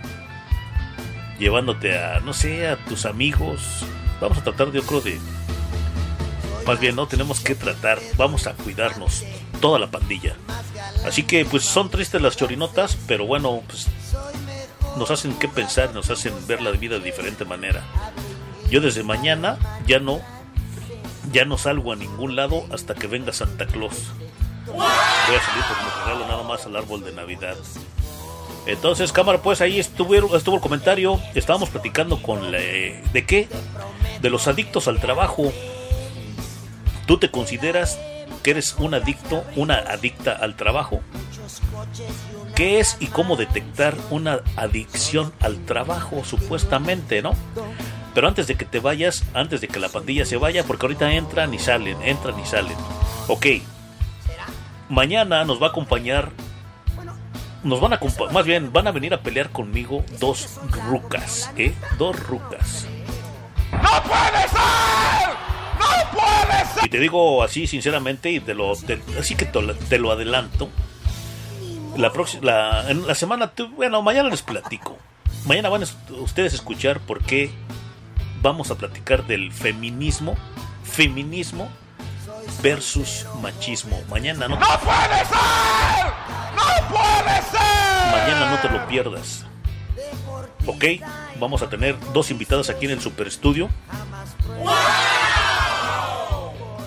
[1.39, 3.85] llevándote a, no sé, a tus amigos,
[4.21, 5.19] vamos a tratar, yo creo, de...
[6.67, 9.25] Más bien, no tenemos que tratar, vamos a cuidarnos,
[9.61, 10.37] toda la pandilla.
[11.07, 13.87] Así que, pues son tristes las chorinotas, pero bueno, pues
[14.97, 17.85] nos hacen que pensar, nos hacen ver la vida de diferente manera.
[18.69, 20.21] Yo desde mañana ya no,
[21.33, 24.11] ya no salgo a ningún lado hasta que venga Santa Claus.
[24.67, 27.57] Voy a salir por mi regalo nada más al árbol de Navidad.
[28.67, 31.21] Entonces, cámara, pues ahí estuvo, el comentario.
[31.35, 33.49] Estábamos platicando con la, de qué,
[34.21, 35.53] de los adictos al trabajo.
[37.07, 37.99] ¿Tú te consideras
[38.43, 41.01] que eres un adicto, una adicta al trabajo?
[42.57, 47.35] ¿Qué es y cómo detectar una adicción al trabajo, supuestamente, no?
[48.15, 51.13] Pero antes de que te vayas, antes de que la pandilla se vaya, porque ahorita
[51.13, 52.77] entran y salen, entran y salen.
[53.29, 53.47] Ok,
[54.89, 56.31] mañana nos va a acompañar,
[57.67, 58.01] nos van a
[58.33, 61.75] más bien, van a venir a pelear conmigo dos rucas, ¿eh?
[61.99, 62.87] Dos rucas.
[63.73, 65.29] ¡No puede ser!
[65.79, 66.85] ¡No puede ser!
[66.85, 70.11] Y te digo así sinceramente y te lo, te- así que te lo, te lo
[70.13, 70.71] adelanto.
[71.97, 74.97] La próxima, la, en la semana, bueno, mañana les platico.
[75.47, 75.87] Mañana van a
[76.21, 77.51] ustedes a escuchar por qué
[78.43, 80.37] vamos a platicar del feminismo,
[80.85, 81.69] feminismo
[82.63, 84.01] versus machismo.
[84.11, 86.07] Mañana no, ¡No puede ser!
[86.55, 88.13] ¡No puede ser!
[88.13, 89.45] mañana no te lo pierdas.
[90.67, 90.85] Ok,
[91.39, 93.69] vamos a tener dos invitadas aquí en el super estudio.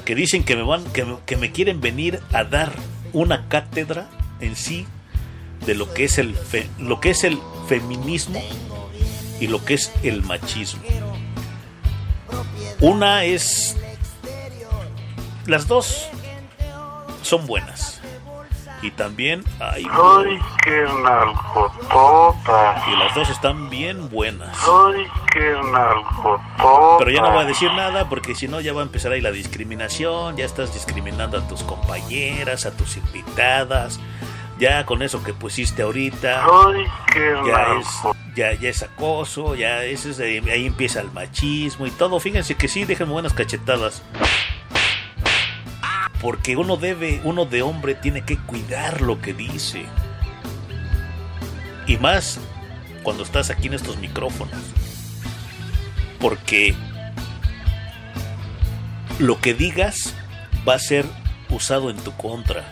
[0.05, 2.71] Que dicen que me van, que, me- que me quieren venir a dar
[3.13, 4.09] una cátedra
[4.39, 4.87] en sí
[5.65, 8.41] de lo que es el fe- lo que es el feminismo
[9.39, 10.81] y lo que es el machismo.
[12.81, 13.77] Una es
[15.49, 16.07] las dos
[17.21, 18.01] son buenas.
[18.81, 22.81] Y también hay Ay, qué nalgotota.
[22.87, 24.57] y las dos están bien buenas.
[24.63, 26.95] Ay, qué nalgotota.
[26.99, 29.19] Pero ya no voy a decir nada porque si no ya va a empezar ahí
[29.19, 33.99] la discriminación, ya estás discriminando a tus compañeras, a tus invitadas,
[34.59, 37.87] ya con eso que pusiste ahorita, Ay, qué ya es,
[38.33, 42.17] ya, ya es acoso, ya es, ahí empieza el machismo y todo.
[42.21, 44.03] Fíjense que sí, dejen buenas cachetadas.
[46.21, 49.85] Porque uno debe, uno de hombre tiene que cuidar lo que dice.
[51.87, 52.39] Y más
[53.03, 54.53] cuando estás aquí en estos micrófonos.
[56.19, 56.75] Porque
[59.19, 60.13] lo que digas
[60.67, 61.05] va a ser
[61.49, 62.63] usado en tu contra.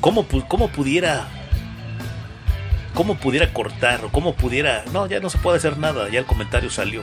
[0.00, 1.28] ¿Cómo, cómo pudiera...
[2.94, 4.04] ¿Cómo pudiera cortar?
[4.04, 4.84] ¿O cómo pudiera...
[4.92, 6.08] No, ya no se puede hacer nada.
[6.10, 7.02] Ya el comentario salió.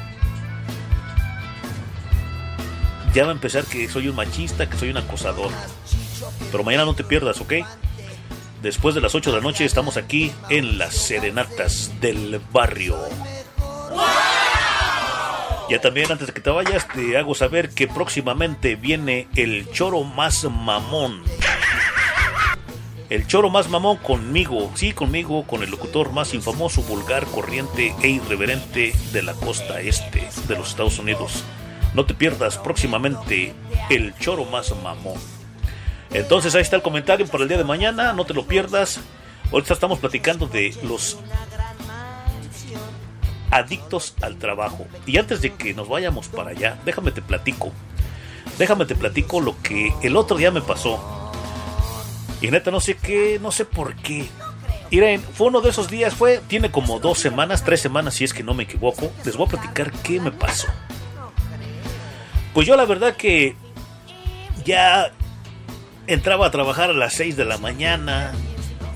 [3.14, 5.52] Ya va a empezar que soy un machista, que soy un acosador.
[6.52, 7.54] Pero mañana no te pierdas, ¿ok?
[8.62, 12.98] Después de las 8 de la noche estamos aquí en las serenatas del barrio.
[15.70, 20.04] Ya también antes de que te vayas te hago saber que próximamente viene el choro
[20.04, 21.24] más mamón.
[23.10, 28.10] El choro más mamón conmigo, sí, conmigo, con el locutor más infamoso, vulgar, corriente e
[28.10, 31.44] irreverente de la costa este de los Estados Unidos.
[31.94, 33.54] No te pierdas próximamente
[33.90, 35.20] el choro más mamón.
[36.12, 39.00] Entonces ahí está el comentario para el día de mañana, no te lo pierdas.
[39.52, 41.18] Ahorita estamos platicando de los
[43.50, 44.88] adictos al trabajo.
[45.06, 47.72] Y antes de que nos vayamos para allá, déjame te platico.
[48.58, 51.32] Déjame te platico lo que el otro día me pasó.
[52.42, 54.28] Y neta no sé qué, no sé por qué.
[54.90, 58.34] Miren, fue uno de esos días, fue, tiene como dos semanas, tres semanas si es
[58.34, 59.12] que no me equivoco.
[59.24, 60.68] Les voy a platicar qué me pasó.
[62.54, 63.56] Pues yo la verdad que
[64.66, 65.12] ya
[66.08, 68.32] entraba a trabajar a las 6 de la mañana,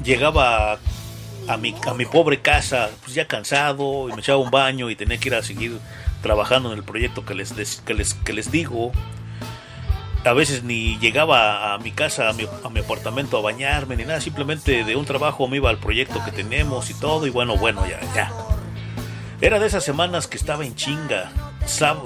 [0.03, 0.77] llegaba
[1.47, 4.95] a mi, a mi pobre casa pues ya cansado y me echaba un baño y
[4.95, 5.77] tenía que ir a seguir
[6.21, 8.91] trabajando en el proyecto que les, des- que les, que les digo.
[10.25, 14.05] A veces ni llegaba a mi casa, a mi, a mi apartamento a bañarme ni
[14.05, 17.55] nada, simplemente de un trabajo me iba al proyecto que tenemos y todo y bueno,
[17.57, 18.31] bueno, ya, ya.
[19.39, 21.31] Era de esas semanas que estaba en chinga,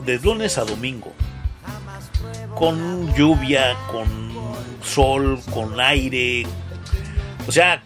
[0.05, 1.13] de lunes a domingo,
[2.55, 4.29] con lluvia, con
[4.83, 6.45] sol, con aire,
[7.47, 7.81] o sea,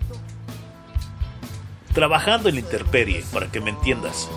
[1.94, 4.30] trabajando en la intemperie, para que me entiendas.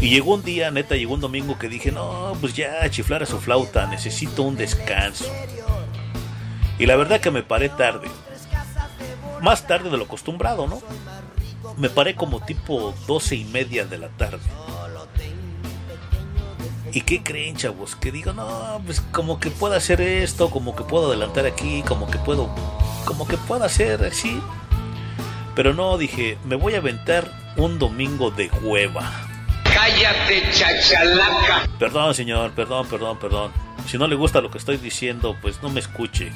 [0.00, 3.26] Y llegó un día, neta, llegó un domingo que dije, no, pues ya, chiflar a
[3.26, 5.24] su flauta, necesito un descanso.
[6.78, 8.08] Y la verdad que me paré tarde.
[9.40, 10.80] Más tarde de lo acostumbrado, ¿no?
[11.76, 14.42] Me paré como tipo doce y media de la tarde.
[16.94, 17.96] ¿Y qué creen, chavos?
[17.96, 22.08] Que digo, no, pues como que puedo hacer esto, como que puedo adelantar aquí, como
[22.08, 22.48] que puedo,
[23.04, 24.40] como que puedo hacer así.
[25.56, 29.10] Pero no, dije, me voy a aventar un domingo de hueva.
[29.64, 31.68] Cállate, chachalaca.
[31.80, 33.50] Perdón, señor, perdón, perdón, perdón.
[33.88, 36.30] Si no le gusta lo que estoy diciendo, pues no me escuche.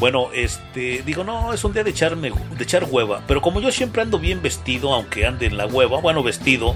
[0.00, 3.22] Bueno, este, digo, no, es un día de echarme, de echar hueva.
[3.28, 6.74] Pero como yo siempre ando bien vestido, aunque ande en la hueva, bueno, vestido,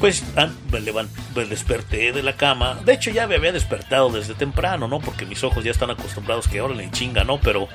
[0.00, 0.24] pues
[0.72, 2.80] me, levan- me desperté de la cama.
[2.84, 4.98] De hecho, ya me había despertado desde temprano, ¿no?
[4.98, 7.38] Porque mis ojos ya están acostumbrados que ahora le chinga, ¿no?
[7.40, 7.68] Pero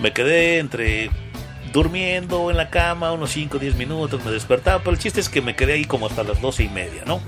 [0.00, 1.10] me quedé entre
[1.72, 5.28] durmiendo en la cama unos 5 o 10 minutos, me despertaba, pero el chiste es
[5.30, 7.20] que me quedé ahí como hasta las doce y media, ¿no?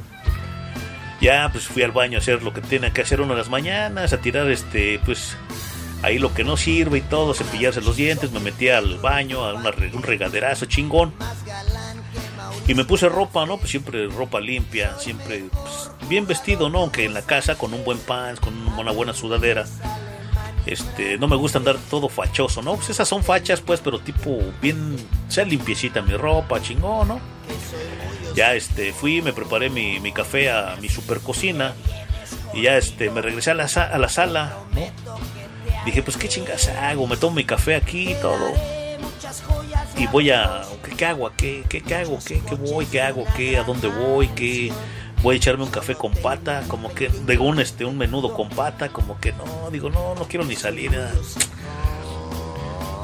[1.20, 3.48] Ya pues fui al baño a hacer lo que tiene que hacer uno en las
[3.48, 5.36] mañanas, a tirar este, pues
[6.02, 9.54] ahí lo que no sirve y todo, cepillarse los dientes, me metí al baño, a
[9.54, 11.14] un regaderazo chingón.
[12.66, 13.58] Y me puse ropa, ¿no?
[13.58, 16.80] Pues siempre ropa limpia, siempre pues, bien vestido, ¿no?
[16.80, 19.66] Aunque en la casa con un buen pants, con una buena sudadera.
[20.64, 22.76] Este, no me gusta andar todo fachoso, ¿no?
[22.76, 24.96] Pues esas son fachas, pues, pero tipo bien,
[25.28, 27.20] sea limpiecita mi ropa, chingón, ¿no?
[28.34, 31.74] Ya este, fui, me preparé mi, mi café a mi super cocina
[32.54, 34.56] y ya este, me regresé a la, a la sala.
[35.84, 38.52] Dije, pues qué chingas hago, me tomo mi café aquí y todo.
[39.96, 40.62] Y voy a,
[40.96, 41.26] ¿qué, hago?
[41.26, 42.18] ¿A ¿Qué, qué, qué hago?
[42.24, 42.86] ¿Qué, ¿Qué voy?
[42.86, 43.24] ¿Qué hago?
[43.36, 43.56] ¿Qué?
[43.58, 44.28] ¿A dónde voy?
[44.28, 44.72] ¿Qué?
[45.22, 48.48] Voy a echarme un café con pata, como que, digo, un, este, un menudo con
[48.50, 50.90] pata, como que no, digo, no, no quiero ni salir.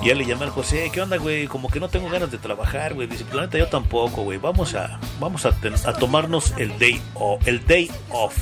[0.02, 1.46] Y ya le llamé al José, ¿qué onda, güey?
[1.46, 3.06] Como que no tengo ganas de trabajar, güey.
[3.06, 4.38] Dice, planeta, yo tampoco, güey.
[4.38, 8.34] Vamos a, vamos a, ten- a tomarnos el day, off, el day off.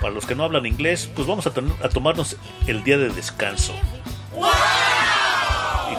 [0.00, 2.36] Para los que no hablan inglés, pues vamos a, tener- a tomarnos
[2.66, 3.72] el día de descanso.
[4.34, 4.40] Y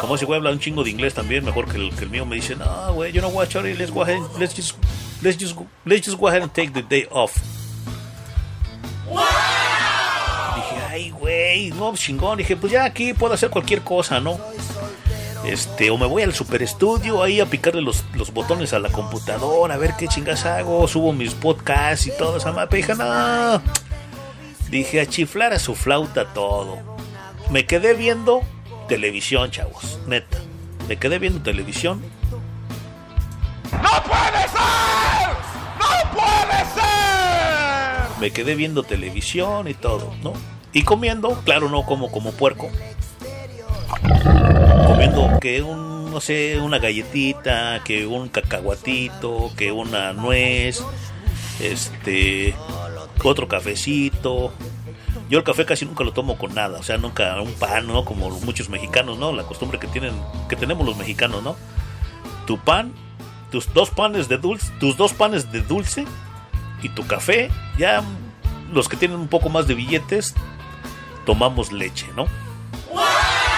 [0.03, 2.25] como ese güey habla un chingo de inglés también, mejor que el, que el mío,
[2.25, 4.75] me dice, no, güey, you know what, Chori, let's go ahead, let's just,
[5.21, 7.31] let's just, go- let's just go ahead and take the day off.
[10.55, 12.37] Dije, ay, güey, no, chingón.
[12.37, 14.37] Dije, pues ya aquí puedo hacer cualquier cosa, ¿no?
[15.45, 18.89] Este, o me voy al super estudio ahí a picarle los, los botones a la
[18.89, 22.75] computadora, a ver qué chingas hago, subo mis podcasts y todo esa mapa.
[22.75, 23.61] Dije, no.
[24.69, 26.79] Dije, a chiflar a su flauta todo.
[27.51, 28.41] Me quedé viendo
[28.93, 30.37] televisión, chavos, neta.
[30.87, 31.99] Me quedé viendo televisión.
[33.71, 35.29] ¡No puede ser!
[35.79, 38.19] ¡No puede ser!
[38.21, 40.33] Me quedé viendo televisión y todo, ¿no?
[40.73, 42.69] Y comiendo, claro, no como como puerco.
[44.85, 50.83] Comiendo que un, no sé, una galletita, que un cacahuatito, que una nuez,
[51.59, 52.53] este,
[53.23, 54.53] otro cafecito.
[55.29, 58.05] Yo el café casi nunca lo tomo con nada, o sea, nunca un pan, ¿no?
[58.05, 59.31] Como muchos mexicanos, ¿no?
[59.31, 60.13] La costumbre que tienen,
[60.49, 61.55] que tenemos los mexicanos, ¿no?
[62.45, 62.93] Tu pan,
[63.51, 66.05] tus dos panes de dulce, tus dos panes de dulce
[66.81, 68.03] y tu café, ya
[68.71, 70.35] los que tienen un poco más de billetes,
[71.25, 72.27] tomamos leche, ¿no?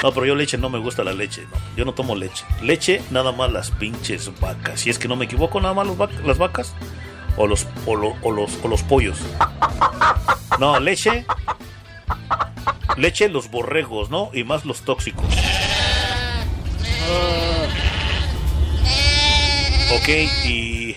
[0.04, 1.58] No, pero yo leche no me gusta la leche, no.
[1.76, 2.46] Yo no tomo leche.
[2.62, 4.82] Leche, nada más las pinches vacas.
[4.82, 5.88] Si es que no me equivoco, nada más
[6.24, 6.76] las vacas
[7.38, 9.18] o los, o, lo- o los, o los pollos.
[10.60, 11.26] No, leche.
[12.98, 14.30] Leche, los borregos, ¿no?
[14.34, 15.26] Y más los tóxicos.
[19.98, 20.10] Ok,
[20.46, 20.96] y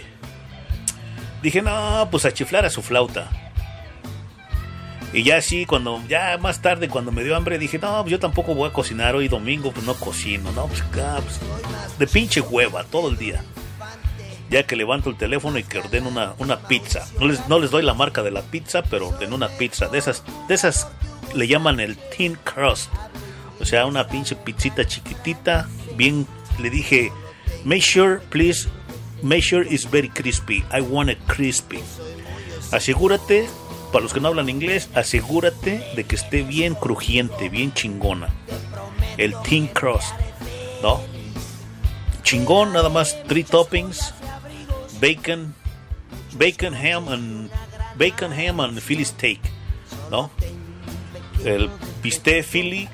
[1.42, 3.28] dije, no, pues a chiflar a su flauta.
[5.12, 8.18] Y ya así, cuando, ya más tarde, cuando me dio hambre, dije, no, pues yo
[8.18, 11.40] tampoco voy a cocinar hoy domingo, pues no cocino, no, pues, ah, pues,
[11.98, 13.42] de pinche hueva, todo el día.
[14.50, 17.06] Ya que levanto el teléfono y que ordeno una, una pizza.
[17.20, 19.88] No les, no les doy la marca de la pizza, pero ordeno una pizza.
[19.88, 20.88] De esas, de esas
[21.34, 22.90] le llaman el thin crust.
[23.60, 26.26] O sea, una pinche pizzita chiquitita, bien,
[26.60, 27.12] le dije,
[27.64, 28.68] make sure, please,
[29.22, 30.64] make sure it's very crispy.
[30.72, 31.80] I want it crispy.
[32.72, 33.48] Asegúrate,
[33.92, 38.28] para los que no hablan inglés, asegúrate de que esté bien crujiente, bien chingona.
[39.16, 40.14] El thin crust,
[40.82, 41.00] ¿no?
[42.22, 44.14] Chingón, nada más, three toppings,
[45.00, 45.54] bacon,
[46.36, 47.50] bacon ham and
[47.96, 49.40] bacon ham and Philly steak,
[50.10, 50.30] ¿no?
[51.44, 51.70] El
[52.02, 52.88] bistec Philly,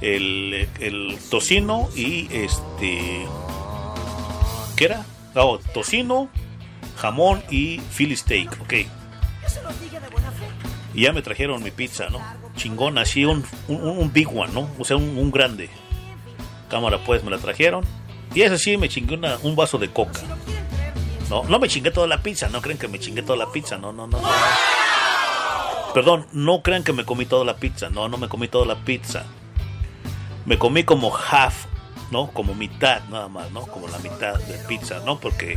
[0.00, 3.26] el, el tocino y este
[4.76, 5.04] ¿qué era?
[5.72, 6.28] Tocino,
[6.96, 8.72] jamón y Philly steak, ok.
[10.92, 12.20] Y ya me trajeron mi pizza, ¿no?
[12.56, 14.68] Chingón, así un, un, big one, ¿no?
[14.78, 15.70] O sea, un, un grande.
[16.68, 17.84] Cámara, pues me la trajeron.
[18.34, 20.20] Y ese sí me chingué una- un vaso de coca.
[21.30, 23.78] No, no me chingué toda la pizza, no creen que me chingué toda la pizza,
[23.78, 24.20] no, no, no.
[24.20, 24.28] no.
[25.94, 28.74] Perdón, no crean que me comí toda la pizza, no, no me comí toda la
[28.74, 29.24] pizza.
[30.44, 31.66] Me comí como half,
[32.10, 32.32] ¿no?
[32.32, 33.62] Como mitad nada más, ¿no?
[33.62, 35.20] Como la mitad de pizza, ¿no?
[35.20, 35.56] Porque,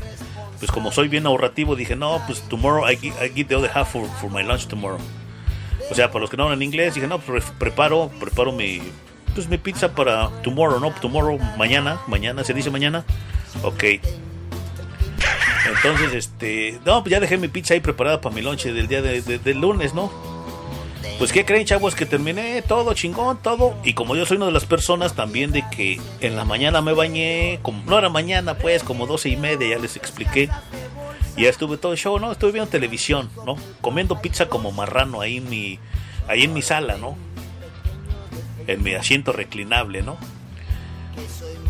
[0.59, 3.91] pues como soy bien ahorrativo, dije, no, pues tomorrow I, I get the other half
[3.91, 4.99] for, for my lunch tomorrow.
[5.89, 8.79] O sea, para los que no hablan inglés, dije, no, pues preparo, preparo mi,
[9.33, 10.91] pues mi pizza para tomorrow, ¿no?
[10.91, 13.03] Tomorrow, mañana, mañana, ¿se dice mañana?
[13.63, 13.83] Ok.
[15.67, 19.01] Entonces, este, no, pues ya dejé mi pizza ahí preparada para mi lonche del día
[19.01, 20.11] de, de- del lunes, ¿no?
[21.19, 21.95] Pues, ¿qué creen, chavos?
[21.95, 23.75] Que terminé todo chingón, todo.
[23.83, 26.91] Y como yo soy una de las personas también de que en la mañana me
[26.93, 30.49] bañé, como, no era mañana, pues, como doce y media, ya les expliqué.
[31.37, 32.31] Ya estuve todo el show, ¿no?
[32.31, 33.55] Estuve viendo televisión, ¿no?
[33.81, 35.79] Comiendo pizza como marrano ahí en mi,
[36.27, 37.15] ahí en mi sala, ¿no?
[38.67, 40.17] En mi asiento reclinable, ¿no?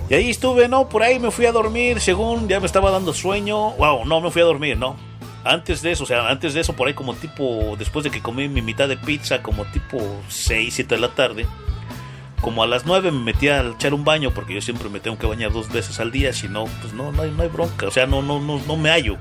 [0.10, 0.90] Y ahí estuve, ¿no?
[0.90, 3.72] Por ahí me fui a dormir, según ya me estaba dando sueño.
[3.72, 4.96] Wow, no me fui a dormir, ¿no?
[5.44, 8.22] Antes de eso, o sea, antes de eso, por ahí como tipo, después de que
[8.22, 10.00] comí mi mitad de pizza, como tipo
[10.30, 11.46] 6, 7 de la tarde,
[12.42, 15.18] como a las 9 me metí a echar un baño, porque yo siempre me tengo
[15.18, 17.88] que bañar dos veces al día, si no, pues no, no hay, no hay bronca,
[17.88, 19.18] o sea, no, no, no, no me hallo.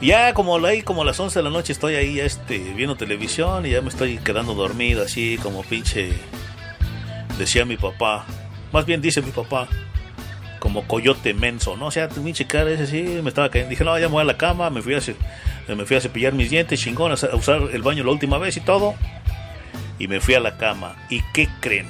[0.00, 3.64] Ya como ahí como a las 11 de la noche estoy ahí este viendo televisión
[3.64, 6.12] y ya me estoy quedando dormido así como pinche
[7.38, 8.26] decía mi papá,
[8.76, 9.68] más bien dice mi papá,
[10.58, 11.86] como coyote menso, ¿no?
[11.86, 13.70] O sea, tu pinche cara ese sí, me estaba cayendo.
[13.70, 15.00] Dije, no, ya me voy a la cama, me fui a,
[15.74, 18.60] me fui a cepillar mis dientes, chingón, a usar el baño la última vez y
[18.60, 18.94] todo.
[19.98, 20.94] Y me fui a la cama.
[21.08, 21.88] ¿Y qué creen?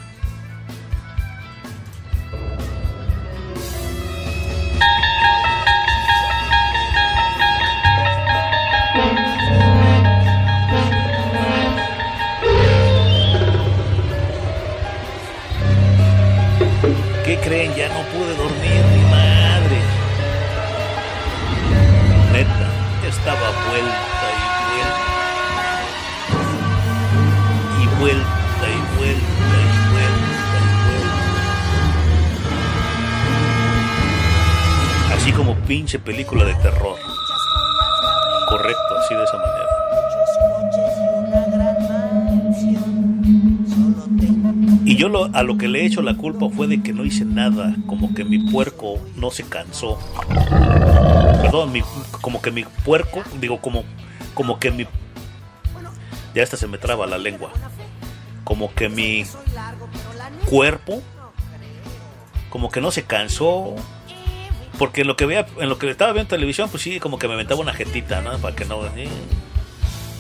[17.37, 17.75] ¿Qué creen?
[17.75, 19.81] Ya no pude dormir, mi madre.
[22.33, 22.69] Neta,
[23.07, 25.05] estaba vuelta y vuelta.
[27.81, 31.25] Y vuelta y vuelta y vuelta y vuelta.
[35.15, 36.97] Así como pinche película de terror.
[38.49, 39.66] Correcto, así de esa manera.
[44.87, 47.05] Y yo lo- a lo que le he hecho la culpa fue de que no
[47.05, 49.99] hice nada, como que mi puerco no se cansó.
[51.43, 51.83] Perdón, mi-
[52.21, 53.85] como que mi puerco, digo, como,
[54.35, 54.87] como que mi...
[56.35, 57.51] Ya hasta se me traba la lengua.
[58.45, 59.25] Como que mi
[60.49, 61.03] cuerpo,
[62.51, 63.75] como que no se cansó.
[64.79, 67.19] Porque en lo que veía, en lo que estaba viendo en televisión, pues sí, como
[67.19, 68.37] que me aventaba una jetita, ¿no?
[68.39, 68.85] Para que no...
[68.95, 69.09] eh,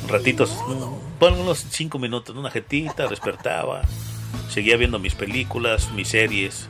[0.08, 3.82] ratitos, mm, bueno, unos cinco minutos, una jetita, despertaba,
[4.48, 6.68] seguía viendo mis películas, mis series,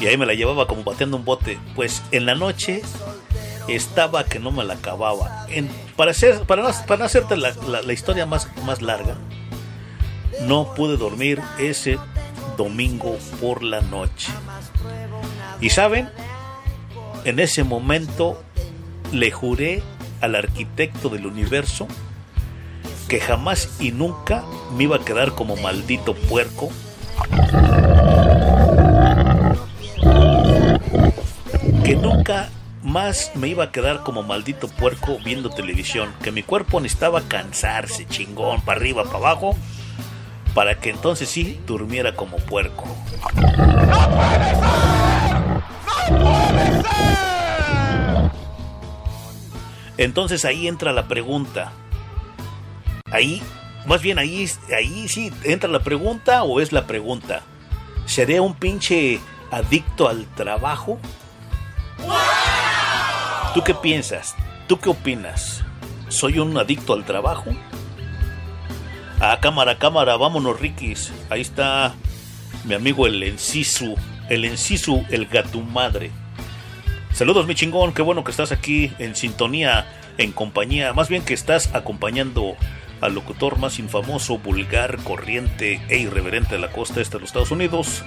[0.00, 1.58] y ahí me la llevaba como bateando un bote.
[1.74, 2.82] Pues en la noche
[3.68, 5.46] estaba que no me la acababa.
[5.48, 9.16] En- para, hacer, para, para hacerte la historia más, más larga,
[10.42, 11.98] no pude dormir ese
[12.56, 14.32] domingo por la noche.
[15.60, 16.10] Y saben,
[17.24, 18.42] en ese momento
[19.12, 19.82] le juré
[20.20, 21.86] al arquitecto del universo
[23.14, 24.42] que jamás y nunca
[24.76, 26.70] me iba a quedar como maldito puerco.
[31.84, 32.48] Que nunca
[32.82, 36.12] más me iba a quedar como maldito puerco viendo televisión.
[36.24, 39.56] Que mi cuerpo necesitaba cansarse, chingón, para arriba, para abajo.
[40.52, 42.84] Para que entonces sí durmiera como puerco.
[49.98, 51.70] Entonces ahí entra la pregunta.
[53.14, 53.40] Ahí,
[53.86, 57.42] más bien ahí, ahí sí entra la pregunta o es la pregunta.
[58.06, 59.20] ¿Seré un pinche
[59.52, 60.98] adicto al trabajo?
[63.54, 64.34] ¿Tú qué piensas?
[64.66, 65.62] ¿Tú qué opinas?
[66.08, 67.52] ¿Soy un adicto al trabajo?
[69.20, 71.12] Ah, cámara, cámara, vámonos, Rikis.
[71.30, 71.94] Ahí está
[72.64, 73.94] mi amigo el Encisu,
[74.28, 76.10] el Encisu, el gato madre.
[77.12, 79.86] Saludos mi chingón, qué bueno que estás aquí en sintonía,
[80.18, 82.56] en compañía, más bien que estás acompañando
[83.08, 88.02] locutor más infamoso, vulgar, corriente e irreverente de la costa este de los Estados Unidos.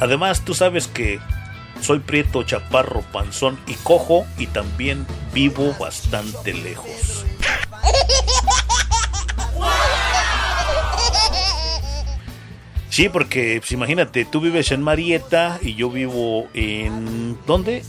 [0.00, 1.20] Además, tú sabes que
[1.80, 7.24] soy prieto, chaparro, panzón y cojo y también vivo bastante lejos.
[12.90, 17.38] Sí, porque pues, imagínate, tú vives en Marietta y yo vivo en...
[17.46, 17.84] ¿Dónde?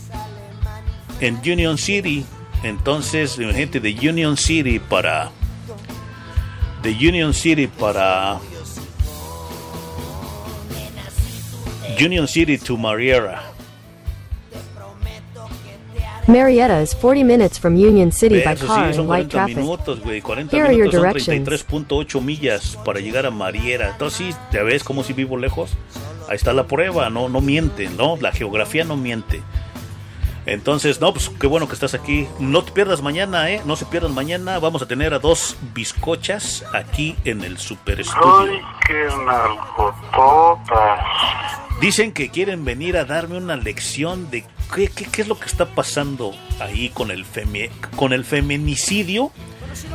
[1.20, 2.24] En Union City.
[2.62, 5.30] Entonces, imagínate, de Union City para...
[6.82, 8.40] De Union City para...
[11.98, 13.52] Union City to Marietta.
[16.26, 19.56] Marietta is 40 minutes from Union City by car sí, and light 40 traffic.
[19.56, 20.22] minutos, güey.
[20.22, 21.48] 40 Here are your directions.
[21.48, 23.90] 33.8 millas para llegar a Mariera.
[23.90, 25.70] Entonces, ya ves cómo si vivo lejos.
[26.28, 28.16] Ahí está la prueba, no, no miente, ¿no?
[28.20, 29.42] La geografía no miente.
[30.44, 32.26] Entonces, no, pues qué bueno que estás aquí.
[32.40, 33.62] No te pierdas mañana, ¿eh?
[33.64, 34.58] No se pierdan mañana.
[34.58, 38.50] Vamos a tener a dos bizcochas aquí en el Super Estudio.
[38.50, 41.00] Ay, qué nalgototas.
[41.80, 45.46] Dicen que quieren venir a darme una lección de qué, qué- qué es lo que
[45.46, 49.32] está pasando ahí con el, femi- con el feminicidio,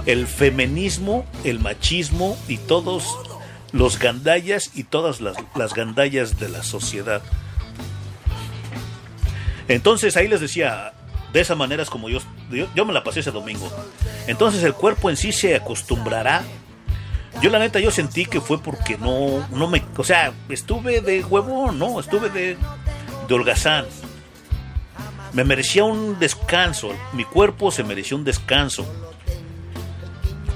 [0.06, 3.18] el feminismo, el machismo y todos
[3.72, 7.22] los gandallas y todas las, las gandallas de la sociedad.
[9.68, 10.94] Entonces ahí les decía,
[11.34, 12.20] de esa manera es como yo,
[12.76, 13.70] yo, me la pasé ese domingo.
[14.28, 16.44] Entonces el cuerpo en sí se acostumbrará
[17.42, 21.24] yo la neta yo sentí que fue porque no, no me, o sea, estuve de
[21.24, 22.58] huevón, no, estuve de,
[23.28, 23.86] de holgazán.
[25.34, 28.88] Me merecía un descanso, mi cuerpo se mereció un descanso.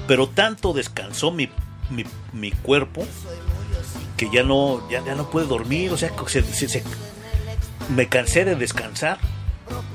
[0.08, 1.48] Pero tanto descansó mi,
[1.90, 3.06] mi, mi cuerpo
[4.16, 6.82] que ya no, ya, ya no puede dormir, o sea, se- se- se-
[7.94, 9.18] me cansé de descansar,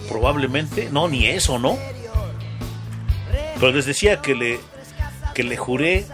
[0.08, 1.78] probablemente, no, ni eso, ¿no?
[3.60, 4.60] Pero les decía que le,
[5.34, 6.06] que le juré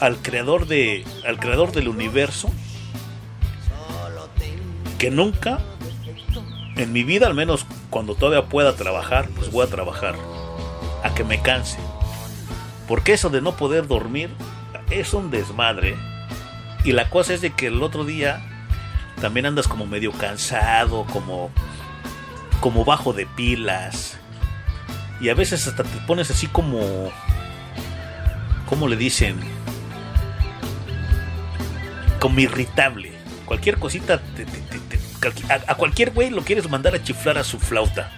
[0.00, 2.50] al creador de al creador del universo
[4.98, 5.60] que nunca
[6.76, 10.16] en mi vida al menos cuando todavía pueda trabajar pues voy a trabajar
[11.04, 11.78] a que me canse
[12.88, 14.30] porque eso de no poder dormir
[14.90, 15.94] es un desmadre
[16.82, 18.51] y la cosa es de que el otro día
[19.20, 21.50] también andas como medio cansado como
[22.60, 24.18] como bajo de pilas
[25.20, 27.10] y a veces hasta te pones así como
[28.68, 29.36] ¿cómo le dicen?
[32.20, 33.12] como irritable.
[33.46, 34.46] Cualquier cosita, te-
[35.52, 38.10] a, a cualquier güey lo quieres mandar a chiflar a su flauta.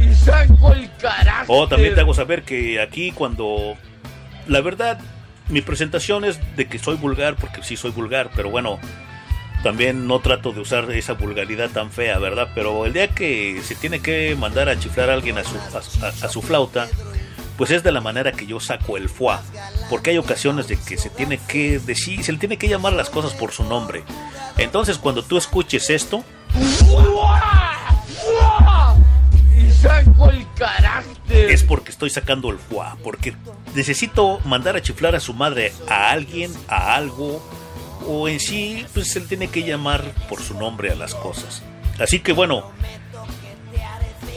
[0.00, 1.46] Y saco el carácter.
[1.48, 3.74] O también te hago saber que aquí cuando...
[4.46, 4.98] La verdad,
[5.48, 8.78] mi presentación es de que soy vulgar, porque sí soy vulgar, pero bueno,
[9.62, 12.48] también no trato de usar esa vulgaridad tan fea, ¿verdad?
[12.54, 15.56] Pero el día que se tiene que mandar a chiflar a alguien a su,
[16.04, 16.86] a- su flauta,
[17.56, 19.38] pues es de la manera que yo saco el foie.
[19.90, 23.10] Porque hay ocasiones de que se tiene que decir, se le tiene que llamar las
[23.10, 24.04] cosas por su nombre.
[24.58, 26.22] Entonces cuando tú escuches esto,
[29.80, 31.50] saco el carácter.
[31.50, 32.88] es porque estoy sacando el foie.
[33.02, 33.34] Porque
[33.74, 37.42] necesito mandar a chiflar a su madre a alguien, a algo,
[38.06, 41.62] o en sí, pues le tiene que llamar por su nombre a las cosas.
[41.98, 42.70] Así que bueno,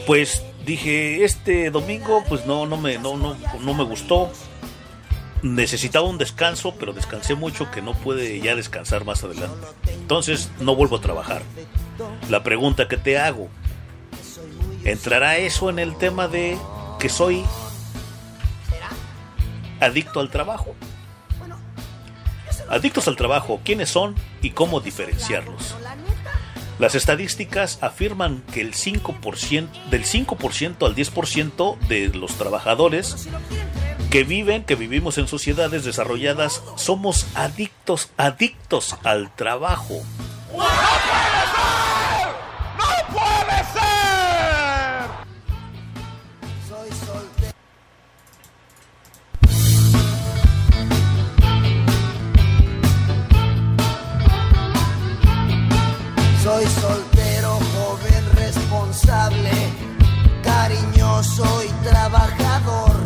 [0.06, 4.30] pues dije, este domingo, pues no, no me, no, no, no me gustó.
[5.42, 9.66] Necesitaba un descanso, pero descansé mucho que no puede ya descansar más adelante.
[9.88, 11.42] Entonces no vuelvo a trabajar.
[12.30, 13.48] La pregunta que te hago,
[14.84, 16.58] ¿entrará eso en el tema de
[16.98, 17.44] que soy
[19.80, 20.74] adicto al trabajo?
[22.68, 25.74] Adictos al trabajo, ¿quiénes son y cómo diferenciarlos?
[26.78, 33.28] Las estadísticas afirman que el 5%, del 5% al 10% de los trabajadores
[34.10, 40.02] que viven, que vivimos en sociedades desarrolladas, somos adictos, adictos al trabajo.
[56.42, 59.52] Soy soltero, joven, responsable,
[60.42, 62.96] cariñoso y trabajador,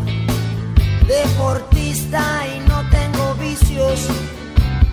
[1.07, 4.09] deportista y no tengo vicios,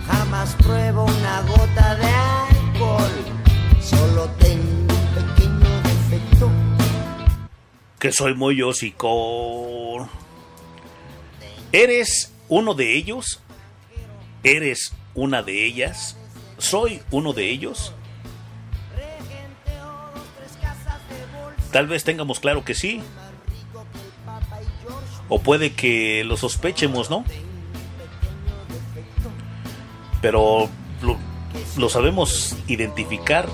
[0.06, 3.12] jamás pruebo una gota de alcohol,
[3.80, 6.50] solo tengo un pequeño defecto.
[7.98, 10.06] que soy muy hocico.
[11.72, 13.40] ¿Eres uno de ellos?
[14.42, 16.18] ¿Eres una de ellas?
[16.58, 17.94] ¿Soy uno de ellos?
[21.74, 23.02] Tal vez tengamos claro que sí.
[25.28, 27.24] O puede que lo sospechemos, ¿no?
[30.22, 30.68] Pero
[31.76, 33.48] lo, sabemos identificar.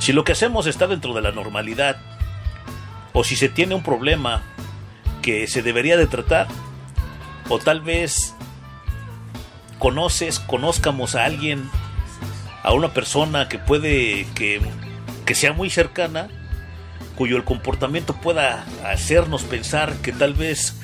[0.00, 1.96] Si lo que hacemos está dentro de la normalidad,
[3.12, 4.42] o si se tiene un problema
[5.22, 6.48] que se debería de tratar,
[7.48, 8.34] o tal vez
[9.78, 11.70] conoces, conozcamos a alguien,
[12.66, 14.60] a una persona que puede, que,
[15.24, 16.26] que sea muy cercana,
[17.14, 20.74] cuyo el comportamiento pueda hacernos pensar que tal vez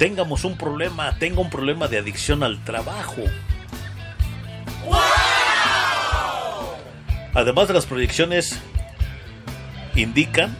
[0.00, 3.22] tengamos un problema, tenga un problema de adicción al trabajo.
[7.34, 8.58] Además de las proyecciones
[9.94, 10.56] indican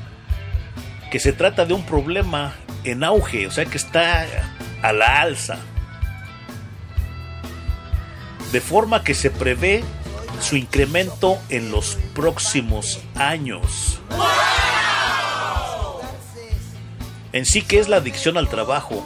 [1.10, 4.24] que se trata de un problema en auge, o sea que está
[4.80, 5.58] a la alza.
[8.52, 9.82] De forma que se prevé
[10.44, 13.98] su incremento en los próximos años.
[17.32, 19.02] En sí, ¿qué es la adicción al trabajo?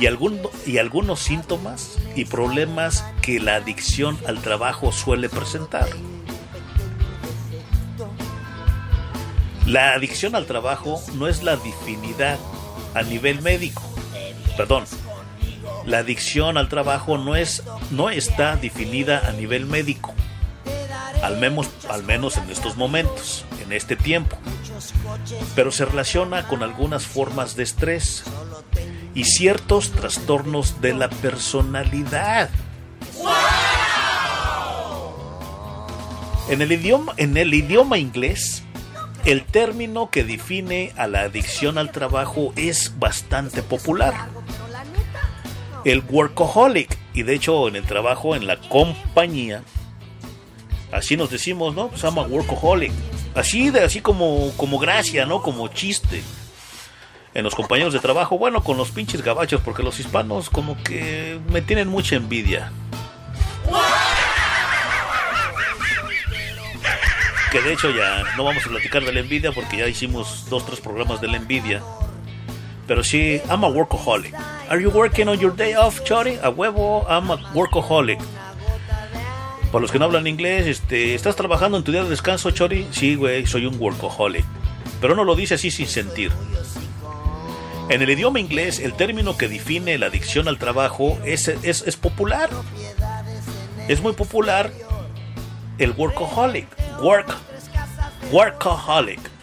[0.00, 5.88] Y, algún, y algunos síntomas y problemas que la adicción al trabajo suele presentar.
[9.66, 12.38] La adicción al trabajo no es la definida
[12.94, 13.82] a nivel médico.
[14.56, 14.84] Perdón.
[15.86, 20.14] La adicción al trabajo no es no está definida a nivel médico.
[21.22, 24.36] Al menos, al menos en estos momentos, en este tiempo.
[25.54, 28.24] Pero se relaciona con algunas formas de estrés
[29.14, 32.50] y ciertos trastornos de la personalidad.
[36.48, 38.62] En el idioma, en el idioma inglés,
[39.24, 44.28] el término que define a la adicción al trabajo es bastante popular.
[45.84, 49.62] El workaholic, y de hecho en el trabajo en la compañía,
[50.90, 51.90] así nos decimos, ¿no?
[51.94, 52.92] Se llama workaholic.
[53.34, 55.42] Así de así como como gracia, ¿no?
[55.42, 56.22] Como chiste.
[57.34, 61.40] En los compañeros de trabajo, bueno, con los pinches gabachos, porque los hispanos como que
[61.50, 62.70] me tienen mucha envidia.
[67.50, 70.64] Que de hecho ya no vamos a platicar de la envidia porque ya hicimos dos,
[70.64, 71.82] tres programas de la envidia.
[72.86, 74.34] Pero sí, I'm a workaholic.
[74.68, 76.38] Are you working on your day off, Chori?
[76.42, 78.18] A huevo, I'm a workaholic.
[79.72, 82.86] Para los que no hablan inglés, este, ¿estás trabajando en tu día de descanso, Chori?
[82.90, 84.44] Sí, güey, soy un workaholic.
[85.00, 86.30] Pero no lo dice así sin sentir.
[87.88, 91.96] En el idioma inglés, el término que define la adicción al trabajo es, es, es
[91.96, 92.48] popular.
[93.88, 94.70] Es muy popular
[95.78, 96.66] el workaholic.
[97.02, 97.34] Work,
[98.30, 99.33] workaholic.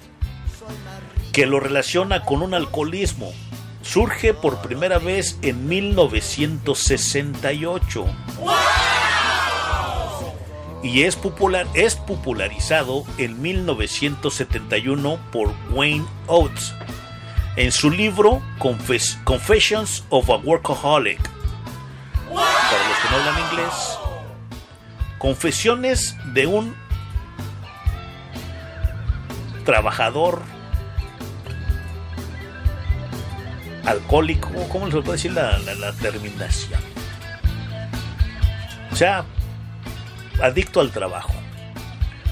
[1.31, 3.33] Que lo relaciona con un alcoholismo.
[3.81, 8.05] Surge por primera vez en 1968.
[10.83, 16.73] Y es, popular, es popularizado en 1971 por Wayne Oates
[17.55, 21.19] en su libro Confes Confessions of a Workaholic.
[22.33, 23.97] Para los que no hablan inglés,
[25.17, 26.75] Confesiones de un
[29.65, 30.41] trabajador
[33.85, 36.79] alcohólico, ¿cómo les puedo decir la, la, terminación?
[38.91, 39.25] O sea,
[40.41, 41.33] adicto al trabajo.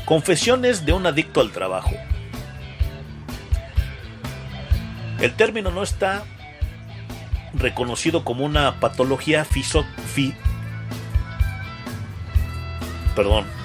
[0.05, 1.91] Confesiones de un adicto al trabajo.
[5.19, 6.23] El término no está
[7.53, 10.33] reconocido como una patología fiso, fi,
[13.15, 13.58] perdón.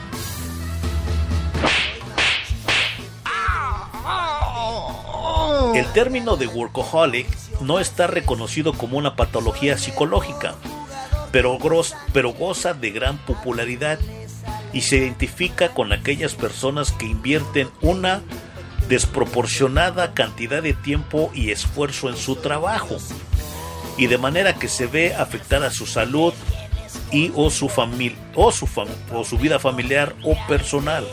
[5.75, 7.27] El término de workaholic
[7.61, 10.55] no está reconocido como una patología psicológica,
[11.33, 13.99] pero, gros, pero goza de gran popularidad
[14.73, 18.23] y se identifica con aquellas personas que invierten una
[18.89, 22.99] desproporcionada cantidad de tiempo y esfuerzo en su trabajo
[23.97, 26.33] y de manera que se ve afectada su salud
[27.11, 31.05] y o su familia o su fam o su vida familiar o personal.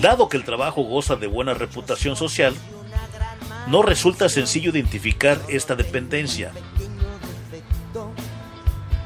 [0.00, 2.54] Dado que el trabajo goza de buena reputación social,
[3.66, 6.52] no resulta sencillo identificar esta dependencia,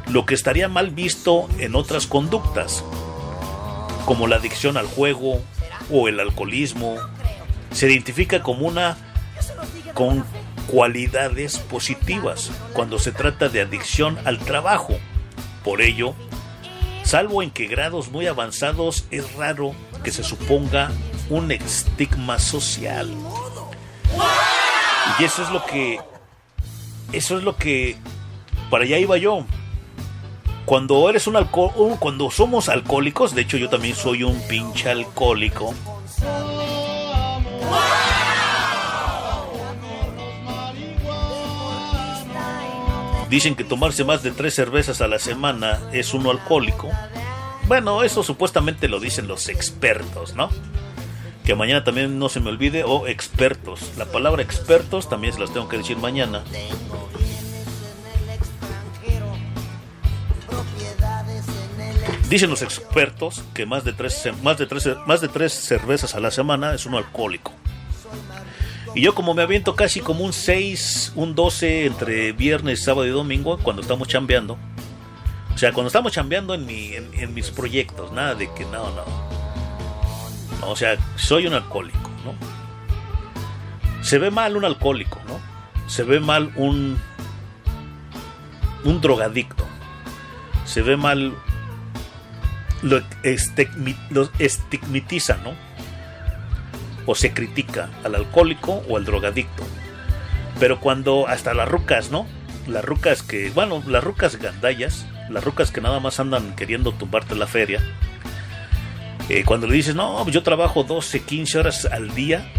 [0.09, 2.85] lo que estaría mal visto en otras conductas,
[4.05, 5.41] como la adicción al juego
[5.91, 6.97] o el alcoholismo,
[7.73, 8.99] se identifica como una
[9.95, 10.25] con
[10.67, 14.99] cualidades positivas cuando se trata de adicción al trabajo.
[15.65, 16.15] Por ello,
[17.03, 20.91] salvo en que grados muy avanzados es raro que se suponga
[21.31, 23.11] un estigma social.
[25.19, 26.01] Y eso es lo que.
[27.13, 27.97] Eso es lo que.
[28.71, 29.45] Para allá iba yo.
[30.65, 31.99] Cuando eres un alcohólico.
[31.99, 33.35] Cuando somos alcohólicos.
[33.35, 35.75] De hecho, yo también soy un pinche alcohólico.
[43.29, 46.91] Dicen que tomarse más de tres cervezas a la semana es uno alcohólico.
[47.68, 50.50] Bueno, eso supuestamente lo dicen los expertos, ¿no?
[51.44, 53.92] Que mañana también no se me olvide, o expertos.
[53.97, 56.44] La palabra expertos también se las tengo que decir mañana.
[62.28, 66.20] Dicen los expertos que más de tres, más de tres, más de tres cervezas a
[66.20, 67.52] la semana es uno alcohólico.
[68.94, 73.10] Y yo como me aviento casi como un 6, un 12 entre viernes, sábado y
[73.10, 74.58] domingo cuando estamos chambeando.
[75.55, 78.91] O sea, cuando estamos chambeando en, mi, en, en mis proyectos, nada de que no,
[78.93, 79.05] no.
[80.67, 82.35] O sea, soy un alcohólico, ¿no?
[84.03, 85.39] Se ve mal un alcohólico, ¿no?
[85.89, 86.99] Se ve mal un
[88.85, 89.65] un drogadicto.
[90.65, 91.35] Se ve mal
[92.83, 95.53] lo, estigmi- estigmatiza, ¿no?
[97.07, 99.65] O se critica al alcohólico o al drogadicto.
[100.59, 102.27] Pero cuando hasta las rucas, ¿no?
[102.67, 107.34] Las rucas que, bueno, las rucas gandallas, las rucas que nada más andan queriendo tumbarte
[107.34, 107.81] la feria.
[109.28, 112.51] eh, cuando le dices, no, yo trabajo 12, 15 horas al día.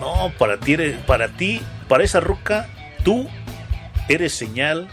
[0.00, 2.68] No, para ti, eres- para ti, para esa ruca,
[3.04, 3.28] tú
[4.08, 4.88] eres señal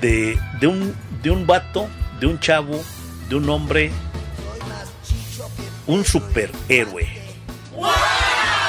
[0.00, 1.88] de, de, un, de un vato,
[2.20, 2.82] de un chavo,
[3.28, 3.90] de un hombre,
[5.86, 7.06] un superhéroe.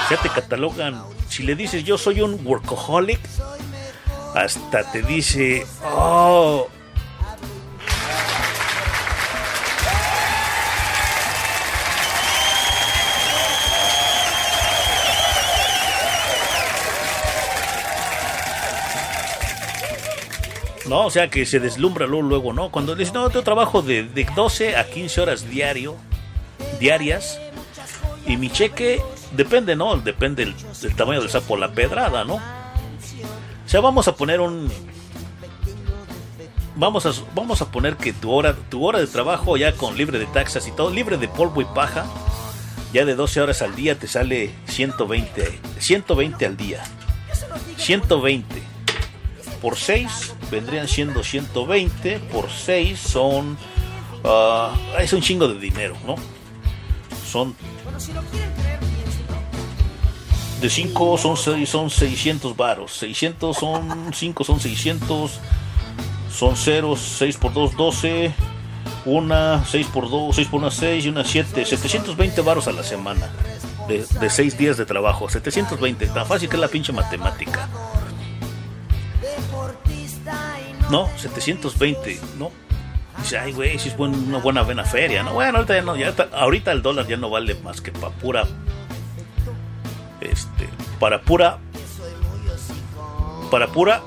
[0.09, 1.01] Ya te catalogan.
[1.29, 3.19] Si le dices yo soy un workaholic,
[4.35, 6.67] hasta te dice, oh.
[20.87, 22.69] No, o sea que se deslumbra luego, luego ¿no?
[22.69, 25.95] Cuando dices, no, yo trabajo de, de 12 a 15 horas diario,
[26.79, 27.39] diarias,
[28.27, 29.95] y mi cheque depende, ¿no?
[29.97, 32.62] Depende del, del tamaño del sapo, la pedrada, ¿no?
[33.73, 34.71] Sea, vamos a poner un...
[36.75, 40.19] Vamos a, vamos a poner que tu hora, tu hora de trabajo ya con libre
[40.19, 42.05] de taxas y todo, libre de polvo y paja,
[42.93, 46.83] ya de 12 horas al día te sale 120, 120 al día.
[47.77, 48.61] 120
[49.59, 53.57] por 6 vendrían siendo 120 por 6 son
[54.23, 56.15] ah, es un chingo de dinero no
[57.25, 57.55] son
[60.63, 65.31] de 5 son 6 son 600 varos 600 son 5 son 600
[66.33, 68.33] son 0 6 por 2 12
[69.05, 72.83] una 6 por 2 6 por 1 6 y una 7 720 varos a la
[72.83, 73.29] semana
[73.89, 77.67] de, de 6 días de trabajo 720 tan fácil que es la pinche matemática
[80.89, 82.51] no, 720, ¿no?
[83.19, 85.33] Dice, ay, güey, si es buen- una buena buena feria, ¿no?
[85.33, 88.45] Bueno, ahorita, ya no, ya ahorita el dólar ya no vale más que para pura.
[90.33, 90.67] Este,
[90.99, 91.59] para pura.
[93.51, 94.01] Para pura.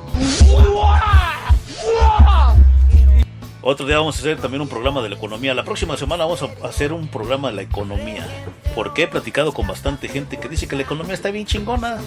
[3.62, 5.55] Otro día vamos a hacer también un programa de la economía.
[5.55, 8.26] La próxima semana vamos a hacer un programa de la economía.
[8.74, 11.98] Porque he platicado con bastante gente que dice que la economía está bien chingona.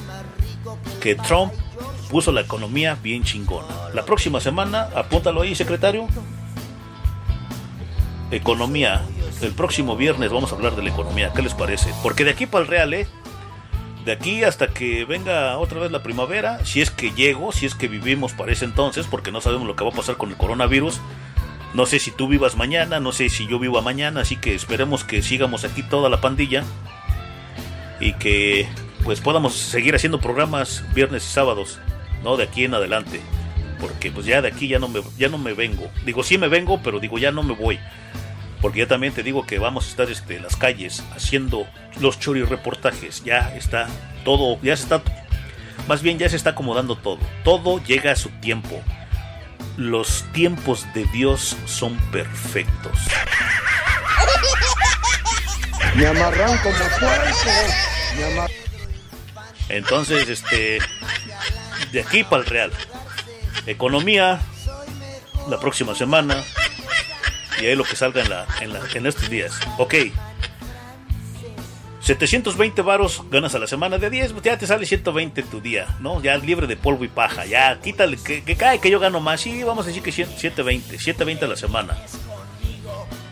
[1.00, 1.54] Que Trump
[2.10, 3.74] puso la economía bien chingona.
[3.94, 6.08] La próxima semana, apúntalo ahí, secretario.
[8.32, 9.02] Economía.
[9.42, 11.32] El próximo viernes vamos a hablar de la economía.
[11.34, 11.94] ¿Qué les parece?
[12.04, 13.08] Porque de aquí para el Real, ¿eh?
[14.10, 17.76] De aquí hasta que venga otra vez la primavera, si es que llego, si es
[17.76, 20.36] que vivimos para ese entonces, porque no sabemos lo que va a pasar con el
[20.36, 21.00] coronavirus.
[21.76, 25.04] No sé si tú vivas mañana, no sé si yo viva mañana, así que esperemos
[25.04, 26.64] que sigamos aquí toda la pandilla
[28.00, 28.68] y que
[29.04, 31.78] pues podamos seguir haciendo programas viernes y sábados,
[32.24, 33.22] no de aquí en adelante,
[33.80, 35.88] porque pues ya de aquí ya no me ya no me vengo.
[36.04, 37.78] Digo, sí me vengo, pero digo ya no me voy.
[38.62, 41.66] Porque ya también te digo que vamos a estar este, en las calles haciendo
[42.00, 43.24] los chori reportajes.
[43.24, 43.88] Ya está
[44.26, 45.02] todo, ya se está,
[45.88, 47.20] más bien ya se está acomodando todo.
[47.44, 48.82] Todo llega a su tiempo.
[49.78, 52.98] Los tiempos de Dios son perfectos.
[55.96, 56.76] Me amarran como.
[58.18, 58.52] Me amar-
[59.70, 60.80] Entonces, este,
[61.94, 62.72] de aquí para el Real.
[63.66, 64.40] Economía,
[65.50, 66.44] la próxima semana.
[67.62, 69.54] Y ahí lo que salga en, la, en, la- en estos días.
[69.78, 69.96] Ok.
[72.02, 75.86] 720 varos ganas a la semana de 10, pues ya te sale 120 tu día,
[76.00, 76.22] ¿no?
[76.24, 79.42] Ya libre de polvo y paja, ya quítale, que, que cae que yo gano más,
[79.42, 81.98] sí, vamos a decir que 100 720, 720 a la semana.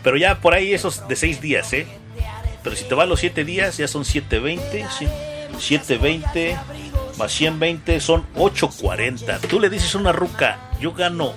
[0.04, 1.86] Pero ya por ahí esos de 6 días, ¿eh?
[2.62, 6.56] Pero si te van los 7 días, ya son 720, cien- 720
[7.16, 9.38] más 120 son 840.
[9.48, 11.32] Tú le dices a una ruca, yo gano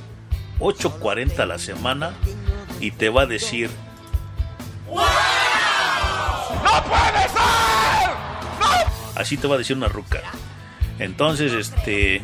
[0.59, 2.13] 840 a la semana
[2.81, 3.69] y te va a decir,
[4.87, 8.11] ¡No puede ser!
[9.15, 10.21] así te va a decir una ruca.
[10.99, 12.21] Entonces, este,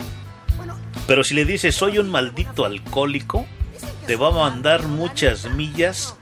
[1.07, 3.45] pero si le dices, soy un maldito alcohólico,
[4.05, 6.15] te va a mandar muchas millas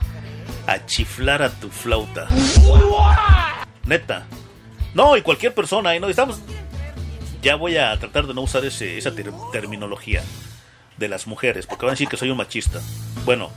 [0.66, 2.26] a chiflar a tu flauta.
[3.84, 4.26] Neta.
[4.94, 6.40] No, y cualquier persona, y no estamos.
[7.42, 10.22] Ya voy a tratar de no usar ese, esa ter- terminología
[10.96, 12.80] de las mujeres, porque van a decir que soy un machista.
[13.24, 13.50] Bueno,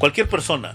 [0.00, 0.72] cualquier persona.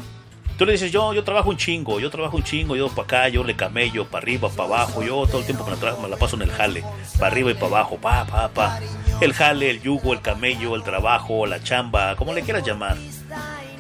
[0.57, 3.27] Tú le dices, yo, yo trabajo un chingo, yo trabajo un chingo, yo para acá,
[3.27, 6.07] yo le camello, para arriba, para abajo, yo todo el tiempo me la, tra- me
[6.07, 6.81] la paso en el jale,
[7.19, 8.79] para arriba y para abajo, pa, pa, pa.
[9.19, 12.95] El jale, el yugo, el camello, el trabajo, la chamba, como le quieras llamar.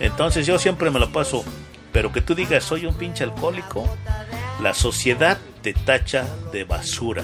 [0.01, 1.45] Entonces yo siempre me la paso,
[1.93, 3.87] pero que tú digas, soy un pinche alcohólico,
[4.61, 7.23] la sociedad te tacha de basura.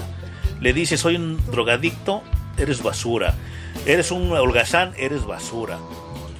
[0.60, 2.22] Le dices, soy un drogadicto,
[2.56, 3.34] eres basura.
[3.84, 5.78] Eres un holgazán, eres basura.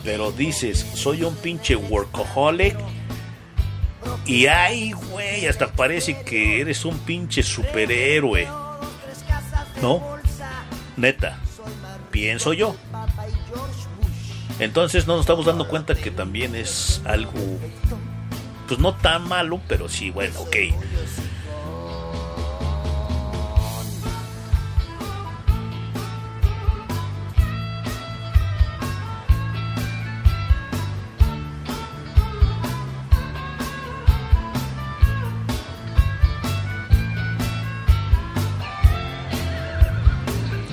[0.04, 2.76] Pero dices, soy un pinche workaholic.
[4.26, 8.48] Y ay, güey, hasta parece que eres un pinche superhéroe.
[9.80, 10.02] ¿No?
[10.96, 11.38] Neta.
[12.10, 12.76] Pienso yo.
[14.58, 17.32] Entonces no nos estamos dando cuenta que también es algo,
[18.68, 20.56] pues no tan malo, pero sí, bueno, ok.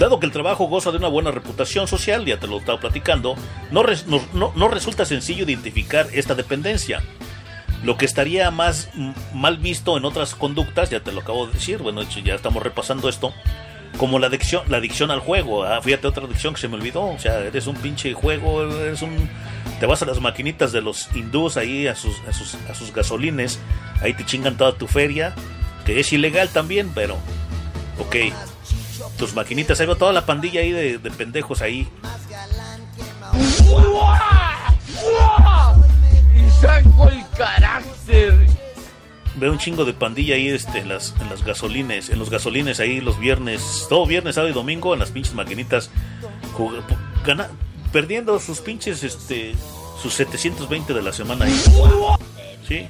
[0.09, 3.35] Dado que el trabajo goza de una buena reputación social, ya te lo estaba platicando,
[3.69, 7.03] no, res- no- no- no resulta sencillo identificar esta dependencia.
[7.83, 8.89] Lo que estaría más
[9.35, 13.07] mal visto en otras conductas, ya te lo acabo de decir, bueno, ya estamos repasando
[13.07, 13.33] esto,
[13.99, 15.63] como la adicción, la adicción al juego.
[15.63, 19.03] Ah, fíjate otra adicción que se me olvidó, o sea, eres un pinche juego, eres
[19.03, 19.29] un...
[19.79, 22.91] Te vas a las maquinitas de los hindús ahí, a sus, a sus, a sus
[22.91, 23.59] gasolines,
[24.01, 25.35] ahí te chingan toda tu feria,
[25.85, 27.15] que es ilegal también, pero...
[27.99, 28.15] Ok,
[29.19, 31.87] tus maquinitas, ahí va toda la pandilla ahí de, de pendejos ahí.
[36.35, 38.47] Y saco el carácter.
[39.35, 42.79] Veo un chingo de pandilla ahí este, en, las, en las gasolines, en los gasolines
[42.79, 45.91] ahí los viernes, todo viernes, sábado y domingo en las pinches maquinitas,
[47.91, 49.53] perdiendo sus pinches, este,
[50.01, 51.61] sus 720 de la semana ahí.
[52.67, 52.87] Sí.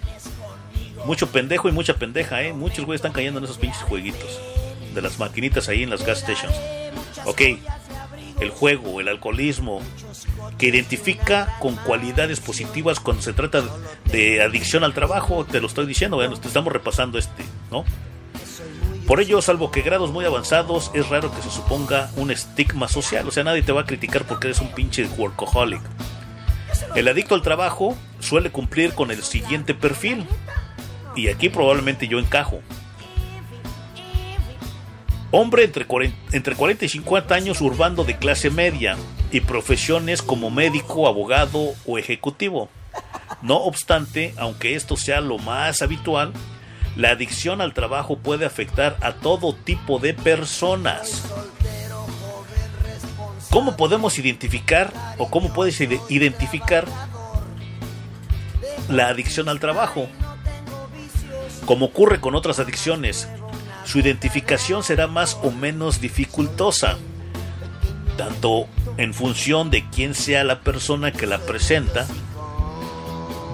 [1.05, 2.53] Mucho pendejo y mucha pendeja, eh.
[2.53, 4.39] Muchos güeyes están cayendo en esos pinches jueguitos
[4.93, 6.55] de las maquinitas ahí en las gas stations.
[7.25, 7.41] Ok,
[8.39, 9.81] el juego, el alcoholismo,
[10.57, 13.63] que identifica con cualidades positivas cuando se trata
[14.05, 17.83] de adicción al trabajo, te lo estoy diciendo, bueno, te estamos repasando este, ¿no?
[19.07, 23.27] Por ello, salvo que grados muy avanzados, es raro que se suponga un estigma social,
[23.27, 25.81] o sea, nadie te va a criticar porque eres un pinche workaholic.
[26.95, 30.25] El adicto al trabajo suele cumplir con el siguiente perfil,
[31.15, 32.61] y aquí probablemente yo encajo.
[35.31, 38.97] Hombre entre 40, entre 40 y 50 años urbano de clase media
[39.31, 42.69] y profesiones como médico, abogado o ejecutivo.
[43.43, 46.33] No obstante, aunque esto sea lo más habitual,
[46.95, 51.23] la adicción al trabajo puede afectar a todo tipo de personas.
[53.51, 56.85] ¿Cómo podemos identificar o cómo puedes ide- identificar
[58.89, 60.07] la adicción al trabajo?
[61.65, 63.29] Como ocurre con otras adicciones,
[63.89, 66.99] su identificación será más o menos dificultosa,
[68.17, 72.05] tanto en función de quién sea la persona que la presenta,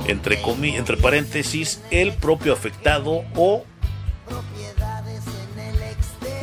[0.08, 0.42] entre,
[0.76, 3.64] entre paréntesis, el propio afectado o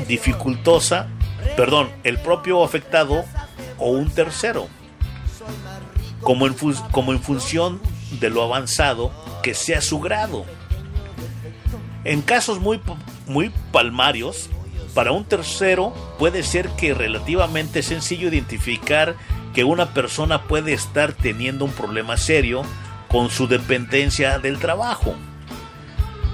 [0.09, 1.09] dificultosa,
[1.55, 3.27] perdón, el propio afectado
[3.77, 4.69] o un tercero,
[6.23, 6.57] como en,
[6.93, 7.79] como en función
[8.21, 9.13] de lo avanzado
[9.43, 10.47] que sea su grado.
[12.05, 12.81] En casos muy,
[13.27, 14.51] muy palmarios,
[14.95, 19.17] para un tercero puede ser que relativamente sencillo identificar
[19.55, 22.63] que una persona puede estar teniendo un problema serio
[23.09, 25.15] con su dependencia del trabajo.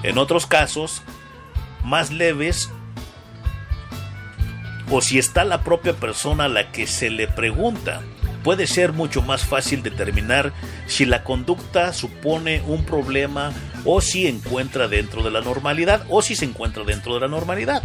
[0.03, 1.03] En otros casos,
[1.85, 2.71] más leves,
[4.91, 8.01] o si está la propia persona a la que se le pregunta,
[8.43, 10.53] puede ser mucho más fácil determinar
[10.87, 13.53] si la conducta supone un problema
[13.85, 17.83] o si encuentra dentro de la normalidad o si se encuentra dentro de la normalidad.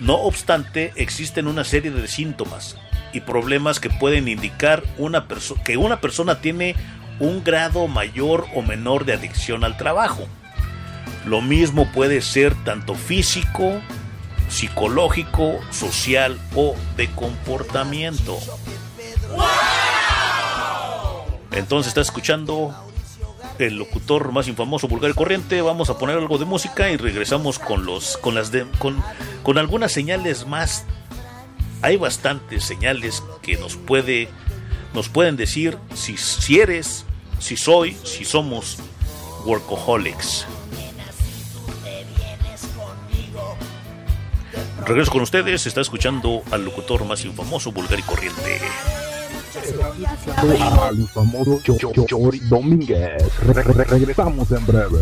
[0.00, 2.76] No obstante, existen una serie de síntomas
[3.12, 5.26] y problemas que pueden indicar una
[5.64, 6.74] que una persona tiene
[7.20, 10.26] un grado mayor o menor de adicción al trabajo.
[11.24, 13.80] Lo mismo puede ser tanto físico
[14.48, 18.38] psicológico, social o de comportamiento.
[21.50, 22.74] Entonces está escuchando
[23.58, 25.62] el locutor más infamoso, vulgar y corriente.
[25.62, 29.02] Vamos a poner algo de música y regresamos con los, con las con,
[29.42, 30.84] con algunas señales más.
[31.82, 34.28] Hay bastantes señales que nos puede,
[34.94, 37.04] nos pueden decir si, si eres,
[37.38, 38.78] si soy, si somos
[39.44, 40.46] workaholics.
[44.86, 48.60] Regreso con ustedes, está escuchando al locutor más infamoso, vulgar y corriente.
[50.36, 51.08] Al
[51.62, 53.22] Yo- Jory Domínguez.
[53.40, 55.00] Re- re- regresamos en breve.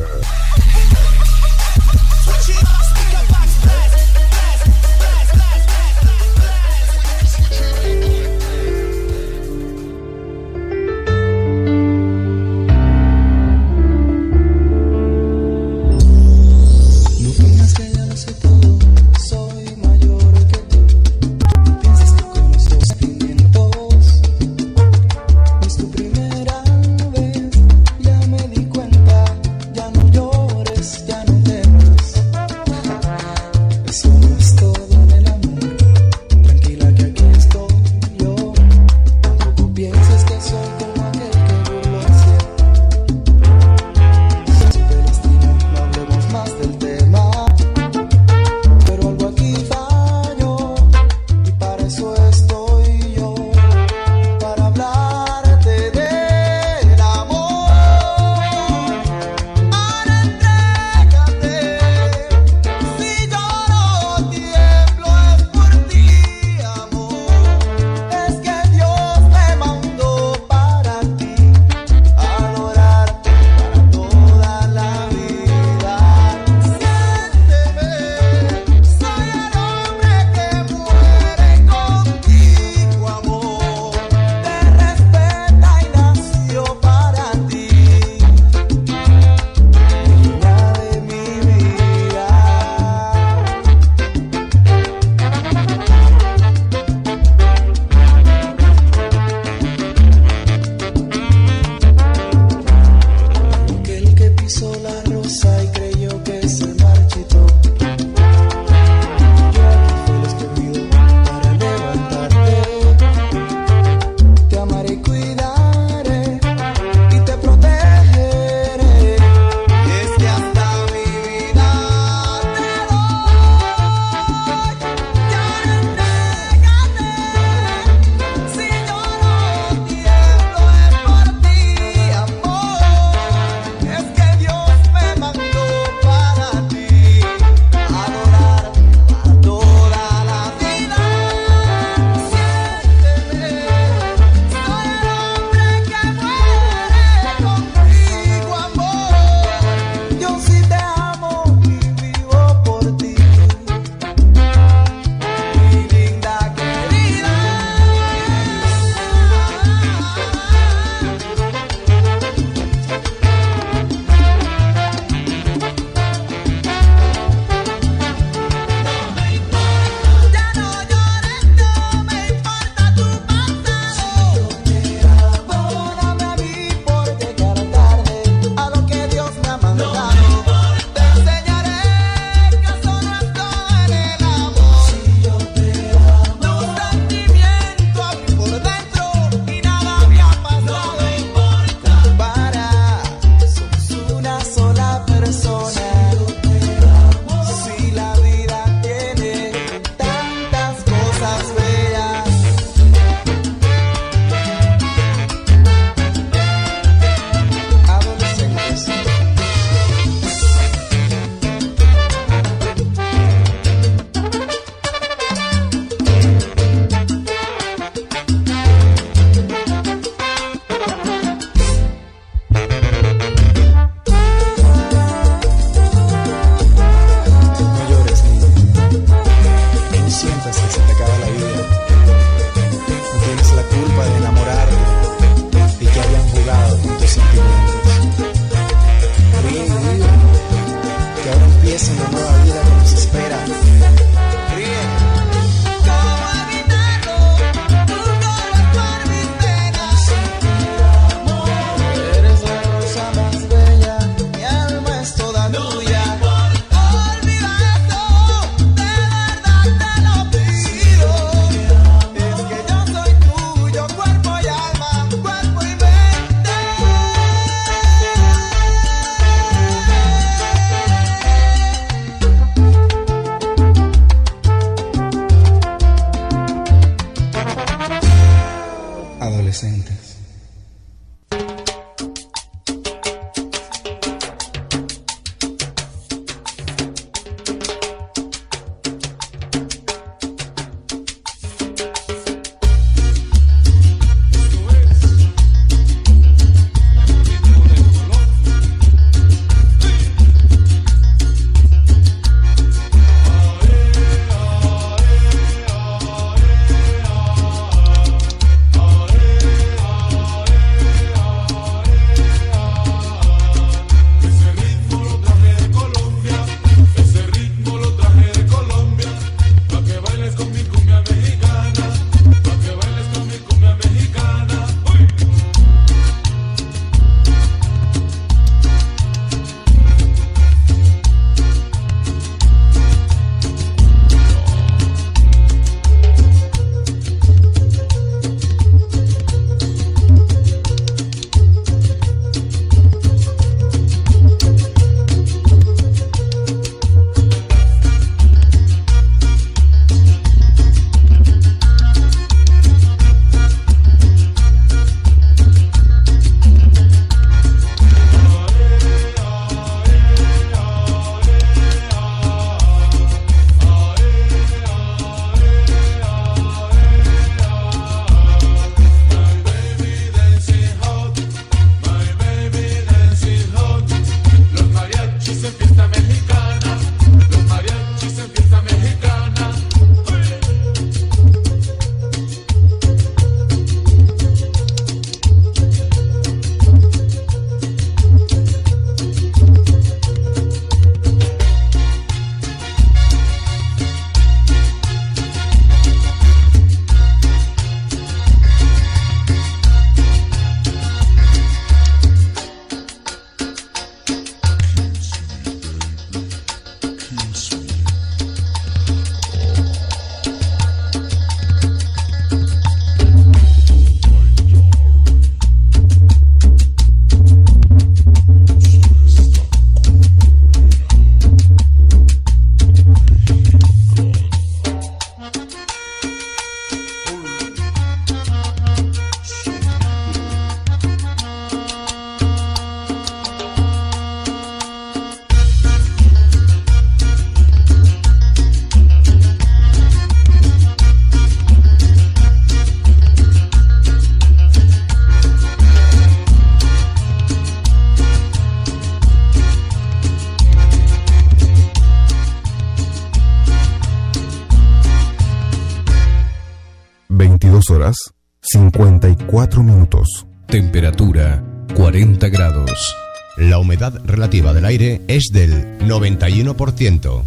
[460.46, 461.42] Temperatura
[461.74, 462.96] 40 grados.
[463.36, 467.24] La humedad relativa del aire es del 91%.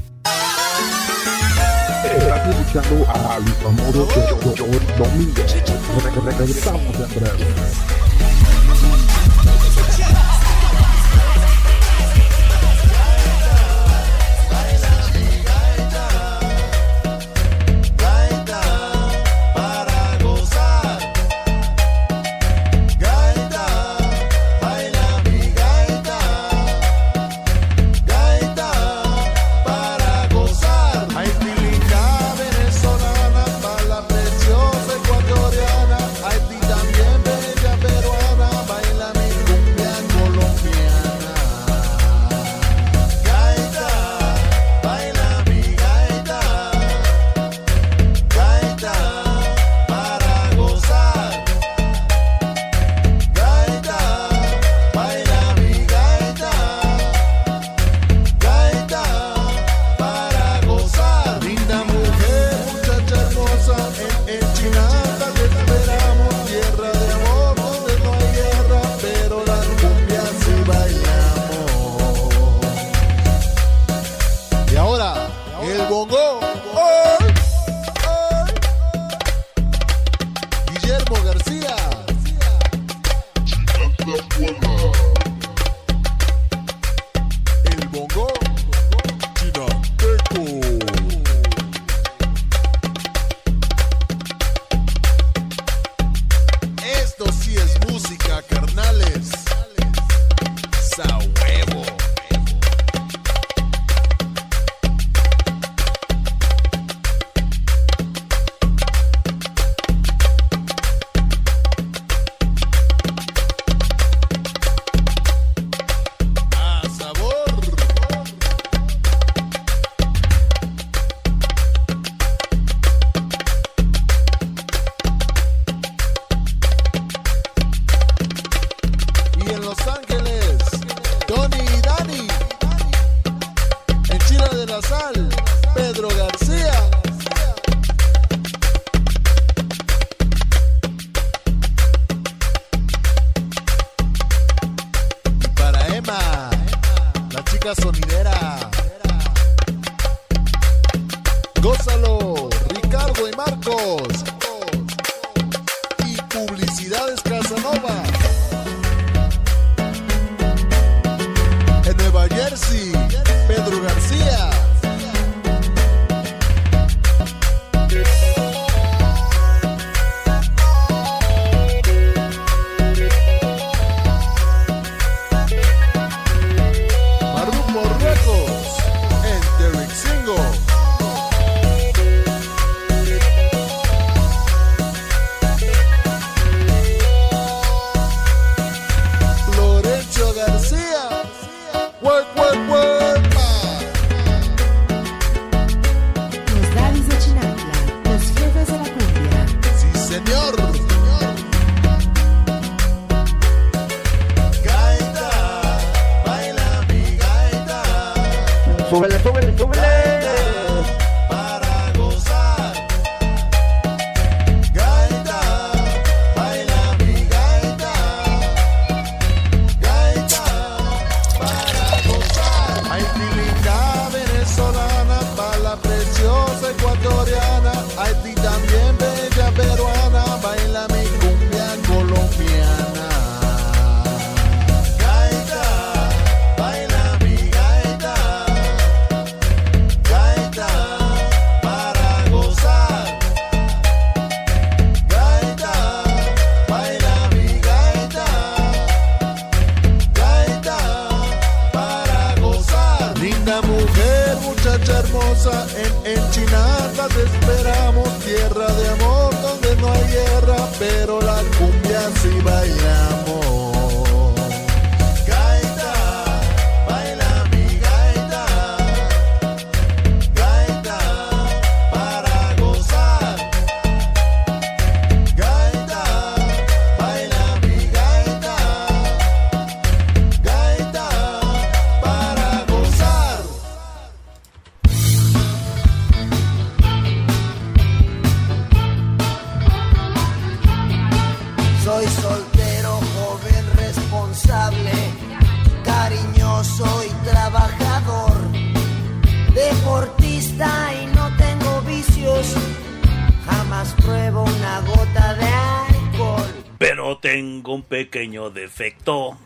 [308.66, 309.38] Defecto.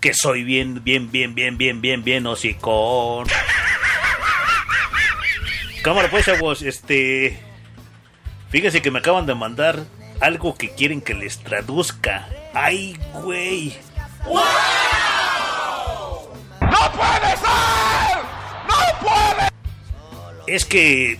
[0.00, 3.26] Que soy bien, bien, bien, bien, bien, bien, bien hocicón.
[5.82, 7.38] Cámara pues, chavos, este...
[8.50, 9.84] Fíjense que me acaban de mandar
[10.20, 12.28] algo que quieren que les traduzca.
[12.52, 13.74] ¡Ay, güey!
[16.60, 18.18] ¡No puede ser!
[18.68, 19.48] ¡No puede!
[20.46, 21.12] Es que...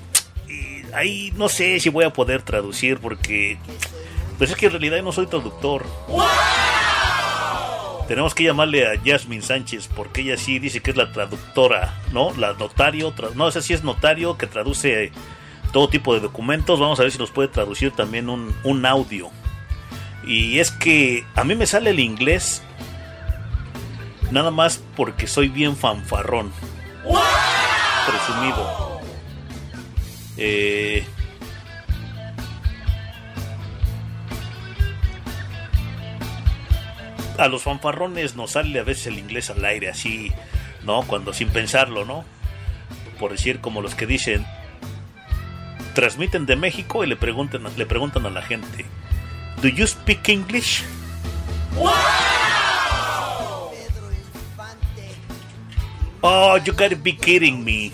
[0.49, 3.59] eh, Ahí no sé si voy a poder traducir porque...
[4.39, 5.87] Pues es que en realidad no soy traductor.
[8.11, 12.33] Tenemos que llamarle a Jasmine Sánchez porque ella sí dice que es la traductora, ¿no?
[12.37, 15.13] La notario, tra- no sé si es notario que traduce
[15.73, 16.81] todo tipo de documentos.
[16.81, 19.31] Vamos a ver si nos puede traducir también un, un audio.
[20.27, 22.65] Y es que a mí me sale el inglés
[24.33, 26.51] nada más porque soy bien fanfarrón.
[28.09, 29.01] Presumido.
[30.37, 31.07] Eh,
[37.41, 40.31] a los fanfarrones nos sale a veces el inglés al aire así,
[40.85, 41.03] ¿no?
[41.03, 42.25] Cuando sin pensarlo, ¿no?
[43.19, 44.47] Por decir como los que dicen
[45.95, 48.85] transmiten de México y le preguntan le preguntan a la gente,
[49.63, 50.85] "Do you speak English?"
[56.23, 57.91] Oh, you gotta be kidding me.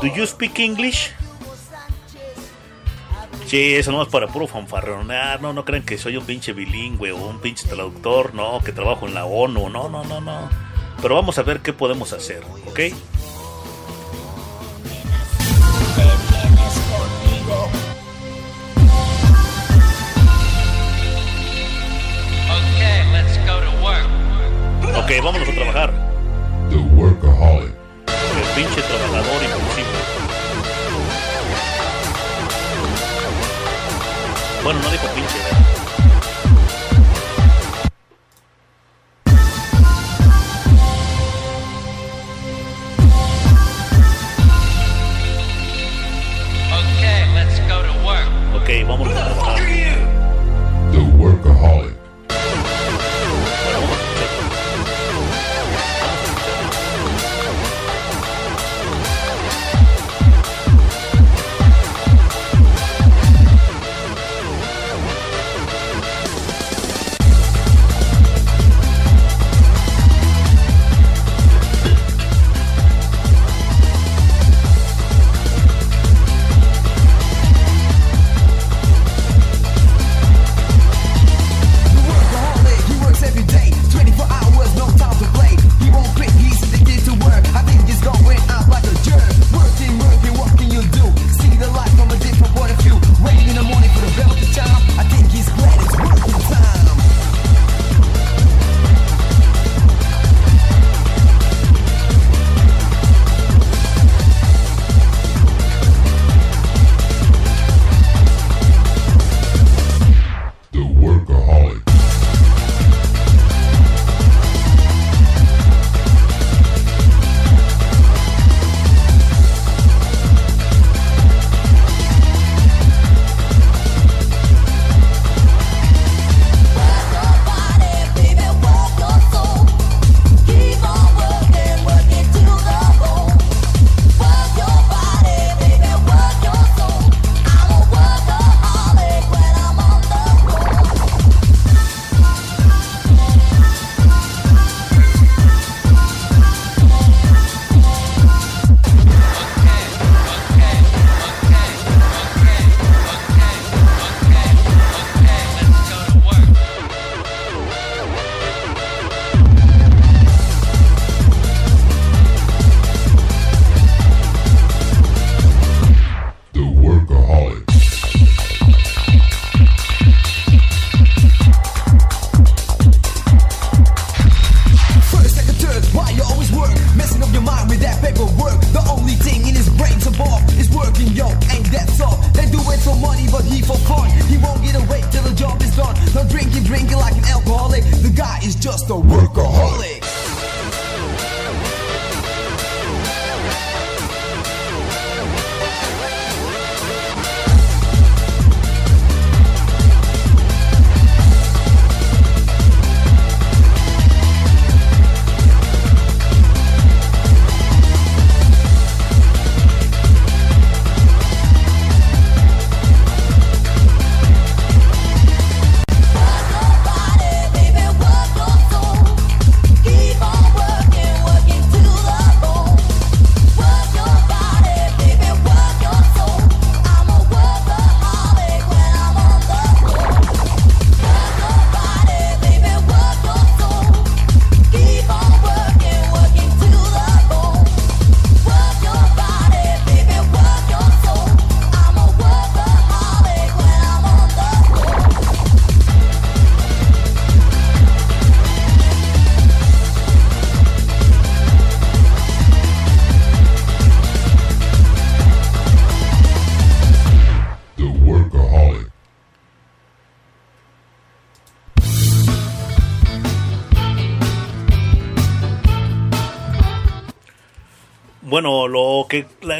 [0.00, 1.12] Do you speak English?
[3.50, 5.42] Sí, eso no es para puro fanfarronear.
[5.42, 8.32] No, no crean que soy un pinche bilingüe o un pinche traductor.
[8.32, 9.68] No, que trabajo en la ONU.
[9.68, 10.48] No, no, no, no.
[11.02, 12.78] Pero vamos a ver qué podemos hacer, ¿ok?
[24.96, 25.92] Ok, vámonos a trabajar.
[26.70, 29.69] El pinche trabajador impulsivo.
[34.62, 35.38] Bueno, no dijo pinche.
[46.72, 48.28] Okay, let's go to work.
[48.54, 49.56] Ok, vámonos a trabajar.
[50.92, 51.94] The workaholic,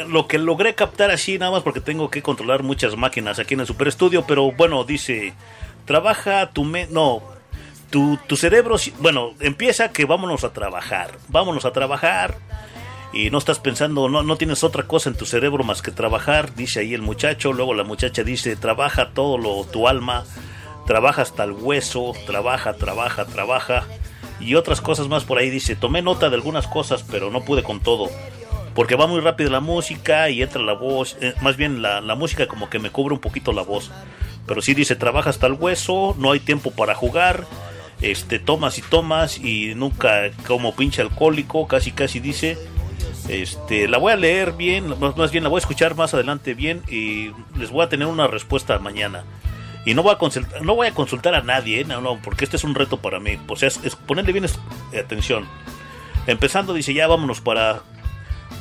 [0.07, 3.61] lo que logré captar así nada más porque tengo que controlar muchas máquinas aquí en
[3.61, 5.33] el Super Estudio, pero bueno, dice,
[5.85, 7.21] trabaja tu me no,
[7.89, 12.37] tu, tu cerebro, bueno, empieza que vámonos a trabajar, vámonos a trabajar.
[13.13, 16.55] Y no estás pensando, no, no tienes otra cosa en tu cerebro más que trabajar,
[16.55, 20.23] dice ahí el muchacho, luego la muchacha dice, trabaja todo lo, tu alma,
[20.87, 23.85] trabaja hasta el hueso, trabaja, trabaja, trabaja.
[24.39, 27.63] Y otras cosas más por ahí dice, tomé nota de algunas cosas pero no pude
[27.63, 28.09] con todo.
[28.73, 32.15] Porque va muy rápido la música y entra la voz, eh, más bien la, la
[32.15, 33.91] música como que me cubre un poquito la voz.
[34.47, 37.45] Pero sí dice, trabaja hasta el hueso, no hay tiempo para jugar,
[38.01, 42.57] este tomas y tomas y nunca como pinche alcohólico, casi casi dice.
[43.27, 46.53] Este, la voy a leer bien, más, más bien la voy a escuchar más adelante
[46.53, 49.23] bien y les voy a tener una respuesta mañana.
[49.85, 51.85] Y no voy a consultar, no voy a, consultar a nadie, ¿eh?
[51.85, 53.37] no, no, porque este es un reto para mí.
[53.47, 54.45] O es, ponerle bien
[54.97, 55.47] atención.
[56.27, 57.81] Empezando dice, ya vámonos para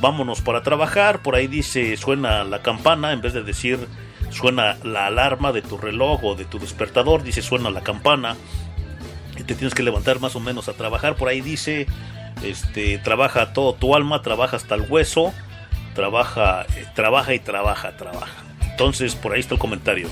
[0.00, 1.22] vámonos para trabajar.
[1.22, 3.88] Por ahí dice, suena la campana, en vez de decir
[4.30, 8.36] suena la alarma de tu reloj o de tu despertador, dice suena la campana.
[9.36, 11.16] Y te tienes que levantar más o menos a trabajar.
[11.16, 11.86] Por ahí dice,
[12.42, 15.32] este, trabaja todo tu alma, trabaja hasta el hueso,
[15.94, 18.44] trabaja, eh, trabaja y trabaja, trabaja.
[18.70, 20.08] Entonces, por ahí está el comentario.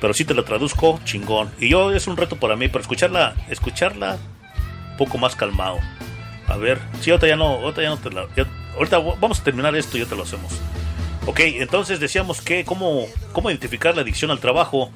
[0.00, 1.50] Pero si te lo traduzco, chingón.
[1.58, 4.18] Y yo es un reto para mí, pero escucharla, escucharla
[4.96, 5.78] poco más calmado.
[6.46, 8.26] A ver, si ahorita ya no, ahorita ya no te la.
[8.78, 10.52] Ahorita vamos a terminar esto y ya te lo hacemos.
[11.26, 14.90] Ok, entonces decíamos que cómo, cómo identificar la adicción al trabajo.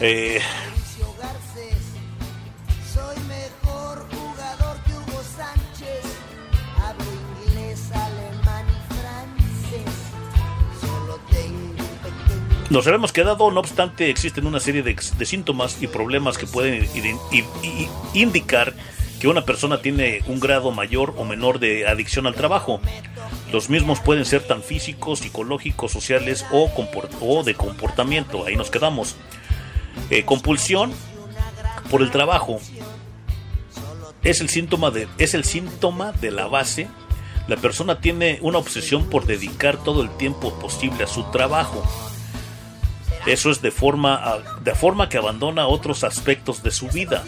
[0.00, 0.40] Eh.
[12.70, 16.86] Nos habíamos quedado, no obstante, existen una serie de, síntomas y problemas que pueden
[18.12, 18.74] indicar
[19.20, 22.80] que una persona tiene un grado mayor o menor de adicción al trabajo.
[23.52, 28.46] Los mismos pueden ser tan físicos, psicológicos, sociales o, de comportamiento.
[28.46, 29.16] Ahí nos quedamos.
[30.10, 30.92] Eh, compulsión
[31.90, 32.60] por el trabajo
[34.22, 36.88] es el síntoma de es el síntoma de la base.
[37.46, 41.82] La persona tiene una obsesión por dedicar todo el tiempo posible a su trabajo.
[43.26, 47.24] Eso es de forma, de forma que abandona otros aspectos de su vida,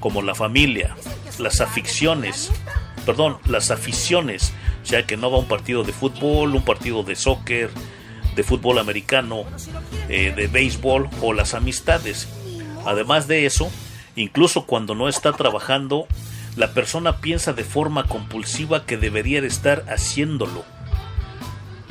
[0.00, 0.96] como la familia,
[1.38, 2.50] las aficiones,
[3.06, 7.16] perdón, las aficiones, o sea que no va un partido de fútbol, un partido de
[7.16, 7.70] soccer,
[8.34, 9.44] de fútbol americano,
[10.08, 12.28] eh, de béisbol o las amistades.
[12.86, 13.70] Además de eso,
[14.16, 16.06] incluso cuando no está trabajando,
[16.56, 20.64] la persona piensa de forma compulsiva que debería de estar haciéndolo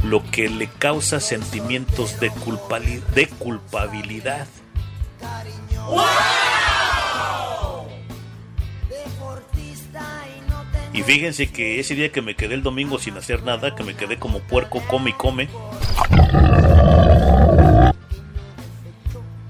[0.03, 2.31] lo que le causa sentimientos de,
[3.13, 4.47] de culpabilidad.
[10.93, 13.95] Y fíjense que ese día que me quedé el domingo sin hacer nada, que me
[13.95, 15.47] quedé como puerco, come y come.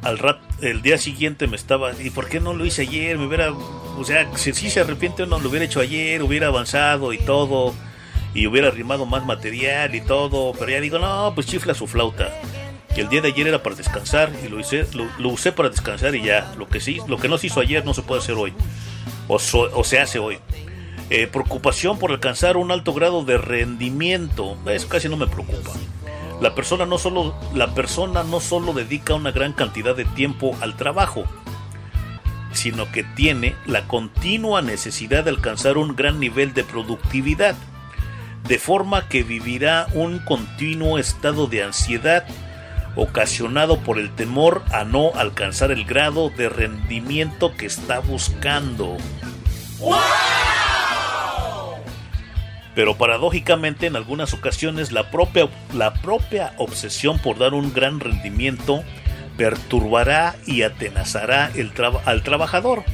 [0.01, 3.17] Al rat, el día siguiente me estaba, ¿y por qué no lo hice ayer?
[3.17, 7.17] Me hubiera, o sea, si, se arrepiente uno, lo hubiera hecho ayer, hubiera avanzado y
[7.19, 7.73] todo,
[8.33, 12.29] y hubiera arrimado más material y todo, pero ya digo, no, pues chifla su flauta.
[12.95, 15.69] Y el día de ayer era para descansar y lo hice, lo, lo usé para
[15.69, 18.21] descansar y ya, lo que sí, lo que no se hizo ayer no se puede
[18.21, 18.53] hacer hoy,
[19.27, 20.37] o, so- o se hace hoy.
[21.09, 25.71] Eh, preocupación por alcanzar un alto grado de rendimiento, eso casi no me preocupa.
[26.39, 30.77] La persona no solo, la persona no solo dedica una gran cantidad de tiempo al
[30.77, 31.23] trabajo,
[32.53, 37.55] sino que tiene la continua necesidad de alcanzar un gran nivel de productividad,
[38.47, 42.25] de forma que vivirá un continuo estado de ansiedad
[42.95, 48.97] ocasionado por el temor a no alcanzar el grado de rendimiento que está buscando.
[52.79, 58.85] Pero paradójicamente en algunas ocasiones la propia, la propia obsesión por dar un gran rendimiento
[59.35, 61.73] perturbará y atenazará el
[62.05, 62.85] al trabajador,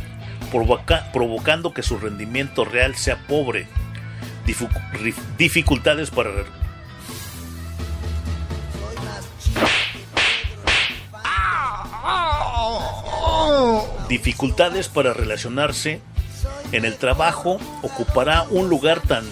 [0.52, 3.68] provoca- provocando que su rendimiento real sea pobre.
[5.38, 6.32] Dificultades para
[14.10, 16.02] dificultades para relacionarse
[16.72, 19.24] en el trabajo ocupará un lugar tan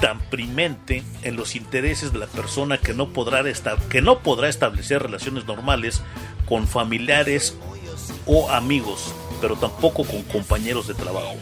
[0.00, 3.42] tan primente en los intereses de la persona que no podrá
[3.88, 6.02] que no podrá establecer relaciones normales
[6.46, 7.56] con familiares
[8.26, 11.36] o amigos, pero tampoco con compañeros de trabajo.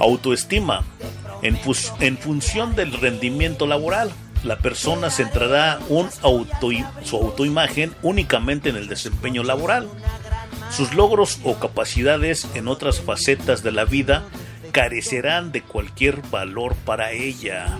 [0.00, 0.84] Autoestima.
[1.42, 4.10] En, función del rendimiento laboral,
[4.44, 5.78] la persona centrará
[7.02, 9.88] su autoimagen únicamente en el desempeño laboral.
[10.70, 14.24] Sus logros o capacidades en otras facetas de la vida
[14.74, 17.78] carecerán de cualquier valor para ella.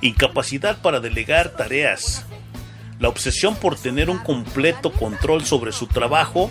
[0.00, 2.24] Incapacidad para delegar tareas.
[2.98, 6.50] La obsesión por tener un completo control sobre su trabajo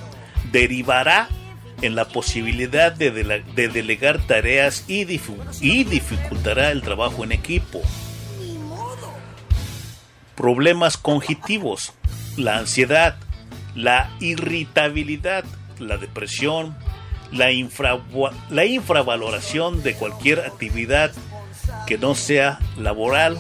[0.52, 1.30] derivará
[1.82, 7.82] en la posibilidad de, dele- de delegar tareas y dificultará el trabajo en equipo.
[10.36, 11.94] Problemas cognitivos,
[12.38, 13.18] la ansiedad,
[13.76, 15.44] la irritabilidad,
[15.80, 16.76] la depresión,
[17.32, 21.12] la, infravua- la infravaloración de cualquier actividad
[21.88, 23.38] que no sea laboral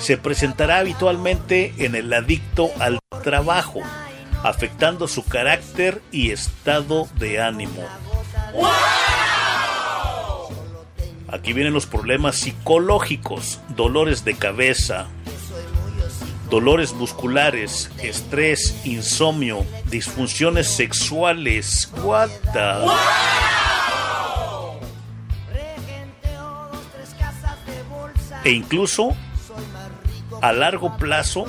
[0.00, 3.80] se presentará habitualmente en el adicto al trabajo,
[4.44, 7.82] afectando su carácter y estado de ánimo.
[11.30, 15.08] Aquí vienen los problemas psicológicos, dolores de cabeza,
[16.50, 21.90] dolores musculares, estrés, insomnio, disfunciones sexuales.
[22.02, 22.86] What the?
[28.44, 29.14] E incluso
[30.40, 31.44] a largo plazo,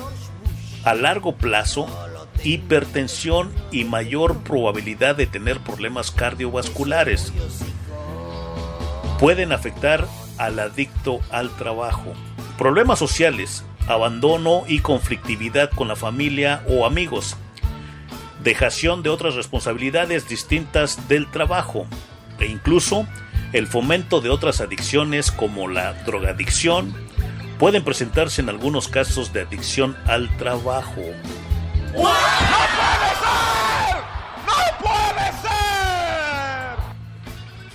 [0.84, 1.86] a largo plazo,
[2.42, 7.32] hipertensión y mayor probabilidad de tener problemas cardiovasculares.
[9.18, 10.06] Pueden afectar
[10.38, 12.12] al adicto al trabajo.
[12.58, 17.36] Problemas sociales, abandono y conflictividad con la familia o amigos.
[18.42, 21.86] Dejación de otras responsabilidades distintas del trabajo.
[22.38, 23.06] E incluso
[23.52, 26.94] el fomento de otras adicciones como la drogadicción,
[27.58, 31.02] pueden presentarse en algunos casos de adicción al trabajo.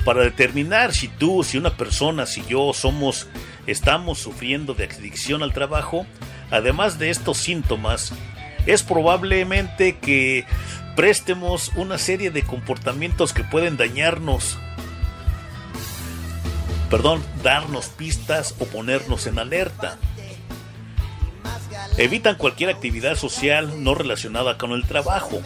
[0.05, 3.27] Para determinar si tú, si una persona, si yo somos,
[3.67, 6.05] estamos sufriendo de adicción al trabajo,
[6.51, 8.13] además de estos síntomas,
[8.65, 10.45] es probablemente que
[10.95, 14.57] prestemos una serie de comportamientos que pueden dañarnos
[16.89, 19.97] perdón, darnos pistas o ponernos en alerta.
[21.97, 25.41] Evitan cualquier actividad social no relacionada con el trabajo.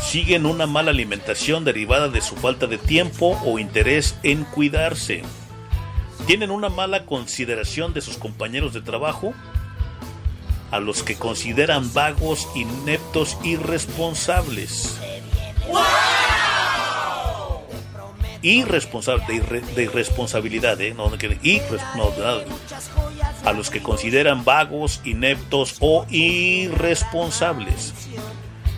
[0.00, 5.22] Siguen una mala alimentación derivada de su falta de tiempo o interés en cuidarse.
[6.26, 9.32] Tienen una mala consideración de sus compañeros de trabajo,
[10.70, 14.98] a los que consideran vagos, ineptos, irresponsables
[18.40, 20.94] irresponsable de, irre- de irresponsabilidad, ¿eh?
[20.94, 22.44] no, nada.
[23.44, 27.94] a los que consideran vagos, ineptos o irresponsables.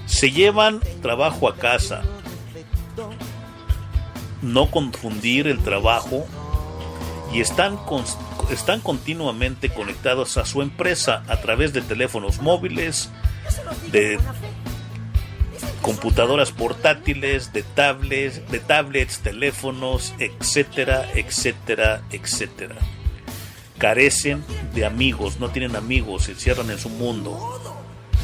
[0.07, 2.03] Se llevan trabajo a casa.
[4.43, 6.27] No confundir el trabajo
[7.33, 8.17] y están, cons-
[8.51, 13.11] están continuamente conectados a su empresa a través de teléfonos móviles,
[13.93, 14.19] de
[15.83, 22.77] computadoras portátiles, de tablets, de tablets, teléfonos, etcétera, etcétera, etcétera.
[23.79, 24.45] Carecen
[24.75, 27.39] de amigos, no tienen amigos, se encierran en su mundo.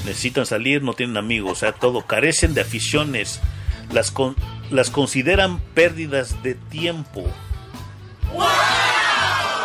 [0.05, 2.03] Necesitan salir, no tienen amigos, o sea, todo.
[2.07, 3.41] Carecen de aficiones,
[3.91, 4.37] las, con-
[4.71, 7.25] las consideran pérdidas de tiempo.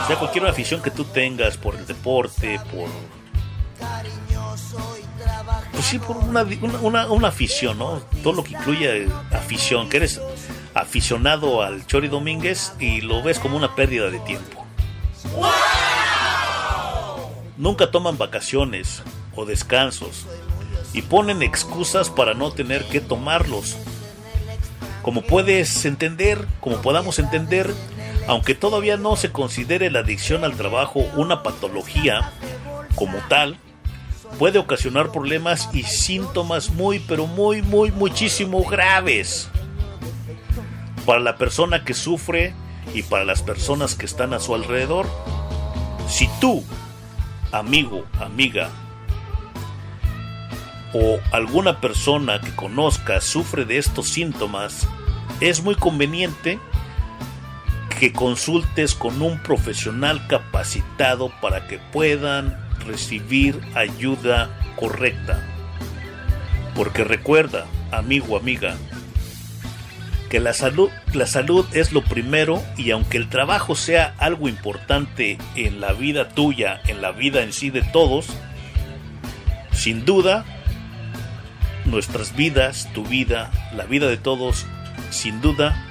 [0.03, 2.89] O sea, cualquier afición que tú tengas por el deporte, por
[5.71, 8.01] pues sí, por una, una, una- una afición, ¿no?
[8.23, 10.21] Todo lo que incluye afición, que eres
[10.73, 14.65] aficionado al Chori Domínguez y lo ves como una pérdida de tiempo.
[17.57, 19.03] Nunca toman vacaciones
[19.35, 20.25] o descansos
[20.93, 23.77] y ponen excusas para no tener que tomarlos.
[25.01, 27.73] Como puedes entender, como podamos entender,
[28.27, 32.31] aunque todavía no se considere la adicción al trabajo una patología
[32.95, 33.57] como tal,
[34.37, 39.49] puede ocasionar problemas y síntomas muy, pero muy, muy, muchísimo graves
[41.05, 42.53] para la persona que sufre
[42.93, 45.07] y para las personas que están a su alrededor.
[46.07, 46.63] Si tú,
[47.51, 48.69] amigo, amiga,
[50.93, 54.87] o alguna persona que conozca sufre de estos síntomas,
[55.39, 56.59] es muy conveniente
[57.99, 65.47] que consultes con un profesional capacitado para que puedan recibir ayuda correcta.
[66.75, 68.75] Porque recuerda, amigo, amiga,
[70.31, 75.37] que la salud, la salud es lo primero y aunque el trabajo sea algo importante
[75.55, 78.27] en la vida tuya, en la vida en sí de todos,
[79.73, 80.45] sin duda,
[81.85, 84.65] nuestras vidas, tu vida, la vida de todos,
[85.09, 85.87] sin duda,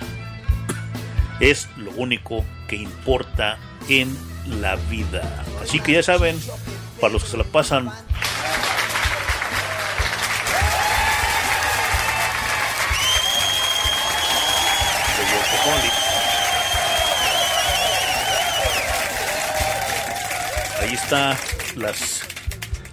[1.41, 4.17] es lo único que importa en
[4.61, 5.45] la vida.
[5.63, 6.39] Así que ya saben,
[7.01, 7.91] para los que se la pasan
[20.81, 21.37] Ahí está
[21.77, 22.23] las,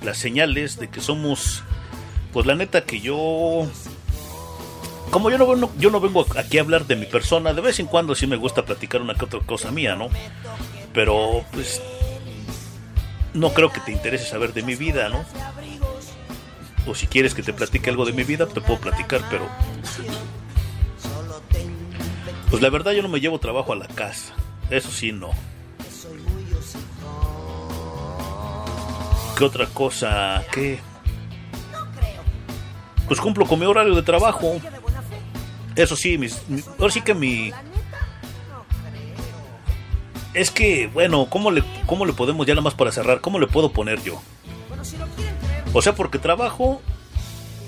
[0.03, 1.63] las señales de que somos
[2.33, 3.67] pues la neta que yo,
[5.11, 7.87] como yo no, yo no vengo aquí a hablar de mi persona, de vez en
[7.87, 10.09] cuando sí me gusta platicar una que otra cosa mía, ¿no?
[10.93, 11.81] Pero pues
[13.33, 15.23] no creo que te interese saber de mi vida, ¿no?
[16.85, 19.47] O si quieres que te platique algo de mi vida, te puedo platicar, pero
[22.49, 24.33] pues la verdad yo no me llevo trabajo a la casa.
[24.69, 25.31] Eso sí, no.
[29.37, 30.43] ¿Qué otra cosa?
[30.51, 30.79] ¿Qué?
[33.07, 34.59] Pues cumplo con mi horario de trabajo.
[35.75, 37.51] Eso sí, mis, mi- ahora sí que mi...
[40.33, 43.47] Es que, bueno, ¿cómo le, ¿cómo le podemos, ya nada más para cerrar, cómo le
[43.47, 44.21] puedo poner yo?
[45.73, 46.81] O sea, porque trabajo,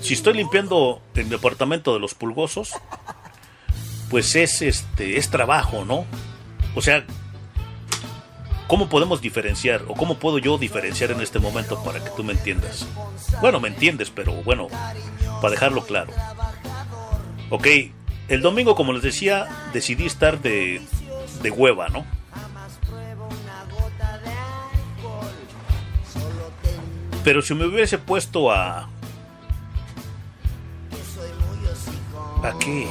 [0.00, 2.72] si estoy limpiando el departamento de los pulgosos,
[4.08, 6.04] pues es este es trabajo, ¿no?
[6.76, 7.04] O sea,
[8.70, 12.34] ¿cómo podemos diferenciar o cómo puedo yo diferenciar en este momento para que tú me
[12.34, 12.86] entiendas?
[13.40, 14.68] Bueno, me entiendes, pero bueno,
[15.42, 16.12] para dejarlo claro.
[17.50, 17.66] Ok,
[18.28, 20.80] el domingo, como les decía, decidí estar de,
[21.42, 22.06] de hueva, ¿no?
[27.24, 28.88] Pero si me hubiese puesto a...
[32.44, 32.86] ¿A qué?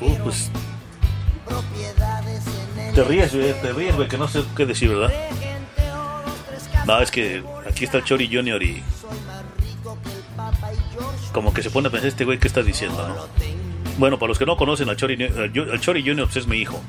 [0.00, 0.50] Uh, pues...
[2.98, 5.12] Te ríes, güey, te ríes, güey, que no sé qué decir, ¿verdad?
[6.84, 8.82] No, es que aquí está el Chori Junior y...
[11.32, 13.14] Como que se pone a pensar este güey, ¿qué está diciendo, no?
[13.98, 15.16] Bueno, para los que no conocen al Chori,
[15.52, 16.80] Yo- al Chori Junior, pues es mi hijo.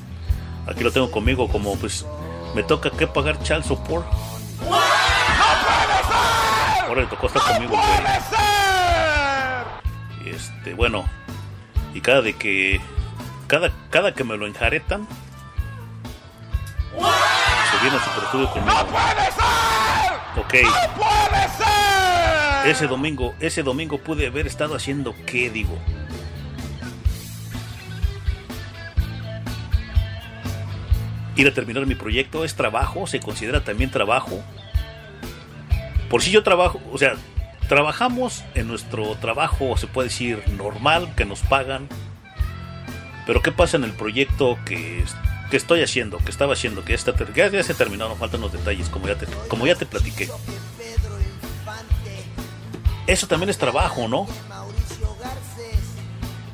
[0.66, 2.08] Aquí lo tengo conmigo como, pues,
[2.56, 4.08] me toca que pagar child support.
[6.88, 7.86] Ahora le tocó estar conmigo el güey.
[10.26, 11.06] Y este, bueno,
[11.94, 12.82] y cada de que,
[13.46, 15.08] cada, cada que me lo enjaretan,
[16.92, 18.78] se viene a super estudio conmigo.
[20.38, 20.54] Ok.
[22.66, 25.78] Ese domingo, ese domingo pude haber estado haciendo qué, digo.
[31.36, 34.44] Ir a terminar mi proyecto es trabajo, se considera también trabajo.
[36.10, 37.14] Por si yo trabajo, o sea,
[37.70, 41.88] trabajamos en nuestro trabajo, se puede decir normal, que nos pagan.
[43.26, 45.06] Pero ¿qué pasa en el proyecto que,
[45.50, 48.42] que estoy haciendo, que estaba haciendo, que ya, está, ya, ya se terminó, nos faltan
[48.42, 50.30] los detalles, como ya te, como ya te platiqué?
[53.08, 54.28] Eso también es trabajo, ¿no?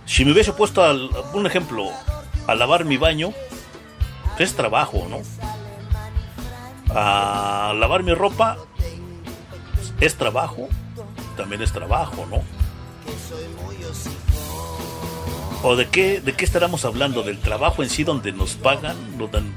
[0.06, 1.90] Si me hubiese puesto, al, un ejemplo,
[2.48, 3.34] a lavar mi baño,
[4.40, 5.20] es trabajo, ¿no?
[6.90, 8.58] A lavar mi ropa,
[10.00, 10.70] es trabajo,
[11.36, 12.44] también es trabajo, ¿no?
[15.64, 17.24] ¿O de qué, de qué estaremos hablando?
[17.24, 18.96] ¿Del trabajo en sí donde nos pagan,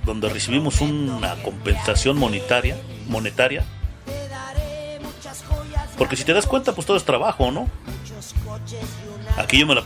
[0.05, 2.77] donde, recibimos una compensación monetaria,
[3.09, 3.65] monetaria?
[5.97, 7.69] Porque si te das cuenta, pues todo es trabajo, ¿no?
[9.37, 9.83] Aquí yo me la,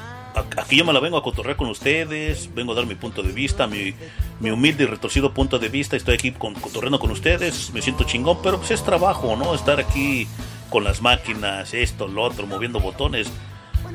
[0.59, 3.33] aquí yo me la vengo a cotorrear con ustedes, vengo a dar mi punto de
[3.33, 3.95] vista, mi,
[4.41, 8.05] mi humilde y retorcido punto de vista, estoy aquí con, cotorreando con ustedes, me siento
[8.05, 9.55] chingón, pero pues es trabajo, ¿no?
[9.55, 10.27] Estar aquí
[10.71, 13.31] con las máquinas, esto, lo otro, moviendo botones,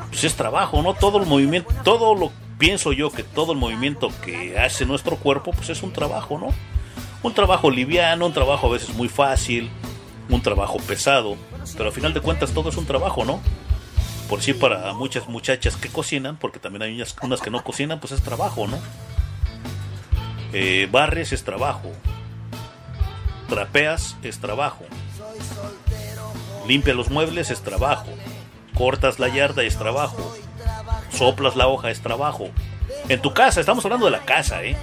[0.10, 0.94] pues es trabajo, ¿no?
[0.94, 5.52] Todo el movimiento, todo lo pienso yo que todo el movimiento que hace nuestro cuerpo,
[5.52, 6.48] pues es un trabajo, ¿no?
[7.24, 9.70] Un trabajo liviano, un trabajo a veces muy fácil,
[10.30, 11.38] un trabajo pesado,
[11.74, 13.40] pero al final de cuentas todo es un trabajo, ¿no?
[14.30, 18.12] Por sí para muchas muchachas que cocinan, porque también hay unas, que no cocinan, pues
[18.12, 18.78] es trabajo, ¿no?
[20.54, 21.92] Eh, barres es trabajo,
[23.50, 24.86] trapeas es trabajo,
[26.68, 28.08] limpia los muebles es trabajo,
[28.78, 30.36] cortas la yarda es trabajo,
[31.12, 32.50] soplas la hoja es trabajo.
[33.10, 34.78] En tu casa, estamos hablando de la casa, ¿eh?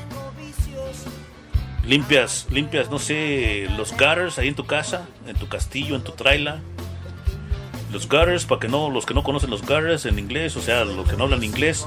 [1.87, 6.13] Limpias, limpias, no sé, los gutters ahí en tu casa, en tu castillo, en tu
[6.13, 6.61] traila.
[7.93, 10.85] Los gutters, para que no, los que no conocen los gutters en inglés, o sea,
[10.85, 11.87] los que no hablan inglés,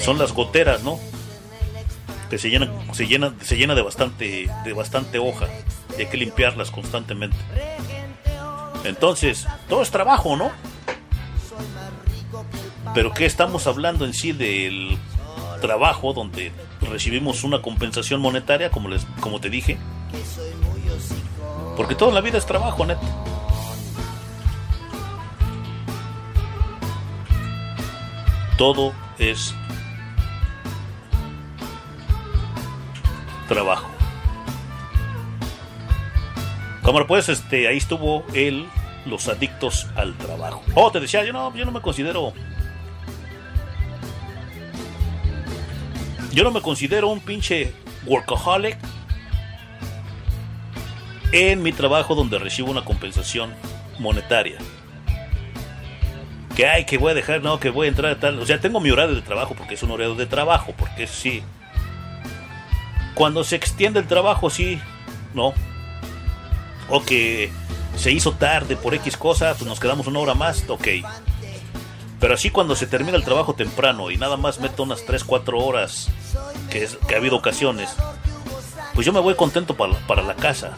[0.00, 0.98] son las goteras, ¿no?
[2.30, 5.46] Que se llenan, se llenan, se llena de bastante, de bastante hoja.
[5.98, 7.36] Y hay que limpiarlas constantemente.
[8.84, 10.52] Entonces, todo es trabajo, ¿no?
[12.94, 14.98] Pero ¿qué estamos hablando en sí del
[15.60, 19.78] trabajo donde recibimos una compensación monetaria, como, les, como te dije?
[21.76, 23.00] Porque toda la vida es trabajo, neta.
[28.56, 29.54] Todo es
[33.48, 33.88] trabajo.
[36.84, 38.68] Cámara, pues, este, ahí estuvo él,
[39.06, 40.62] los adictos al trabajo.
[40.74, 42.32] Oh, te decía, yo no, yo no me considero.
[46.32, 47.72] Yo no me considero un pinche
[48.06, 48.76] workaholic,
[51.34, 53.52] en mi trabajo donde recibo una compensación
[53.98, 54.56] monetaria.
[56.54, 58.38] Que ay, que voy a dejar, no, que voy a entrar a tal.
[58.38, 61.42] O sea, tengo mi horario de trabajo porque es un horario de trabajo, porque sí.
[63.14, 64.80] Cuando se extiende el trabajo, sí,
[65.34, 65.52] no.
[66.88, 67.50] O que
[67.96, 70.88] se hizo tarde por X cosa, pues nos quedamos una hora más, ok.
[72.20, 75.58] Pero así cuando se termina el trabajo temprano y nada más meto unas 3, 4
[75.58, 76.08] horas,
[76.70, 77.90] que, es, que ha habido ocasiones,
[78.94, 80.76] pues yo me voy contento para, para la casa.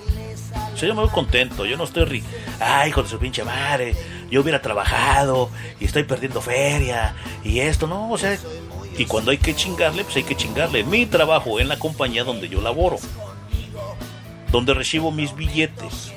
[0.74, 2.24] O sea, yo me voy contento, yo no estoy ri...
[2.60, 3.96] Ay, hijo de su pinche madre,
[4.30, 7.14] yo hubiera trabajado y estoy perdiendo feria
[7.44, 8.36] y esto, no, o sea...
[8.98, 10.82] Y cuando hay que chingarle, pues hay que chingarle.
[10.82, 12.96] Mi trabajo en la compañía donde yo laboro.
[14.50, 16.12] Donde recibo mis billetes.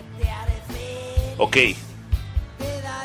[1.40, 1.58] Ok.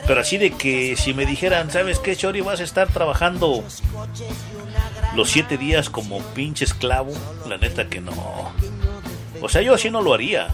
[0.06, 2.42] Pero así de que si me dijeran, ¿sabes qué, Chori?
[2.42, 3.64] Vas a estar trabajando
[5.16, 7.12] los siete días como pinche esclavo.
[7.48, 8.12] La neta que no.
[9.40, 10.48] O sea, yo así no lo haría.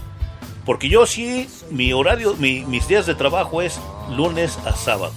[0.65, 3.79] Porque yo sí, mi horario, mi- mis días de trabajo es
[4.15, 5.13] lunes a sábado.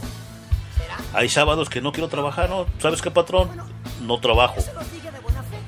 [1.13, 2.67] Hay sábados que no quiero trabajar, ¿no?
[2.81, 3.51] ¿Sabes qué, patrón?
[4.01, 4.57] No trabajo.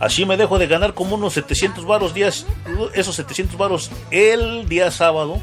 [0.01, 2.47] Así me dejo de ganar como unos 700 varos días,
[2.95, 5.41] esos 700 varos el día sábado.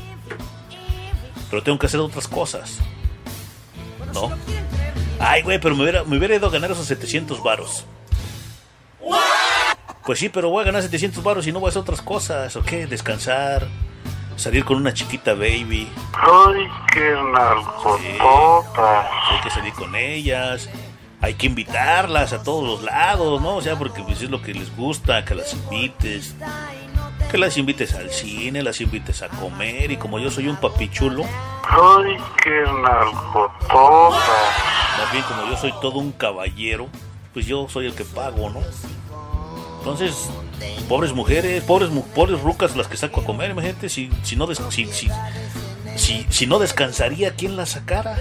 [1.53, 2.79] Pero tengo que hacer otras cosas.
[4.11, 4.31] ¿No?
[5.19, 7.85] Ay, güey, pero me hubiera, me hubiera ido a ganar esos 700 varos.
[10.03, 12.55] Pues sí, pero voy a ganar 700 varos y no voy a hacer otras cosas,
[12.55, 12.87] ¿o qué?
[12.87, 13.67] Descansar,
[14.35, 15.87] salir con una chiquita baby.
[16.13, 19.05] Ay, qué nalgototas.
[19.29, 20.71] Hay que salir con ellas,
[21.21, 23.57] hay que invitarlas a todos los lados, ¿no?
[23.57, 26.33] O sea, porque pues, es lo que les gusta, que las invites.
[27.33, 31.23] Que las invites al cine, las invites a comer y como yo soy un papichulo,
[31.67, 32.51] Ay, qué
[32.83, 34.19] nalgototas.
[34.99, 36.87] más bien como yo soy todo un caballero,
[37.33, 38.59] pues yo soy el que pago, ¿no?
[39.79, 40.29] Entonces,
[40.87, 44.61] pobres mujeres, pobres pobres rucas las que saco a comer, imagínate, si, si no des-
[44.69, 45.09] si, si,
[45.95, 48.15] si, si no descansaría, ¿quién las sacara?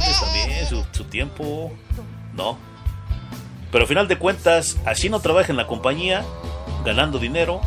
[0.00, 1.72] También su, tiempo,
[2.34, 2.58] ¿no?
[3.70, 6.24] Pero al final de cuentas, así no trabaja en la compañía,
[6.84, 7.60] ganando dinero,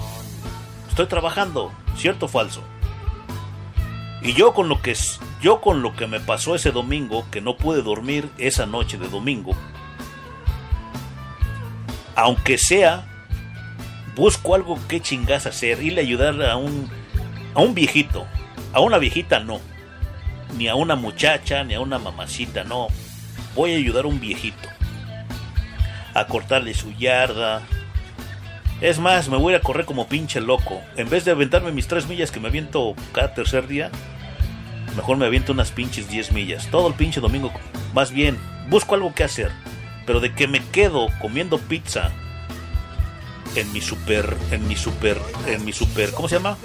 [0.88, 2.64] estoy trabajando, ¿cierto o falso?
[4.22, 4.96] Y yo con lo que
[5.42, 9.08] yo con lo que me pasó ese domingo, que no pude dormir esa noche de
[9.08, 9.52] domingo,
[12.16, 13.08] aunque sea,
[14.16, 16.90] busco algo que chingas hacer, irle a ayudar a un
[17.56, 18.28] a un viejito,
[18.74, 19.62] a una viejita no,
[20.58, 22.88] ni a una muchacha, ni a una mamacita, no.
[23.56, 24.70] Voy a ayudar a un viejito
[26.14, 27.62] a cortarle su yarda.
[28.82, 30.82] Es más, me voy a correr como pinche loco.
[30.96, 33.92] En vez de aventarme mis tres millas que me aviento cada tercer día,
[34.96, 36.68] mejor me aviento unas pinches 10 millas.
[36.72, 37.52] Todo el pinche domingo.
[37.94, 38.38] Más bien,
[38.70, 39.52] busco algo que hacer.
[40.06, 42.12] Pero de que me quedo comiendo pizza
[43.56, 46.58] en mi super, en mi super, en mi super, ¿cómo se llama?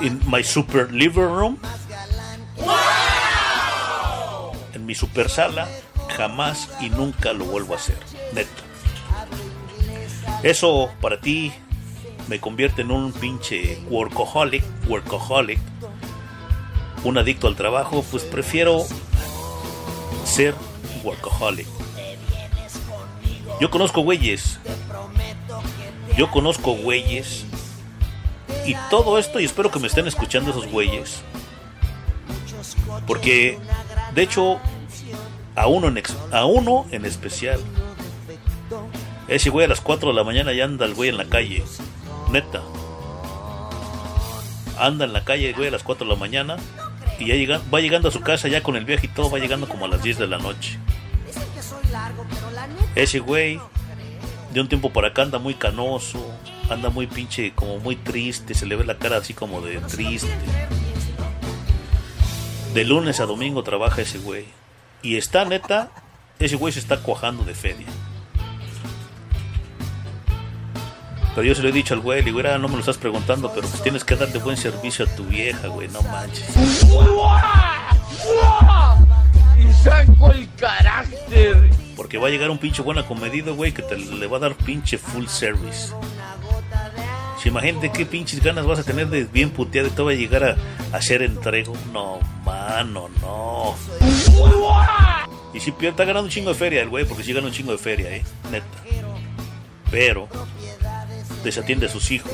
[0.00, 1.58] In my super living room.
[4.72, 5.68] En mi super sala,
[6.16, 7.98] jamás y nunca lo vuelvo a hacer.
[8.32, 8.50] Neta.
[10.42, 11.52] Eso para ti
[12.28, 15.58] me convierte en un pinche workaholic, workaholic,
[17.04, 18.84] un adicto al trabajo, pues prefiero
[20.24, 20.54] ser
[21.04, 21.66] workaholic.
[23.60, 24.58] Yo conozco güeyes,
[26.16, 27.44] yo conozco güeyes,
[28.66, 31.22] y todo esto, y espero que me estén escuchando esos güeyes,
[33.06, 33.58] porque
[34.14, 34.58] de hecho,
[35.54, 36.02] a uno en,
[36.32, 37.60] a uno en especial,
[39.28, 41.62] ese güey a las 4 de la mañana ya anda el güey en la calle.
[42.30, 42.62] Neta.
[44.78, 46.56] Anda en la calle el güey a las 4 de la mañana.
[47.18, 49.30] Y ya llega, va llegando a su casa ya con el viaje y todo.
[49.30, 50.78] Va llegando como a las 10 de la noche.
[52.94, 53.60] Ese güey
[54.52, 56.24] de un tiempo para acá anda muy canoso.
[56.70, 58.54] Anda muy pinche, como muy triste.
[58.54, 60.28] Se le ve la cara así como de triste.
[62.76, 64.44] De lunes a domingo trabaja ese güey.
[65.00, 65.88] Y está neta,
[66.38, 67.86] ese güey se está cuajando de feria.
[71.34, 72.98] Pero yo se lo he dicho al güey, le digo, "Mira, no me lo estás
[72.98, 76.50] preguntando, pero pues tienes que darle buen servicio a tu vieja, güey, no manches.
[79.58, 81.70] Y saco el carácter.
[81.96, 84.54] Porque va a llegar un pinche buen acomedido, güey, que te le va a dar
[84.54, 85.94] pinche full service.
[87.42, 90.14] Si imagínate qué pinches ganas vas a tener de bien puteado y te va a
[90.14, 90.56] llegar a,
[90.92, 91.74] a hacer entrego.
[91.92, 93.74] No, mano, no.
[95.52, 97.52] Y si pierde, está ganando un chingo de feria el güey, porque sí gana un
[97.52, 98.66] chingo de feria, eh, neta.
[99.90, 100.28] Pero
[101.44, 102.32] desatiende a sus hijos.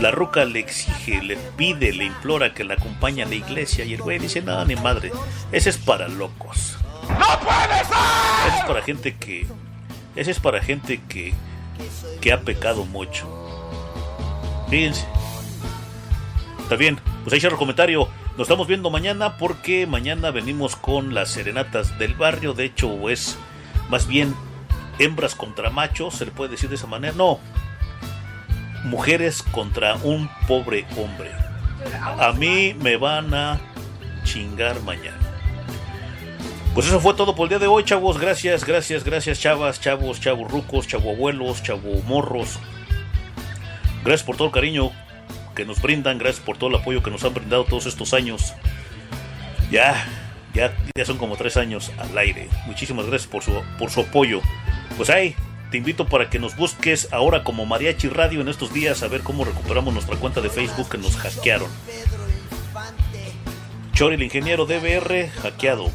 [0.00, 3.94] La ruca le exige, le pide, le implora que la acompañe a la iglesia y
[3.94, 5.10] el güey dice, no, ni madre,
[5.52, 6.76] ese es para locos.
[7.08, 8.48] ¡No puede ser!
[8.48, 9.46] Ese es para gente que...
[10.14, 11.32] Ese es para gente que,
[12.20, 13.26] que ha pecado mucho.
[14.68, 15.06] Fíjense.
[16.60, 18.08] Está bien, pues ahí el comentario.
[18.32, 22.52] Nos estamos viendo mañana porque mañana venimos con las serenatas del barrio.
[22.52, 23.38] De hecho, es
[23.88, 24.34] más bien
[24.98, 27.14] hembras contra machos, se le puede decir de esa manera.
[27.16, 27.40] No,
[28.84, 31.30] mujeres contra un pobre hombre.
[32.18, 33.60] A mí me van a
[34.24, 35.25] chingar mañana.
[36.76, 38.18] Pues eso fue todo por el día de hoy, chavos.
[38.18, 42.58] Gracias, gracias, gracias, chavas, chavos, chavos rucos, chavo abuelos, chavo morros.
[44.04, 44.92] Gracias por todo el cariño
[45.54, 48.52] que nos brindan, gracias por todo el apoyo que nos han brindado todos estos años.
[49.70, 50.06] Ya,
[50.52, 52.50] ya, ya son como tres años al aire.
[52.66, 54.42] Muchísimas gracias por su, por su apoyo.
[54.98, 55.34] Pues ahí,
[55.70, 59.22] te invito para que nos busques ahora como Mariachi Radio en estos días a ver
[59.22, 61.70] cómo recuperamos nuestra cuenta de Facebook que nos hackearon.
[63.94, 65.90] Chori el ingeniero DBR hackeado.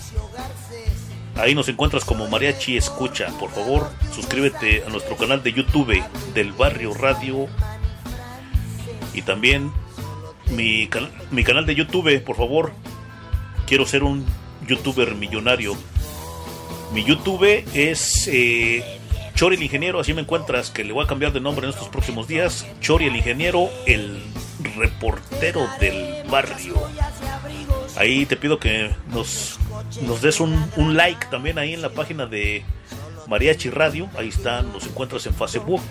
[1.36, 3.28] Ahí nos encuentras como Mariachi Escucha.
[3.40, 6.04] Por favor, suscríbete a nuestro canal de YouTube
[6.34, 7.48] del Barrio Radio.
[9.14, 9.72] Y también
[10.52, 10.90] mi,
[11.32, 12.74] mi canal de YouTube, por favor.
[13.66, 14.26] Quiero ser un
[14.68, 15.76] youtuber millonario.
[16.94, 18.84] Mi YouTube es eh,
[19.36, 21.90] Chori el Ingeniero, así me encuentras, que le voy a cambiar de nombre en estos
[21.90, 22.68] próximos días.
[22.82, 24.22] Chori el Ingeniero, el
[24.76, 26.76] reportero del barrio.
[27.98, 29.60] Ahí te pido que nos,
[30.02, 32.64] nos des un, un like también ahí en la página de
[33.28, 34.10] Mariachi Radio.
[34.18, 35.82] Ahí está, nos encuentras en Facebook.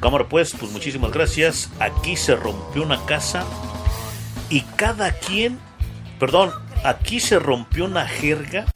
[0.00, 1.70] Cámara pues, pues muchísimas gracias.
[1.80, 3.44] Aquí se rompió una casa
[4.48, 5.58] y cada quien,
[6.20, 6.52] perdón,
[6.84, 8.66] aquí se rompió una jerga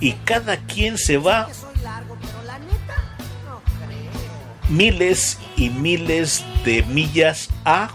[0.00, 1.48] y cada quien se va
[4.68, 7.90] miles y miles de millas a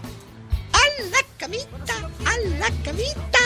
[2.40, 3.38] a la camita,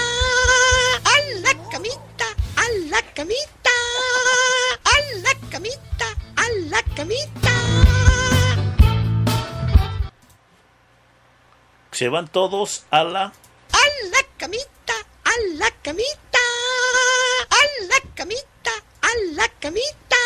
[1.04, 3.74] a la camita, a la camita,
[4.84, 7.50] a la camita, a la camita.
[11.90, 16.44] se van todos a la A la camita, a la camita,
[17.50, 20.20] a la camita, a la camita,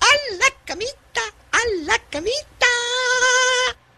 [0.00, 2.53] a la camita, a la camita.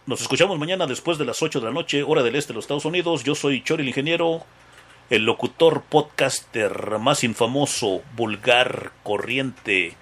[0.07, 2.63] Nos escuchamos mañana después de las 8 de la noche, hora del este de los
[2.63, 3.25] Estados Unidos.
[3.25, 4.45] Yo soy Chori el Ingeniero,
[5.11, 9.97] el locutor podcaster más infamoso, vulgar, corriente,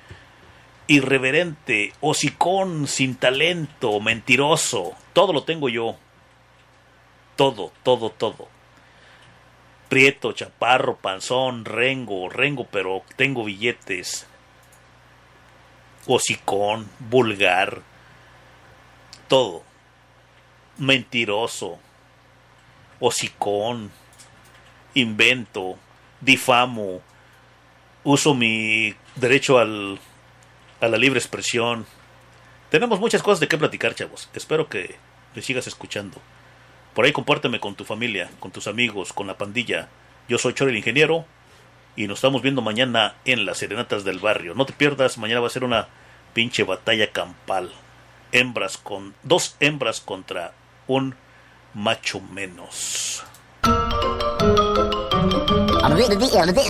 [0.88, 4.92] irreverente, hocicón, sin talento, mentiroso.
[5.14, 5.96] Todo lo tengo yo.
[7.34, 8.48] Todo, todo, todo.
[9.88, 14.26] Prieto, chaparro, panzón, rengo, rengo, pero tengo billetes.
[16.06, 17.80] Hocicón, vulgar,
[19.28, 19.63] todo
[20.78, 21.78] mentiroso,
[23.00, 23.90] hocicón,
[24.94, 25.76] invento,
[26.20, 27.00] difamo,
[28.02, 29.98] uso mi derecho al,
[30.80, 31.86] a la libre expresión.
[32.70, 34.28] Tenemos muchas cosas de qué platicar, chavos.
[34.34, 34.96] Espero que
[35.34, 36.18] me sigas escuchando.
[36.94, 39.88] Por ahí compárteme con tu familia, con tus amigos, con la pandilla.
[40.28, 41.26] Yo soy Chore el Ingeniero
[41.96, 44.54] y nos estamos viendo mañana en las Serenatas del Barrio.
[44.54, 45.88] No te pierdas, mañana va a ser una
[46.32, 47.72] pinche batalla campal.
[48.32, 50.52] Hembras con dos hembras contra
[50.88, 51.14] un
[51.74, 53.24] macho menos.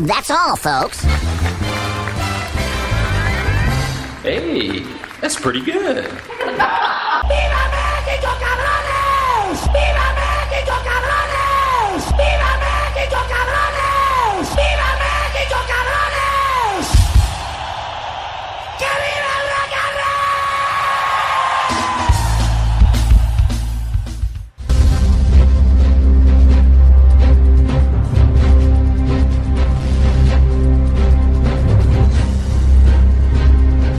[0.06, 1.04] That's all, folks.
[4.22, 4.82] Hey,
[5.20, 6.04] that's pretty good.
[7.28, 9.60] ¡Viva México, cabrones!
[9.72, 10.03] ¡Viva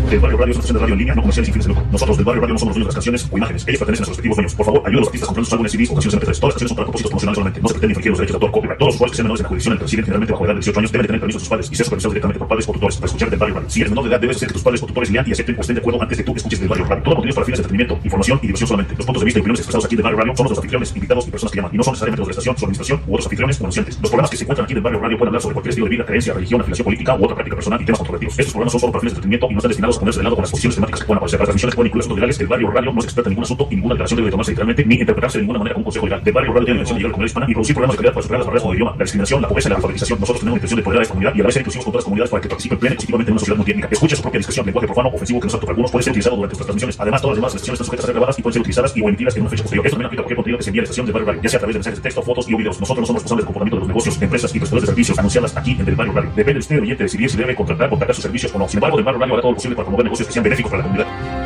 [0.09, 1.67] Del Barrio Radio es una estación de radio en línea, no comercial y sin fines
[1.67, 1.91] de lucro.
[1.91, 3.67] Nosotros del Barrio Radio no somos los dueños de las canciones o imágenes.
[3.67, 4.55] Ellos pertenecen a sus respectivos dueños.
[4.55, 6.25] Por favor, ayuden a los artistas comprando sus álbumes, CDs o canciones MP3.
[6.25, 7.61] Todas las canciones son para propósitos promocionales solamente.
[7.61, 8.77] No se pretende infringir los derechos de autor, copyright.
[8.77, 10.55] Todos los usuarios que sean menores de la jurisdicción que residen generalmente bajo la edad
[10.55, 12.47] de 18 años deben de tener permiso de sus padres y ser supervisados directamente por
[12.47, 13.69] padres o tutores para escuchar del Barrio Radio.
[13.69, 15.55] Si eres menor de edad, debes hacer que tus padres o tutores lean y acepten
[15.57, 17.03] o estén de acuerdo antes de que tú escuches del Barrio Radio.
[17.03, 18.93] Todo contenido para fines de entretenimiento, información y diversión solamente.
[18.95, 21.27] Los puntos de vista y opiniones expresados aquí del Barrio Radio son los anfitriones, invitados
[21.27, 23.13] y personas que llaman y no son necesariamente los de la estación, su administración u
[23.13, 23.93] otros anfitriones anunciantes.
[23.95, 25.89] Los programas que se encuentran aquí del Barrio Radio pueden hablar sobre cualquier estilo de
[25.89, 28.37] vida, creencia, religión, afiliación política u otra práctica personal y temas controvertidos.
[28.37, 30.23] Estos programas son solo para fines de entretenimiento y no están destinados a ponerse de
[30.23, 31.39] lado con las posiciones temáticas que puedan aparecer.
[31.39, 32.39] Las transmisiones pueden incluir asuntos legales.
[32.39, 34.85] El barrio radio no es experta en ningún asunto y ninguna declaración debe tomarse literalmente
[34.85, 36.21] ni interpretarse de ninguna manera como un consejo legal.
[36.25, 37.93] El barrio radio tiene la intención de llegar a la comunidad hispana y producir problemas
[37.93, 39.75] de calidad para superar las barreras como el idioma, la discriminación, la pobreza y la
[39.75, 40.19] alfabetización.
[40.19, 41.85] Nosotros tenemos la intención de poder a esta comunidad y a la vez ser inclusivos
[41.85, 43.87] con todas las comunidades para que participen plena y positivamente en una sociedad multiétnica.
[43.89, 44.65] Escuche su propia discreción.
[44.65, 46.95] Lenguaje profano, ofensivo que no es apto para algunos puede ser utilizado durante nuestras transmisiones.
[46.99, 49.01] Además, todas las demás sesiones están sujetas a ser grabadas y pueden ser utilizadas y
[49.01, 49.85] o emitidas en una fecha posterior.
[49.85, 51.41] Esto también aplica a cualquier contenido que se envíe a la estación del barrio radio,
[51.41, 52.79] ya sea a través de mensajes de texto, fotos y o videos.
[52.79, 55.57] Nosotros no somos responsables del comportamiento de los negocios, empresas y prestadores de servicios anunciadas
[55.57, 56.29] aquí en el barrio radio.
[56.29, 58.67] Depende de usted, oyente, decidir si debe contratar, contratar sus servicios o no.
[58.67, 60.71] Sin embargo, el barrio radio hará todo lo posible para promover negocios que sean benéficos
[60.71, 61.45] para la comunidad.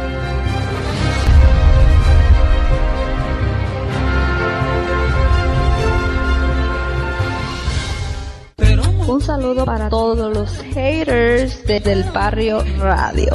[9.07, 13.33] Un saludo para todos los haters desde el barrio radio.